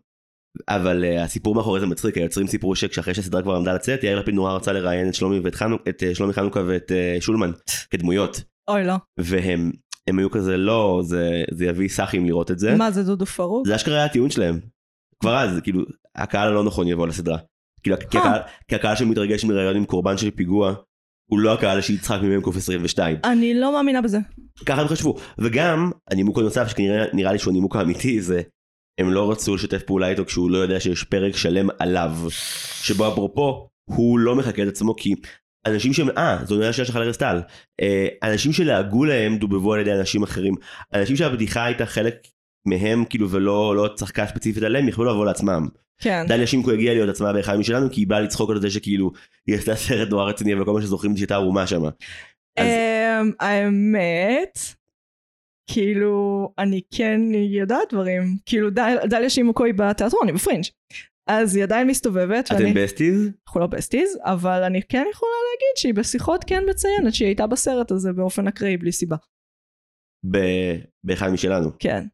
[0.68, 4.34] אבל uh, הסיפור מאחורי זה מצחיק, היוצרים סיפרו שכשאחרי שהסדרה כבר עמדה לצאת, יאיר לפיד
[4.34, 7.50] נורא רצה לראיין את שלומי, ואת חנו, את, uh, שלומי חנוכה ואת uh, שולמן
[7.90, 8.94] כדמויות, אוי לא.
[9.18, 9.72] והם
[10.08, 12.76] הם היו כזה לא, זה, זה יביא סאחים לראות את זה.
[12.76, 13.66] מה זה דודו פרוק?
[13.66, 14.60] זה אשכרה היה הטיעון שלהם.
[15.20, 15.82] כבר אז, כאילו,
[16.14, 17.38] הקהל הלא נכון יבוא לסדרה.
[17.86, 18.22] כאילו, כי אה.
[18.22, 20.74] הקהל, כי הקהל שמתרגש מראיון עם קורבן של פיגוע,
[21.30, 23.16] הוא לא הקהל שיצחק ממנו קוף 22.
[23.24, 24.18] אני לא מאמינה בזה.
[24.66, 25.16] ככה הם חשבו.
[25.38, 28.42] וגם, הנימוק הנוסף שכנראה נראה לי שהוא הנימוק האמיתי זה,
[29.00, 32.12] הם לא רצו לשתף פעולה איתו כשהוא לא יודע שיש פרק שלם עליו.
[32.82, 35.14] שבו אפרופו, הוא לא מחכה את עצמו כי
[35.66, 37.40] אנשים שהם, אה, זו נראה שלך לארז טל.
[37.80, 40.54] אה, אנשים שלעגו להם דובבו על ידי אנשים אחרים.
[40.94, 42.14] אנשים שהבדיחה הייתה חלק
[42.66, 45.68] מהם, כאילו, ולא לא צחקה ספציפית עליהם, יכלו לבוא לעצמם.
[45.98, 46.24] כן.
[46.28, 49.12] דליה שימקו הגיעה להיות עצמה באחד משלנו, כי היא באה לצחוק על זה שכאילו,
[49.46, 51.82] היא עשתה סרט נורא רציני, וכל מה שזוכרים זה שהייתה ערומה שם.
[52.56, 52.66] אז-
[53.20, 54.58] אמ, האמת,
[55.70, 58.22] כאילו, אני כן יודעת דברים.
[58.46, 60.64] כאילו, דל- דליה שימקו בתיאטרון, היא בפרינג'.
[61.26, 62.70] אז היא עדיין מסתובבת, ואני...
[62.70, 63.30] אתם besties?
[63.46, 67.90] אנחנו לא besties, אבל אני כן יכולה להגיד שהיא בשיחות כן מציינת שהיא הייתה בסרט
[67.90, 69.16] הזה באופן אקראי בלי סיבה.
[70.30, 71.70] ב- באחד משלנו.
[71.78, 72.04] כן.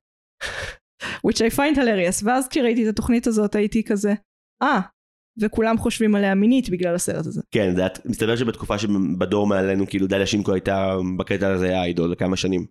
[1.27, 4.15] Which I find hilarious, ואז כשראיתי את התוכנית הזאת הייתי כזה,
[4.63, 4.81] אה,
[5.41, 7.43] וכולם חושבים עליה מינית בגלל הסרט הזה.
[7.51, 12.37] כן, זה מסתבר שבתקופה שבדור מעלינו, כאילו דליה שימקו הייתה בקטע הזה ה idol לכמה
[12.37, 12.67] שנים.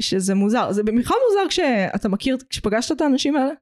[0.00, 3.52] שזה מוזר, זה במיוחד מוזר כשאתה מכיר, כשפגשת את האנשים האלה.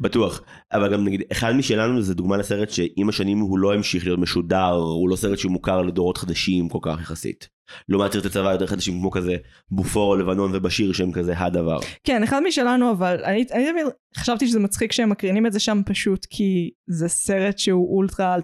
[0.00, 0.42] בטוח.
[0.72, 4.70] אבל גם נגיד, אחד משלנו זה דוגמה לסרט שעם השנים הוא לא המשיך להיות משודר,
[4.70, 7.48] הוא לא סרט שמוכר לדורות חדשים כל כך יחסית.
[7.88, 9.36] לעומת סרטי צבא יותר חדשים כמו כזה
[9.70, 11.78] בופור, לבנון ובשיר שהם כזה הדבר.
[12.04, 13.86] כן, אחד משלנו, אבל אני, אני תמיד
[14.16, 18.36] חשבתי שזה מצחיק שהם מקרינים את זה שם פשוט כי זה סרט שהוא אולטרה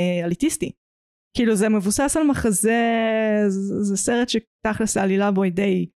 [0.00, 0.70] אה, אליטיסטי.
[1.36, 2.82] כאילו זה מבוסס על מחזה,
[3.48, 5.86] זה, זה סרט שתכלס העלילה בו היא די,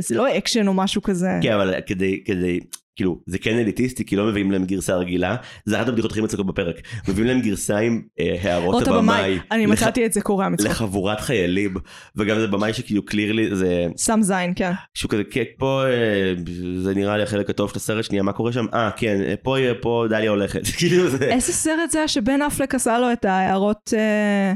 [0.00, 1.30] זה לא אקשן או משהו כזה.
[1.42, 2.60] כן, אבל כדי, כדי,
[2.98, 5.36] כאילו, זה כן אליטיסטי, כי לא מביאים להם גרסה רגילה.
[5.64, 6.76] זה אחת הבדיחות הכי מצחיקות בפרק.
[7.08, 9.38] מביאים להם גרסה עם אה, הערות הבמאי.
[9.50, 10.70] אני לח- מצאתי את זה קורע מצחוק.
[10.70, 11.74] לחבורת חיילים,
[12.16, 14.72] וגם זה במאי שכאילו clearly, זה שם זין, כן.
[14.94, 16.34] שהוא כזה, כן, פה אה,
[16.78, 18.66] זה נראה לי החלק הטוב של הסרט, שנייה, מה קורה שם?
[18.74, 20.60] אה, כן, אה, פה, פה דליה הולכת.
[20.78, 21.24] כאילו זה...
[21.24, 24.52] איזה סרט זה שבן אפלק עשה לו את ההערות אה,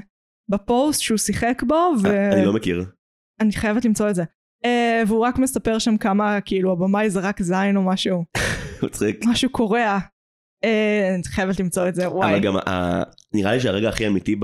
[0.50, 1.74] בפוסט שהוא שיחק בו,
[2.06, 2.84] אה, אני לא מכיר.
[3.40, 4.22] ואני חייבת למצוא את זה.
[4.64, 8.24] אה, והוא רק מספר שם כמה, כאילו, הבמאי זרק זין או משהו,
[8.82, 9.24] מצחיק.
[9.26, 9.98] משהו קורע.
[10.64, 12.30] אה, אני חייבת למצוא את זה, וואי.
[12.34, 13.02] אבל גם ה-
[13.34, 14.36] נראה לי שהרגע הכי אמיתי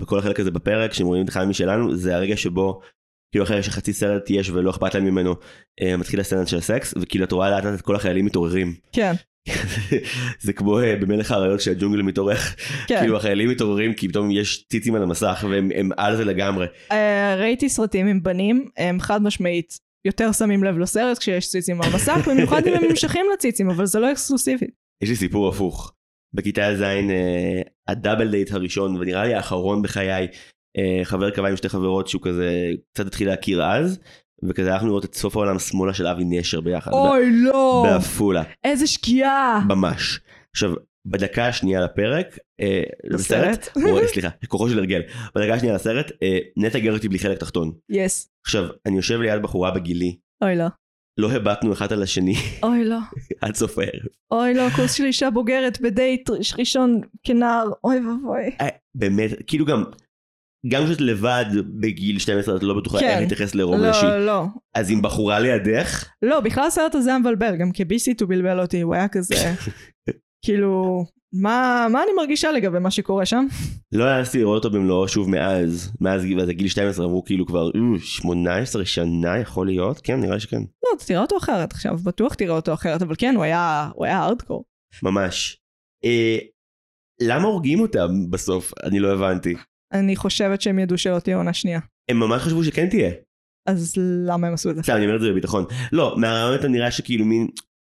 [0.00, 2.80] בכל החלק הזה בפרק, שהם רואים את אחד משלנו, זה הרגע שבו,
[3.32, 5.34] כאילו אחרי שחצי סרט יש ולא אכפת להם ממנו,
[5.82, 8.74] אה, מתחיל הסצנה של הסקס, וכאילו את רואה לאט לאט את כל החיילים מתעוררים.
[8.92, 9.12] כן,
[10.40, 12.36] זה כמו אה, במלך האריות שהג'ונגל מתעורר.
[12.86, 12.98] כן.
[13.00, 16.66] כאילו החיילים מתעוררים כי פתאום יש ציצים על המסך והם הם על זה לגמרי.
[16.92, 21.88] אה, ראיתי סרטים עם בנים, הם חד משמעית יותר שמים לב לסרט כשיש ציצים על
[21.94, 24.66] מסך, במיוחד אם הם נמשכים לציצים, אבל זה לא אקסקלוסיבי.
[25.02, 25.92] יש לי סיפור הפוך.
[26.34, 30.28] בכיתה ז' אה, הדאבל דייט הראשון ונראה לי האחרון בחיי
[31.04, 34.00] חבר קבע עם שתי חברות שהוא כזה קצת התחיל להכיר אז
[34.44, 36.92] וכזה הלכנו לראות את סוף העולם שמאלה של אבי נשר ביחד.
[36.92, 37.84] אוי לא!
[37.86, 39.60] ב- בעפולה איזה שגיאה!
[39.68, 40.20] ממש.
[40.52, 40.74] עכשיו
[41.06, 42.82] בדקה השנייה לפרק אה,
[43.12, 43.68] בסרט?
[43.76, 45.00] או, סליחה כוחו של הרגל
[45.34, 47.72] בדקה השנייה לסרט אה, נטע גר אותי בלי חלק תחתון.
[47.90, 48.30] יס.
[48.46, 50.66] עכשיו אני יושב ליד בחורה בגילי אוי לא.
[51.18, 52.98] לא הבטנו אחד על השני אוי לא.
[53.42, 54.06] עד סוף הערב.
[54.30, 57.68] אוי לא, כוס של אישה בוגרת בדייט ראשון כנער.
[57.84, 58.50] אוי ואבוי.
[58.60, 59.84] אה, באמת, כאילו גם,
[60.68, 61.44] גם כשאת לבד
[61.80, 63.08] בגיל 12 את לא בטוחה כן.
[63.08, 64.02] איך להתייחס לרוב נשי.
[64.06, 64.44] לא, לא.
[64.74, 68.80] אז עם בחורה לידך, לא, בכלל הסרט הזה היה מבלבל, גם כביסית הוא בלבל אותי,
[68.80, 69.34] הוא היה כזה,
[70.44, 73.46] כאילו, מה, מה אני מרגישה לגבי מה שקורה שם?
[73.92, 77.66] לא העזתי לראות אותו במלואו שוב מאז, מאז גיל- ואז גיל 12 עברו כאילו כבר
[77.66, 82.34] אה, 18 שנה יכול להיות, כן נראה שכן, לא, אתה תראה אותו אחרת עכשיו, בטוח
[82.34, 84.64] תראה אותו אחרת, אבל כן, הוא היה, הוא היה ארדקור.
[85.02, 85.58] ממש.
[86.04, 86.38] אה,
[87.22, 88.72] למה הורגים אותם בסוף?
[88.84, 89.54] אני לא הבנתי.
[89.92, 91.80] אני חושבת שהם ידעו שלא תהיה עונה שנייה.
[92.10, 93.10] הם ממש חשבו שכן תהיה.
[93.68, 93.94] אז
[94.26, 94.82] למה הם עשו את זה?
[94.82, 95.64] סתם אני אומר את זה בביטחון.
[95.92, 97.46] לא, מהרעיון אתה נראה שכאילו מין...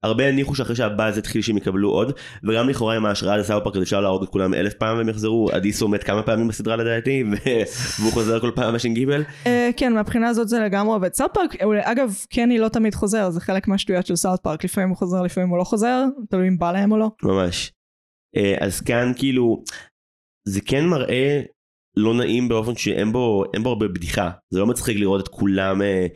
[0.05, 2.11] הרבה הניחו שאחרי שהבאז התחיל שהם יקבלו עוד
[2.43, 5.09] וגם לכאורה עם ההשראה ל South Park אז אפשר להרוג את כולם אלף פעם והם
[5.09, 7.23] יחזרו אדיסו מת כמה פעמים בסדרה לדעתי
[7.99, 9.09] והוא חוזר כל פעם בש"ג
[9.45, 11.13] אה, כן, מהבחינה הזאת זה לגמרי עובד.
[11.14, 14.97] South Park, אגב, קני לא תמיד חוזר, זה חלק מהשטויות של South Park, לפעמים הוא
[14.97, 17.09] חוזר, לפעמים הוא לא חוזר, תלוי אם בא להם או לא.
[17.23, 17.72] ממש.
[18.38, 19.63] אה, אז כאן כאילו
[20.47, 21.41] זה כן מראה
[21.97, 26.07] לא נעים באופן שאין בו בו הרבה בדיחה זה לא מצחיק לראות את כולם אה,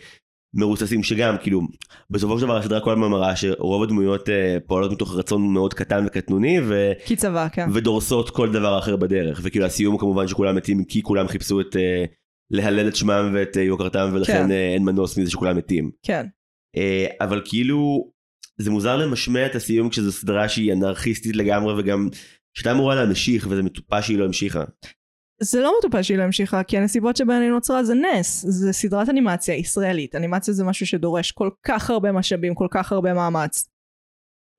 [0.54, 1.62] מרוססים שגם כאילו
[2.10, 6.06] בסופו של דבר הסדרה כל הזמן מראה שרוב הדמויות אה, פועלות מתוך רצון מאוד קטן
[6.08, 6.92] וקטנוני ו...
[7.06, 7.70] כי צבא, כן.
[7.74, 11.76] ודורסות כל דבר אחר בדרך וכאילו הסיום הוא כמובן שכולם מתים כי כולם חיפשו את
[11.76, 12.06] אה,
[12.52, 14.52] להלל את שמם ואת אה, יוקרתם ולכן כן.
[14.52, 15.92] אה, אין מנוס מזה שכולם מתים.
[16.04, 16.26] כן.
[16.78, 18.12] אה, אבל כאילו
[18.58, 22.10] זה מוזר למשמע את הסיום כשזו סדרה שהיא אנרכיסטית לגמרי וגם
[22.54, 24.64] שהייתה אמורה להמשיך וזה מטופש שהיא לא המשיכה.
[25.44, 28.46] זה לא מטופש שהיא לא המשיכה, כי הנסיבות שבהן היא נוצרה זה נס.
[28.48, 30.16] זה סדרת אנימציה ישראלית.
[30.16, 33.70] אנימציה זה משהו שדורש כל כך הרבה משאבים, כל כך הרבה מאמץ.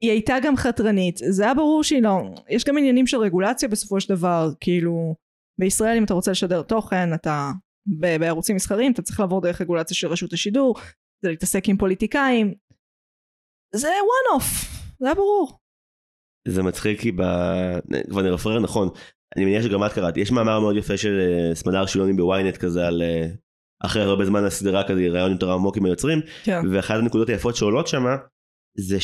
[0.03, 2.21] היא הייתה גם חתרנית, זה היה ברור שהיא לא...
[2.49, 5.15] יש גם עניינים של רגולציה בסופו של דבר, כאילו...
[5.61, 7.51] בישראל אם אתה רוצה לשדר תוכן, אתה
[8.01, 10.75] ב- בערוצים מסחריים, אתה צריך לעבור דרך רגולציה של רשות השידור,
[11.25, 12.55] זה להתעסק עם פוליטיקאים.
[13.75, 14.67] זה one off,
[15.01, 15.59] זה היה ברור.
[16.49, 17.23] זה מצחיק כי ב...
[18.11, 18.89] כבר נרפרר נכון.
[19.37, 20.17] אני מניח שגם את קראת.
[20.17, 23.27] יש מאמר מאוד יפה של אה, סמדר שילוני בוויינט כזה על אה,
[23.85, 26.21] אחרי הרבה זמן הסדרה כזה רעיון יותר עמוק עם היוצרים.
[26.45, 26.61] כן.
[26.73, 28.05] ואחת הנקודות היפות שעולות שם
[28.79, 29.01] זה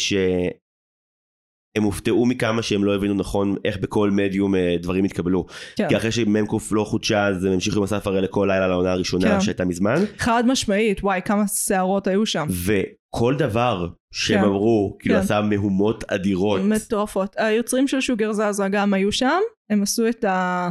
[1.76, 5.46] שהם הופתעו מכמה שהם לא הבינו נכון איך בכל מדיום אה, דברים התקבלו.
[5.76, 5.88] כן.
[5.88, 9.28] כי אחרי שמ"ק לא חודשה אז הם המשיכו עם אסף הראל לכל לילה לעונה הראשונה
[9.28, 9.40] כן.
[9.40, 10.04] שהייתה מזמן.
[10.18, 12.46] חד משמעית, וואי, כמה שערות היו שם.
[12.66, 14.44] וכל דבר שהם כן.
[14.44, 15.20] אמרו כאילו כן.
[15.20, 16.60] עשה מהומות אדירות.
[16.60, 17.36] מטורפות.
[17.38, 19.40] היוצרים של שוגר זזה גם היו שם,
[19.70, 20.70] הם עשו את ה...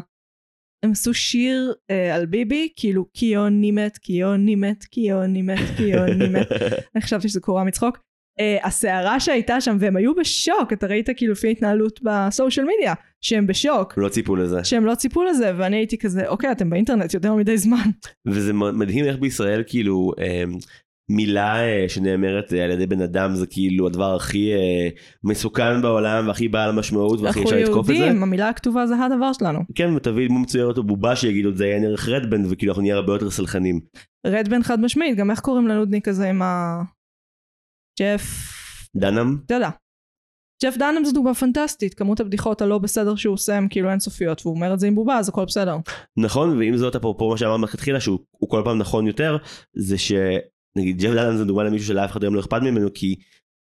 [0.85, 6.47] הם עשו שיר אה, על ביבי, כאילו קיוני מת, קיוני מת, קיוני מת, קיוני מת.
[6.95, 7.99] אני חשבתי שזה קורה מצחוק.
[8.39, 13.47] Uh, הסערה שהייתה שם, והם היו בשוק, אתה ראית כאילו לפי ההתנהלות בסושיאל מדיה, שהם
[13.47, 14.63] בשוק, לא ציפו לזה.
[14.63, 17.89] שהם לא ציפו לזה, ואני הייתי כזה, אוקיי, אתם באינטרנט יותר מדי זמן.
[18.27, 20.43] וזה מדהים איך בישראל כאילו אה,
[21.09, 24.89] מילה אה, שנאמרת אה, על ידי בן אדם זה כאילו הדבר הכי אה,
[25.23, 28.03] מסוכן בעולם והכי בעל משמעות והכי אנחנו אפשר לתקוף את זה.
[28.03, 29.59] יהודים, המילה הכתובה זה הדבר שלנו.
[29.75, 32.95] כן ותביא דמות מצוירת או בובה שיגידו את זה עיין ערך רדבנד וכאילו אנחנו נהיה
[32.95, 33.79] הרבה יותר סלחנים.
[34.27, 36.81] רדבן חד משמעית, גם איך קוראים לנודניק הזה עם ה...
[37.99, 38.21] ג'ף...
[38.95, 39.37] דנאם?
[39.49, 39.69] יודע.
[40.63, 44.55] ג'ף דאנם זו דוגמה פנטסטית, כמות הבדיחות הלא בסדר שהוא עושה הם כאילו אינסופיות, והוא
[44.55, 45.77] אומר את זה עם בובה, אז הכל בסדר.
[46.17, 49.37] נכון ועם זאת אפרופו מה שאמרנו מלכתחילה שהוא הוא כל פעם נכון יותר
[49.75, 53.15] זה שנגיד ג'ף דנאם זה דוגמה למישהו שלאף אחד היום לא אכפת ממנו כי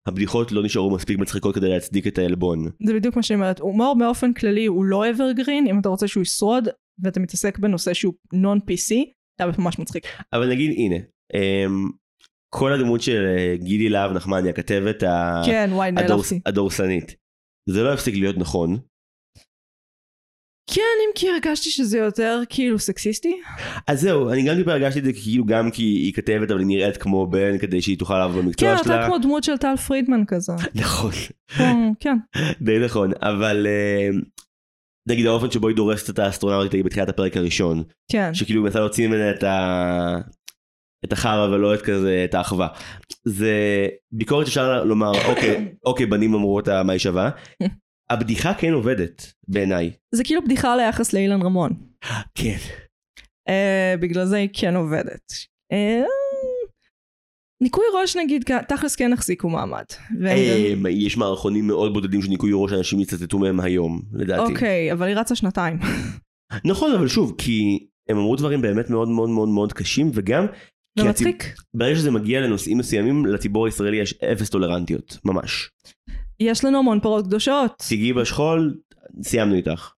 [0.09, 2.69] הבדיחות לא נשארו מספיק מצחיקות כדי להצדיק את העלבון.
[2.87, 6.23] זה בדיוק מה שאני אומרת, הומור באופן כללי הוא לא אברגרין, אם אתה רוצה שהוא
[6.23, 6.69] ישרוד,
[7.03, 8.95] ואתה מתעסק בנושא שהוא נון PC,
[9.37, 10.07] אתה ממש מצחיק.
[10.33, 10.97] אבל נגיד הנה
[11.35, 11.91] אמ,
[12.55, 16.33] כל הדמות של אה, גידי להב נחמני הכתבת ה- כן, וואי, הדורס-.
[16.47, 17.15] הדורסנית.
[17.69, 18.79] זה לא יפסיק להיות נכון.
[20.75, 23.41] כן, אם כי הרגשתי שזה יותר כאילו סקסיסטי.
[23.87, 26.67] אז זהו, אני גם טיפה הרגשתי את זה כאילו גם כי היא כתבת אבל היא
[26.67, 29.07] נראית כמו בן כדי שהיא תוכל לעבוד כן, במקצוע אתה שלה.
[29.07, 30.53] כמו דמות של טל פרידמן כזה.
[30.75, 31.11] נכון,
[31.57, 32.17] כמו- כן,
[32.67, 34.09] די נכון, אבל אה,
[35.09, 38.35] נגיד האופן שבו היא דורסת את האסטרונאוטית בתחילת הפרק הראשון, כן.
[38.35, 40.17] שכאילו היא מנסה להוציא ממנה את ה...
[41.05, 42.69] את החרא ולא את כזה את האחווה.
[43.25, 43.53] זה
[44.13, 47.31] ביקורת אפשר לומר אוקיי אוקיי בנים אמרו אותה מה היא שווה.
[48.11, 49.91] הבדיחה כן עובדת בעיניי.
[50.15, 51.73] זה כאילו בדיחה ליחס לאילן רמון.
[52.35, 52.57] כן.
[53.49, 55.33] Uh, בגלל זה היא כן עובדת.
[55.73, 56.07] Uh,
[57.63, 59.85] ניקוי ראש נגיד, תכלס כן החזיקו מעמד.
[60.21, 64.53] ו- אה, יש מערכונים מאוד בודדים של ניקוי ראש אנשים יצטטו מהם היום לדעתי.
[64.53, 65.79] אוקיי, אבל היא רצה שנתיים.
[66.65, 70.47] נכון אבל שוב כי הם אמרו דברים באמת מאוד מאוד מאוד מאוד קשים וגם
[70.99, 71.55] זה כי מצחיק.
[71.75, 75.71] ברגע שזה מגיע לנושאים מסוימים לציבור הישראלי יש אפס טולרנטיות ממש.
[76.41, 77.83] יש לנו המון פרות קדושות.
[77.89, 78.75] תיגעי בשכול
[79.23, 79.93] סיימנו איתך.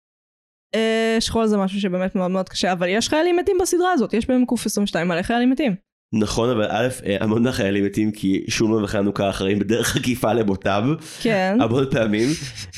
[0.74, 4.28] אה, שכול זה משהו שבאמת מאוד מאוד קשה, אבל יש חיילים מתים בסדרה הזאת, יש
[4.28, 5.74] בהם קוף 22 מלא חיילים מתים.
[6.14, 10.84] נכון אבל א' אה, המון מהחיילים מתים כי שולמן וחנוכה אחראים בדרך עקיפה לבותיו
[11.22, 11.58] כן.
[11.60, 12.28] המון פעמים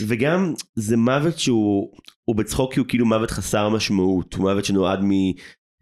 [0.07, 1.93] וגם זה מוות שהוא
[2.25, 5.01] הוא בצחוק כי הוא כאילו מוות חסר משמעות הוא מוות שנועד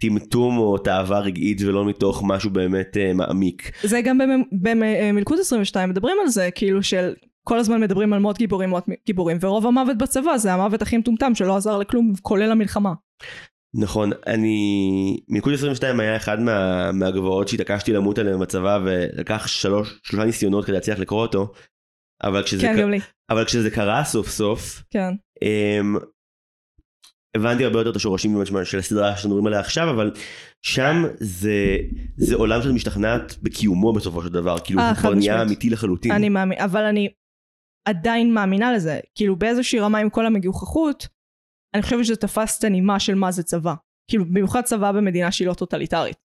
[0.02, 3.70] מטמטום או תאווה רגעית ולא מתוך משהו באמת אה, מעמיק.
[3.82, 7.14] זה גם במ- במלכוד 22 מדברים על זה, כאילו של
[7.44, 11.34] כל הזמן מדברים על מות גיבורים, מות גיבורים, ורוב המוות בצבא זה המוות הכי מטומטם
[11.34, 12.92] שלא עזר לכלום, כולל המלחמה.
[13.76, 15.20] נכון, אני...
[15.28, 16.92] מלכוד 22 היה אחד מה...
[16.92, 21.52] מהגבוהות שהתעקשתי למות עליהם בצבא ולקח שלוש, שלושה ניסיונות כדי להצליח לקרוא אותו.
[22.22, 23.02] אבל כשזה, כן, ק...
[23.30, 25.14] אבל כשזה קרה סוף סוף, כן.
[25.42, 25.96] אמ...
[27.36, 30.10] הבנתי הרבה יותר את השורשים של הסדרה שאנחנו מדברים עליה עכשיו, אבל
[30.62, 31.76] שם זה,
[32.16, 35.42] זה עולם שאת משתכנעת בקיומו בסופו של דבר, כאילו אה, חד כבר נהיה.
[35.42, 36.12] אמיתי לחלוטין.
[36.12, 37.08] אני מאמין, אבל אני
[37.88, 39.00] עדיין מאמינה לזה.
[39.14, 41.08] כאילו באיזושהי רמה עם כל המגוחכות,
[41.74, 43.74] אני חושבת שזה תפס את הנימה של מה זה צבא.
[44.10, 46.16] כאילו במיוחד צבא במדינה שהיא לא טוטליטרית.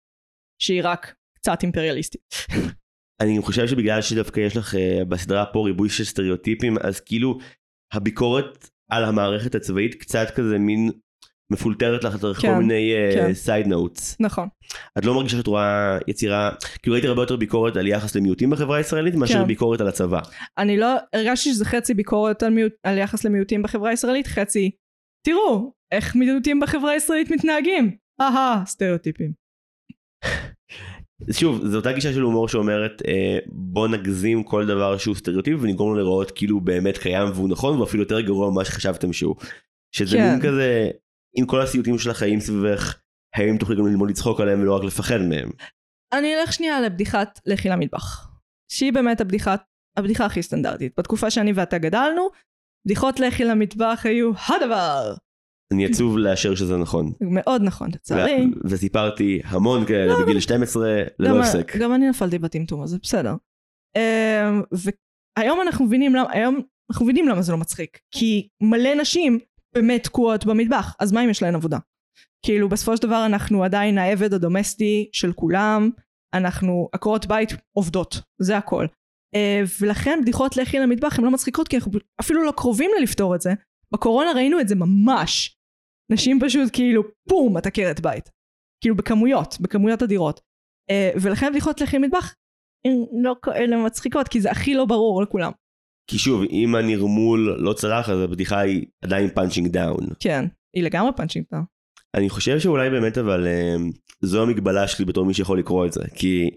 [0.61, 2.21] שהיא רק קצת אימפריאליסטית.
[3.21, 7.37] אני חושב שבגלל שדווקא יש לך אה, בסדרה פה ריבוי של סטריאוטיפים, אז כאילו
[7.93, 10.91] הביקורת על המערכת הצבאית קצת כזה מין
[11.51, 13.33] מפולטרת לך דרך כל כן, מיני כן.
[13.33, 14.17] סייד נוטס.
[14.19, 14.47] נכון.
[14.97, 16.51] את לא מרגישה שאת רואה יצירה,
[16.81, 19.47] כאילו ראיתי הרבה יותר ביקורת על יחס למיעוטים בחברה הישראלית מאשר כן.
[19.47, 20.21] ביקורת על הצבא.
[20.57, 24.71] אני לא, הרגשתי שזה חצי ביקורת על, מיעוט, על יחס למיעוטים בחברה הישראלית, חצי,
[25.27, 27.95] תראו, איך מיעוטים בחברה הישראלית מתנהגים.
[28.21, 29.31] אהה, סטריאוטיפים.
[31.31, 35.89] שוב, זו אותה גישה של הומור שאומרת אה, בוא נגזים כל דבר שהוא סטריאוטיפ ונגרום
[35.89, 39.35] לו להיראות כאילו הוא באמת קיים והוא נכון ואפילו יותר גרוע ממה שחשבתם שהוא.
[39.91, 40.31] שזה כן.
[40.31, 40.89] מין כזה,
[41.35, 42.97] עם כל הסיוטים של החיים סביבך,
[43.35, 45.49] האם תוכלי גם ללמוד לצחוק עליהם ולא רק לפחד מהם.
[46.13, 48.29] אני אלך שנייה לבדיחת לכי למטבח.
[48.71, 49.55] שהיא באמת הבדיחה,
[49.97, 50.93] הבדיחה הכי סטנדרטית.
[50.99, 52.27] בתקופה שאני ואתה גדלנו,
[52.85, 55.13] בדיחות לכי למטבח היו הדבר.
[55.73, 57.11] אני עצוב לאשר שזה נכון.
[57.21, 58.45] מאוד נכון, לצערי.
[58.63, 61.77] וסיפרתי המון כאלה לא, בגיל 12 גם- ללא הפסק.
[61.77, 63.35] גם אני נפלתי בטמטום הזה, בסדר.
[63.97, 66.59] אמ, והיום אנחנו מבינים למה, היום
[66.91, 67.99] אנחנו מבינים למה זה לא מצחיק.
[68.11, 69.39] כי מלא נשים
[69.75, 71.77] באמת תקועות במטבח, אז מה אם יש להן עבודה?
[72.45, 75.89] כאילו בסופו של דבר אנחנו עדיין העבד הדומסטי של כולם,
[76.33, 78.85] אנחנו עקרות בית עובדות, זה הכל.
[79.35, 81.91] אה, ולכן בדיחות לכי למטבח הן לא מצחיקות כי אנחנו
[82.21, 83.53] אפילו לא קרובים ללפתור את זה.
[83.93, 85.58] בקורונה ראינו את זה ממש.
[86.09, 88.29] נשים פשוט כאילו בום את עקרת בית.
[88.81, 90.41] כאילו בכמויות, בכמויות אדירות.
[90.89, 92.35] אה, ולכן בדיחות לכי למטבח
[92.85, 95.51] הן לא כאלה מצחיקות כי זה הכי לא ברור לכולם.
[96.09, 100.07] כי שוב, אם הנרמול לא צלח, אז הבדיחה היא עדיין punching down.
[100.19, 100.45] כן,
[100.75, 101.63] היא לגמרי punching down.
[102.15, 103.75] אני חושב שאולי באמת אבל אה,
[104.21, 106.49] זו המגבלה שלי בתור מי שיכול לקרוא את זה, כי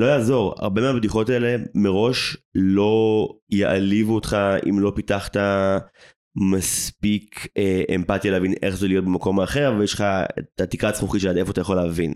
[0.00, 4.36] לא יעזור, הרבה מהבדיחות האלה מראש לא יעליבו אותך
[4.68, 5.36] אם לא פיתחת
[6.36, 10.04] מספיק אה, אמפתיה להבין איך זה להיות במקום האחר ויש לך
[10.38, 12.14] את התקרת זכוכית של עד איפה אתה יכול להבין.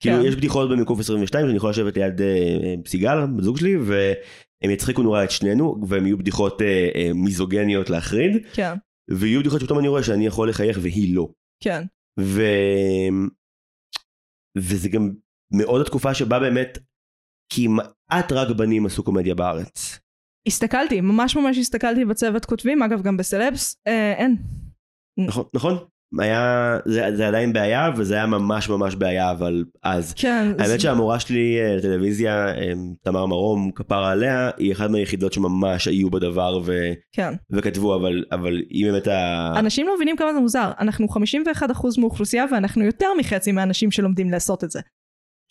[0.00, 0.26] כאילו כן.
[0.26, 5.02] יש בדיחות במקוף 22 שאני יכול לשבת ליד אה, סיגל, בת זוג שלי, והם יצחיקו
[5.02, 8.74] נורא את שנינו והם יהיו בדיחות אה, אה, מיזוגניות להחריד כן,
[9.10, 11.28] ויהיו בדיחות שפתאום אני רואה שאני יכול לחייך והיא לא.
[11.62, 11.82] כן.
[12.20, 12.42] ו...
[14.58, 15.10] וזה גם
[15.52, 16.78] מאוד התקופה שבה באמת
[17.52, 19.98] כמעט רק בנים עשו קומדיה בארץ.
[20.46, 24.36] הסתכלתי, ממש ממש הסתכלתי בצוות כותבים, אגב גם בסלבס, אה, אין.
[25.18, 25.76] נכון, נכון.
[26.18, 30.14] היה, זה, זה עדיין בעיה וזה היה ממש ממש בעיה אבל אז.
[30.16, 32.72] כן, האמת זה- שהמורה שלי אה, לטלוויזיה, אה,
[33.02, 36.72] תמר מרום, כפרה עליה, היא אחת מהיחידות שממש היו בדבר ו...
[37.12, 37.34] כן.
[37.50, 39.52] וכתבו אבל, אבל היא באמת ה...
[39.58, 41.20] אנשים לא מבינים כמה זה מוזר, אנחנו 51%
[41.98, 44.80] מאוכלוסייה ואנחנו יותר מחצי מהאנשים שלומדים לעשות את זה.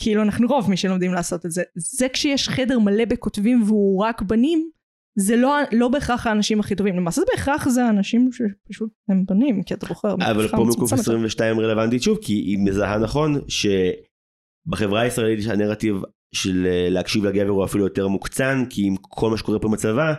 [0.02, 1.64] כאילו אנחנו רוב מי שלומדים לעשות את זה.
[1.76, 4.70] זה כשיש חדר מלא בכותבים והוא רק בנים,
[5.16, 6.98] זה לא, לא בהכרח האנשים הכי טובים.
[6.98, 10.14] למעשה בהכרח זה האנשים שפשוט הם בנים, כי אתה בוחר.
[10.14, 11.00] אבל פה מקוף מצומצמת.
[11.00, 16.02] 22 רלוונטית שוב כי היא מזהה נכון שבחברה הישראלית הנרטיב
[16.36, 20.14] של אה, להקשיב לגבר הוא אפילו יותר מוקצן כי עם כל מה שקורה פה בצבא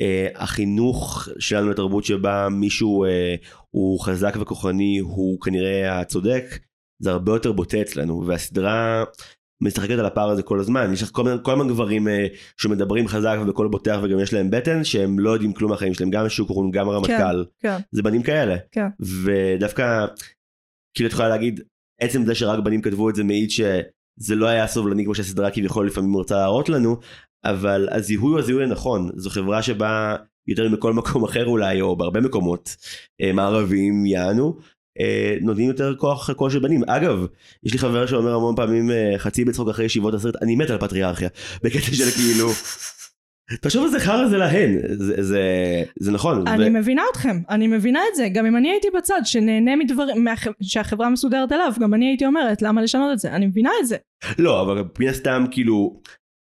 [0.00, 3.34] אה, החינוך שלנו לתרבות שבה מישהו אה,
[3.70, 6.44] הוא חזק וכוחני הוא כנראה הצודק
[7.02, 9.04] זה הרבה יותר בוטה אצלנו והסדרה
[9.62, 12.26] משחקת על הפער הזה כל הזמן יש לך כל כל מיני גברים אה,
[12.56, 16.28] שמדברים חזק ובקול בוטח וגם יש להם בטן שהם לא יודעים כלום מהחיים שלהם גם
[16.28, 18.56] שוקרון גם הרמטכ"ל כן, זה בנים כאלה.
[18.72, 18.86] כן.
[19.00, 20.06] ודווקא,
[20.94, 21.60] כאילו את יכולה להגיד,
[22.00, 25.86] עצם זה שרק בנים כתבו את זה מעיד שזה לא היה סובלני כמו שהסדרה כביכול
[25.86, 26.96] לפעמים רוצה להראות לנו,
[27.44, 29.10] אבל הזיהוי הוא הזיהוי הנכון.
[29.14, 30.16] זו חברה שבה
[30.46, 32.76] יותר מכל מקום אחר אולי, או בהרבה מקומות
[33.20, 34.56] אה, מערביים יענו,
[35.40, 36.84] נותנים יותר כוח קול של בנים.
[36.86, 37.26] אגב,
[37.64, 40.78] יש לי חבר שאומר המון פעמים אה, חצי בצחוק אחרי ישיבות הסרט, אני מת על
[40.78, 41.28] פטריארכיה.
[41.62, 42.48] בקטע של כאילו,
[43.60, 45.42] תחשוב איזה חרא זה להן, זה, זה,
[46.00, 46.48] זה נכון.
[46.48, 48.28] אני ו- מבינה אתכם, אני מבינה את זה.
[48.28, 50.46] גם אם אני הייתי בצד שנהנה מדברים, מהח...
[50.62, 53.32] שהחברה מסודרת אליו, גם אני הייתי אומרת למה לשנות את זה.
[53.32, 53.96] אני מבינה את זה.
[54.38, 56.00] לא, אבל מן הסתם כאילו,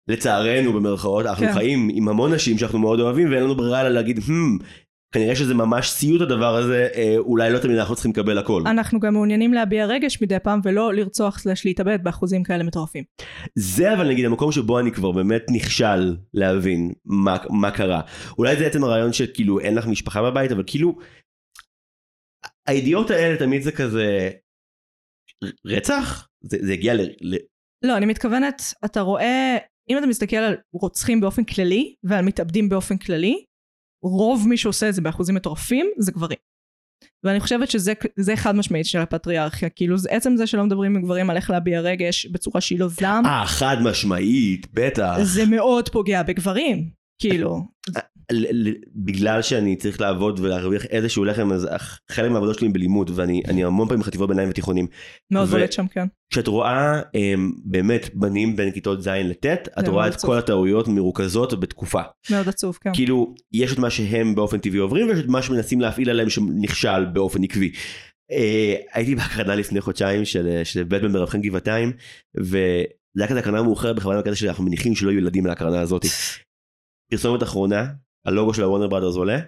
[0.07, 1.53] לצערנו במרכאות, אנחנו כן.
[1.53, 4.57] חיים עם המון נשים שאנחנו מאוד אוהבים ואין לנו ברירה אלא להגיד, "הם,
[5.15, 8.63] כנראה שזה ממש סיוט הדבר הזה, אה, אולי לא תמיד אנחנו צריכים לקבל הכל.
[8.65, 13.03] אנחנו גם מעוניינים להביע רגש מדי פעם ולא לרצוח סלש להתאבד באחוזים כאלה מטורפים.
[13.55, 18.01] זה אבל נגיד המקום שבו אני כבר באמת נכשל להבין מה, מה קרה.
[18.37, 20.95] אולי זה עצם הרעיון שכאילו אין לך משפחה בבית, אבל כאילו,
[22.67, 24.29] הידיעות האלה תמיד זה כזה,
[25.65, 26.27] רצח?
[26.41, 27.01] זה, זה הגיע ל...
[27.21, 27.35] ל...
[27.83, 29.57] לא, אני מתכוונת, אתה רואה,
[29.89, 33.45] אם אתה מסתכל על רוצחים באופן כללי ועל מתאבדים באופן כללי,
[34.05, 36.37] רוב מי שעושה את זה באחוזים מטורפים זה גברים.
[37.23, 41.01] ואני חושבת שזה זה חד משמעית של הפטריארכיה, כאילו זה עצם זה שלא מדברים עם
[41.01, 45.15] גברים על איך להביע רגש בצורה שהיא לא זעם, אה, חד משמעית, בטח.
[45.23, 46.89] זה מאוד פוגע בגברים,
[47.21, 47.99] כאילו, ל-
[48.95, 51.67] בגלל שאני צריך לעבוד ולהרוויח איזשהו לחם אז
[52.11, 54.87] חלק מהעבודות שלי בלימוד ואני אני המון פעמים בחטיבות ביניים ותיכונים.
[55.31, 56.07] מאוד בולט שם כן.
[56.29, 60.21] כשאת רואה הם, באמת בנים בין כיתות ז' לט' את זה רואה את.
[60.21, 62.01] כל הטעויות מרוכזות בתקופה.
[62.31, 62.91] מאוד עצוב, כן.
[62.93, 67.05] כאילו יש את מה שהם באופן טבעי עוברים ויש את מה שמנסים להפעיל עליהם שנכשל
[67.05, 67.71] באופן עקבי.
[68.31, 71.91] אה, הייתי בהקרנה לפני חודשיים של, של בטמן ברב חן גבעתיים
[72.37, 72.57] וזה
[73.17, 76.05] היה כזה הקרנה מאוחרת בכוונה בקטע שאנחנו מניחים שלא יהיו ילדים להקרנה הזאת.
[77.11, 77.87] פרסומת אחרונה
[78.25, 79.39] הלוגו של הוונר בראדרס עולה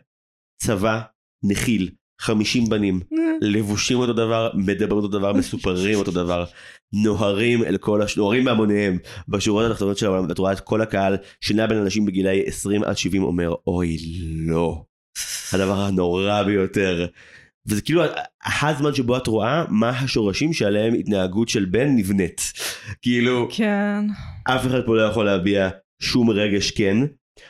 [0.62, 1.02] צבא
[1.44, 1.90] נחיל
[2.22, 3.00] 50 בנים
[3.42, 6.46] לבושים אותו דבר מדברים אותו דבר מסופרים אותו דבר
[6.94, 8.18] נוהרים אל כל הש...
[8.18, 8.98] נוהרים בהמוניהם
[9.28, 12.98] בשורות התחתונות של העולם ואת רואה את כל הקהל שנע בין אנשים בגילאי 20 עד
[12.98, 13.98] 70 אומר אוי
[14.48, 14.84] לא
[15.54, 17.08] הדבר הנורא ביותר.
[17.68, 18.04] וזה כאילו
[18.62, 22.42] הזמן שבו את רואה מה השורשים שעליהם התנהגות של בן נבנית.
[23.02, 24.06] כאילו כן.
[24.44, 25.70] אף אחד פה לא יכול להביע
[26.02, 26.98] שום רגש כן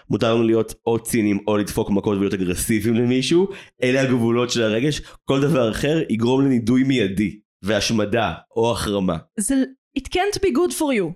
[0.09, 3.47] מותר לנו להיות או ציניים או לדפוק מכות ולהיות אגרסיביים למישהו,
[3.83, 9.17] אלה הגבולות של הרגש, כל דבר אחר יגרום לנידוי מיידי, והשמדה או החרמה.
[9.39, 9.55] זה...
[9.99, 11.13] It can't be good for you.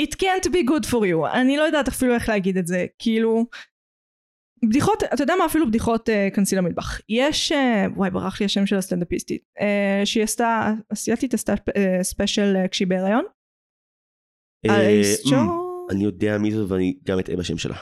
[0.00, 1.26] It can't be good for you.
[1.34, 2.86] אני לא יודעת אפילו איך להגיד את זה.
[2.98, 3.46] כאילו...
[4.68, 7.00] בדיחות, אתה יודע מה אפילו בדיחות uh, כנסי למטבח.
[7.08, 7.56] יש, uh,
[7.96, 9.62] וואי ברח לי השם של הסטנדאפיסטית, uh,
[10.06, 13.24] שהיא עשתה, אסיאתית עשתה uh, ספיישל uh, כשהיא בהיריון.
[14.66, 14.72] אמ,
[15.30, 17.76] ג'ו- אני יודע מי זו ואני גם אטעה בשם שלה.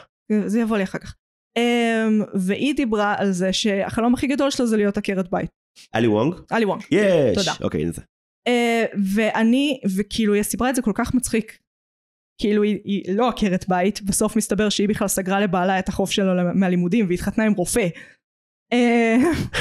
[0.46, 1.14] זה יבוא לי אחר כך.
[1.58, 5.50] Um, והיא דיברה על זה שהחלום הכי גדול שלה זה להיות עקרת בית.
[5.94, 6.34] אלי וונג?
[6.50, 6.82] עלי וונג.
[6.90, 7.38] יש!
[7.38, 7.52] תודה.
[7.62, 8.02] אוקיי, זה.
[8.48, 11.58] Uh, ואני, וכאילו היא סיפרה את זה כל כך מצחיק.
[12.40, 16.32] כאילו היא, היא לא עקרת בית, בסוף מסתבר שהיא בכלל סגרה לבעלה את החוב שלו
[16.54, 17.88] מהלימודים והתחתנה עם רופא.
[18.74, 18.76] Uh,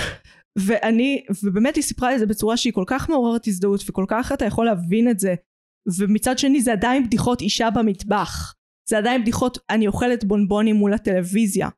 [0.66, 4.46] ואני, ובאמת היא סיפרה את זה בצורה שהיא כל כך מעוררת הזדהות וכל כך אתה
[4.46, 5.36] יכול להבין את זה.
[6.00, 8.57] ומצד שני זה עדיין בדיחות אישה במטבח.
[8.90, 11.70] זה עדיין בדיחות אני אוכלת בונבונים מול הטלוויזיה.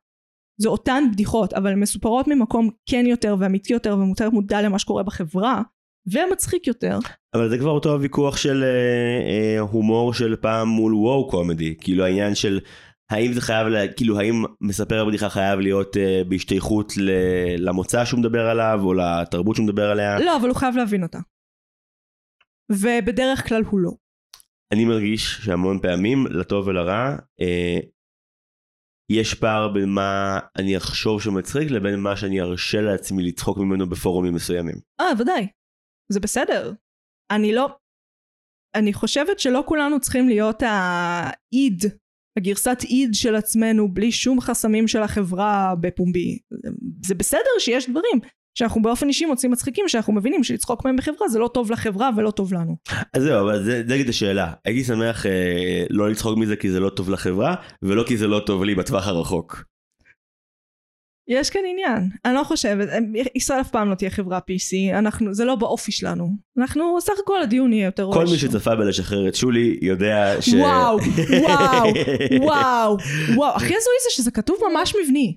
[0.60, 5.62] זה אותן בדיחות אבל מסופרות ממקום כן יותר ואמיתי יותר ומותר מודע למה שקורה בחברה
[6.12, 6.98] ומצחיק יותר.
[7.34, 11.74] אבל זה כבר אותו הוויכוח של אה, אה, הומור של פעם מול וואו קומדי.
[11.80, 12.60] כאילו העניין של
[13.10, 17.10] האם זה חייב, לה, כאילו האם מספר הבדיחה חייב להיות אה, בהשתייכות ל,
[17.58, 20.18] למוצא שהוא מדבר עליו או לתרבות שהוא מדבר עליה.
[20.18, 21.18] לא אבל הוא חייב להבין אותה.
[22.72, 23.90] ובדרך כלל הוא לא.
[24.72, 27.78] אני מרגיש שהמון פעמים, לטוב ולרע, אה,
[29.10, 34.34] יש פער בין מה אני אחשוב שמצחיק לבין מה שאני ארשה לעצמי לצחוק ממנו בפורומים
[34.34, 34.76] מסוימים.
[35.00, 35.48] אה ודאי.
[36.12, 36.72] זה בסדר.
[37.30, 37.68] אני לא...
[38.76, 41.84] אני חושבת שלא כולנו צריכים להיות האיד,
[42.38, 46.38] הגרסת איד של עצמנו בלי שום חסמים של החברה בפומבי.
[47.06, 48.20] זה בסדר שיש דברים
[48.60, 52.30] שאנחנו באופן אישי מוצאים מצחיקים שאנחנו מבינים שלצחוק מהם בחברה זה לא טוב לחברה ולא
[52.30, 52.76] טוב לנו.
[53.14, 54.52] אז זהו, אבל זה נגיד השאלה.
[54.64, 58.42] הייתי שמח אה, לא לצחוק מזה כי זה לא טוב לחברה, ולא כי זה לא
[58.46, 59.64] טוב לי בטווח הרחוק.
[61.30, 62.88] יש כאן עניין, אני לא חושבת,
[63.34, 67.42] ישראל אף פעם לא תהיה חברה PC, אנחנו, זה לא באופי שלנו, אנחנו סך הכל
[67.42, 68.30] הדיון יהיה יותר קל ראש.
[68.30, 70.48] מי שצפה בלשחרר את שולי יודע ש...
[70.54, 70.98] וואו,
[71.40, 71.86] וואו,
[72.46, 72.96] וואו,
[73.34, 75.36] וואו, הכי הזוי זה שזה כתוב ממש מבני.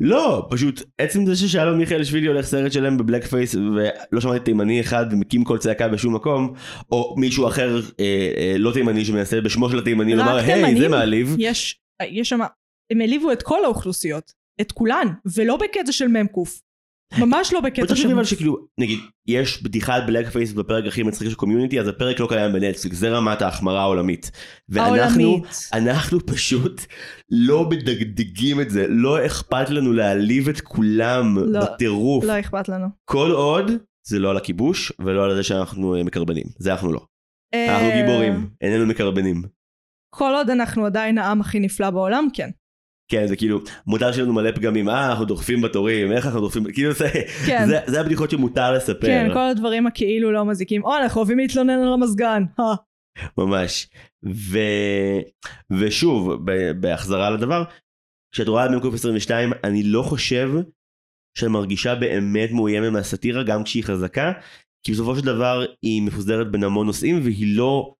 [0.00, 5.06] לא, פשוט עצם זה ששלום מיכאלשווילי הולך סרט שלם ב blackface ולא שמעתי תימני אחד
[5.10, 6.52] ומקים קול צעקה בשום מקום,
[6.92, 10.78] או מישהו אחר אה, אה, לא תימני שמנסה בשמו של התימני לומר היי תימנים?
[10.78, 11.36] זה מעליב.
[11.38, 12.40] יש, יש שם,
[12.90, 15.06] הם העליבו את כל האוכלוסיות, את כולן,
[15.36, 16.36] ולא בקטע של מ"ק.
[17.18, 18.12] ממש לא בקטע של...
[18.12, 22.52] אבל שכאילו נגיד יש בדיחת blackface בפרק הכי מצחיק של Community אז הפרק לא קיים
[22.52, 24.30] בנטפליקס זה רמת ההחמרה העולמית.
[24.68, 25.42] ואנחנו.
[25.72, 26.80] אנחנו פשוט
[27.30, 32.86] לא מדגדגים את זה לא אכפת לנו להעליב את כולם לא, בטירוף לא אכפת לנו.
[33.04, 33.70] כל עוד
[34.06, 37.00] זה לא על הכיבוש ולא על זה שאנחנו אה, מקרבנים זה אנחנו לא
[37.54, 39.42] אנחנו אה, גיבורים איננו מקרבנים.
[40.14, 42.50] כל עוד אנחנו עדיין העם הכי נפלא בעולם, כן.
[43.08, 46.72] כן זה כאילו מותר שיהיה לנו מלא פגמים אה אנחנו דוחפים בתורים איך אנחנו דוחפים
[46.72, 47.08] כאילו זה
[47.46, 47.66] כן.
[47.66, 49.06] זה, זה הבדיחות שמותר לספר.
[49.06, 50.84] כן, כל הדברים הכאילו לא מזיקים.
[50.84, 52.42] או, אנחנו אוהבים להתלונן על המזגן.
[52.60, 52.74] אה.
[53.38, 53.88] ממש.
[54.24, 54.58] ו...
[55.80, 57.64] ושוב, ב- בהחזרה לדבר,
[58.34, 60.50] כשאת רואה את מ"ק 22, אני לא חושב
[61.38, 64.32] שאת מרגישה באמת מאוימת מהסאטירה, גם כשהיא חזקה,
[64.86, 67.94] כי בסופו של דבר היא מפוזרת בין המון נושאים, והיא לא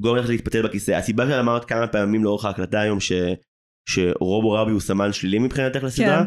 [0.00, 0.92] גורמת לך להתפתל בכיסא.
[0.92, 3.12] הסיבה שאמרת כמה פעמים לאורך ההקלטה היום, ש...
[3.88, 6.24] שרובו רבי הוא סמן שלילי מבחינתך לסדרה,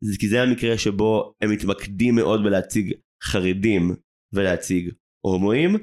[0.00, 2.92] זה כי זה המקרה שבו הם מתמקדים מאוד בלהציג
[3.22, 3.94] חרדים
[4.32, 4.90] ולהציג
[5.26, 5.76] הומואים.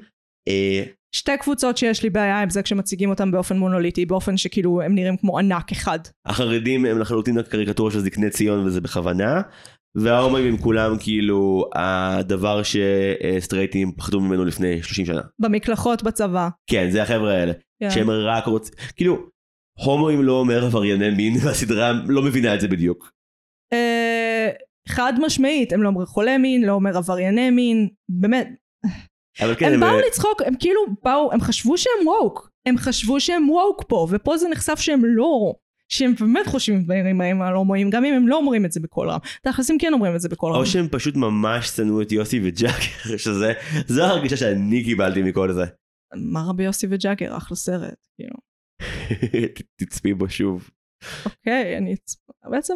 [0.48, 0.84] אה,
[1.16, 5.18] שתי קבוצות שיש לי בעיה עם זה כשמציגים אותם באופן מונוליטי, באופן שכאילו הם נראים
[5.18, 6.00] כמו ענק אחד.
[6.26, 9.42] החרדים הם לחלוטין הקריקטורה של זקני ציון וזה בכוונה
[9.98, 15.22] וההומואים הם כולם כאילו הדבר שסטרייטים פחדו ממנו לפני 30 שנה.
[15.40, 16.50] במקלחות בצבא.
[16.70, 17.90] כן זה החבר'ה האלה כן.
[17.90, 19.28] שהם רק רוצים כאילו
[19.74, 23.12] הומואים לא אומר עברייני מין והסדרה לא מבינה את זה בדיוק.
[23.74, 24.50] אה,
[24.90, 28.48] חד משמעית, הם לא אומרים חולה מין, לא אומר עברייני מין, באמת.
[29.42, 32.50] אבל כן הם הם, באו לצחוק, הם כאילו באו, הם חשבו שהם ווק.
[32.66, 35.54] הם חשבו שהם ווק פה, ופה זה נחשף שהם לא.
[35.90, 39.10] שהם באמת חושבים דברים רעים על הומואים, גם אם הם לא אומרים את זה בקול
[39.10, 39.20] רם.
[39.42, 40.60] תכלס הם כן אומרים את זה בקול רם.
[40.60, 43.54] או שהם פשוט ממש שנאו את יוסי וג'אקר שזה
[43.88, 45.64] זו ההרגישה שאני קיבלתי מכל זה.
[46.16, 48.08] מה רבי יוסי וג'אגר, אחלה סרט.
[48.16, 48.36] כאילו.
[49.80, 50.70] תצפי בו שוב.
[51.26, 51.96] אוקיי, אני...
[52.52, 52.74] בעצם...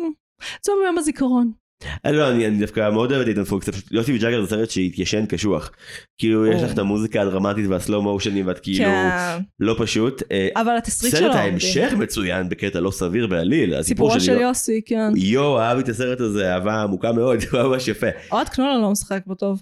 [0.65, 1.51] זה ביום הזיכרון.
[2.05, 5.25] אה, לא, אני, אני דווקא מאוד אוהב את איתן פוקס, יוסי וג'אגר זה סרט שהתיישן
[5.25, 5.71] קשוח.
[6.17, 6.63] כאילו יש.
[6.63, 9.09] לך את המוזיקה הדרמטית והסלואו מושנים ואת כאילו כן.
[9.59, 10.23] לא פשוט.
[10.31, 11.27] אה, אבל התסריט שלו...
[11.27, 11.35] סרט.
[11.35, 13.81] ההמשך מצוין בקטע לא סביר בעליל.
[13.83, 15.09] סיפורו של יו- יוסי, כן.
[15.15, 18.07] יואו אהבתי את הסרט הזה אהבה עמוקה מאוד, ממש יפה.
[18.31, 19.61] אוהד קנולה לא משחק בו טוב.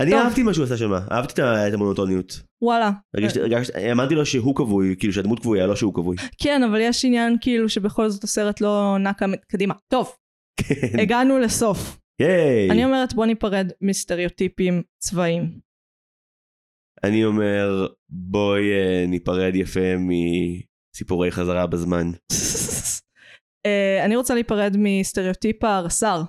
[0.00, 0.14] אני.
[0.14, 2.40] אהבתי מה שהוא עשה שם, אהבתי את המונוטוניות.
[2.62, 2.90] וואלה.
[3.14, 3.40] הרגשתי,
[3.74, 6.16] האמנתי לו שהוא כבוי, כאילו שהדמות כבויה, לא שהוא כבוי.
[6.38, 9.12] כן, אבל יש עניין כאילו שבכל זאת הסרט לא נע
[9.48, 9.74] קדימה.
[9.88, 10.12] טוב,
[10.56, 11.00] כן.
[11.00, 11.98] הגענו לסוף.
[12.20, 12.70] ייי.
[12.70, 15.60] אני אומרת בוא ניפרד מסטריאוטיפים צבאיים.
[17.04, 22.10] אני אומר, בואי אה, ניפרד יפה מסיפורי חזרה בזמן.
[23.66, 26.22] אה, אני רוצה להיפרד מסטריאוטיפ הרס"ר.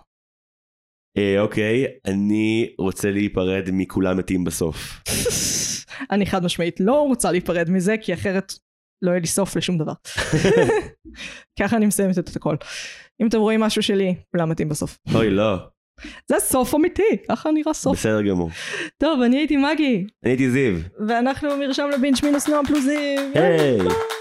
[1.18, 5.02] אה, אוקיי, אני רוצה להיפרד מכולם מתים בסוף.
[6.12, 8.54] אני חד משמעית לא רוצה להיפרד מזה, כי אחרת
[9.02, 9.94] לא יהיה לי סוף לשום דבר.
[11.60, 12.56] ככה אני מסיימת את הכל.
[13.22, 14.98] אם אתם רואים משהו שלי, כולם מתים בסוף.
[15.16, 15.56] אוי, לא.
[16.28, 17.98] זה סוף אמיתי, ככה נראה סוף.
[17.98, 18.50] בסדר גמור.
[18.98, 20.74] טוב, אני הייתי מגי, אני הייתי זיו.
[21.08, 22.96] ואנחנו מרשם לבינץ' מינוס נועם פלוס זיו.
[23.36, 23.78] היי.
[23.78, 24.21] ביי.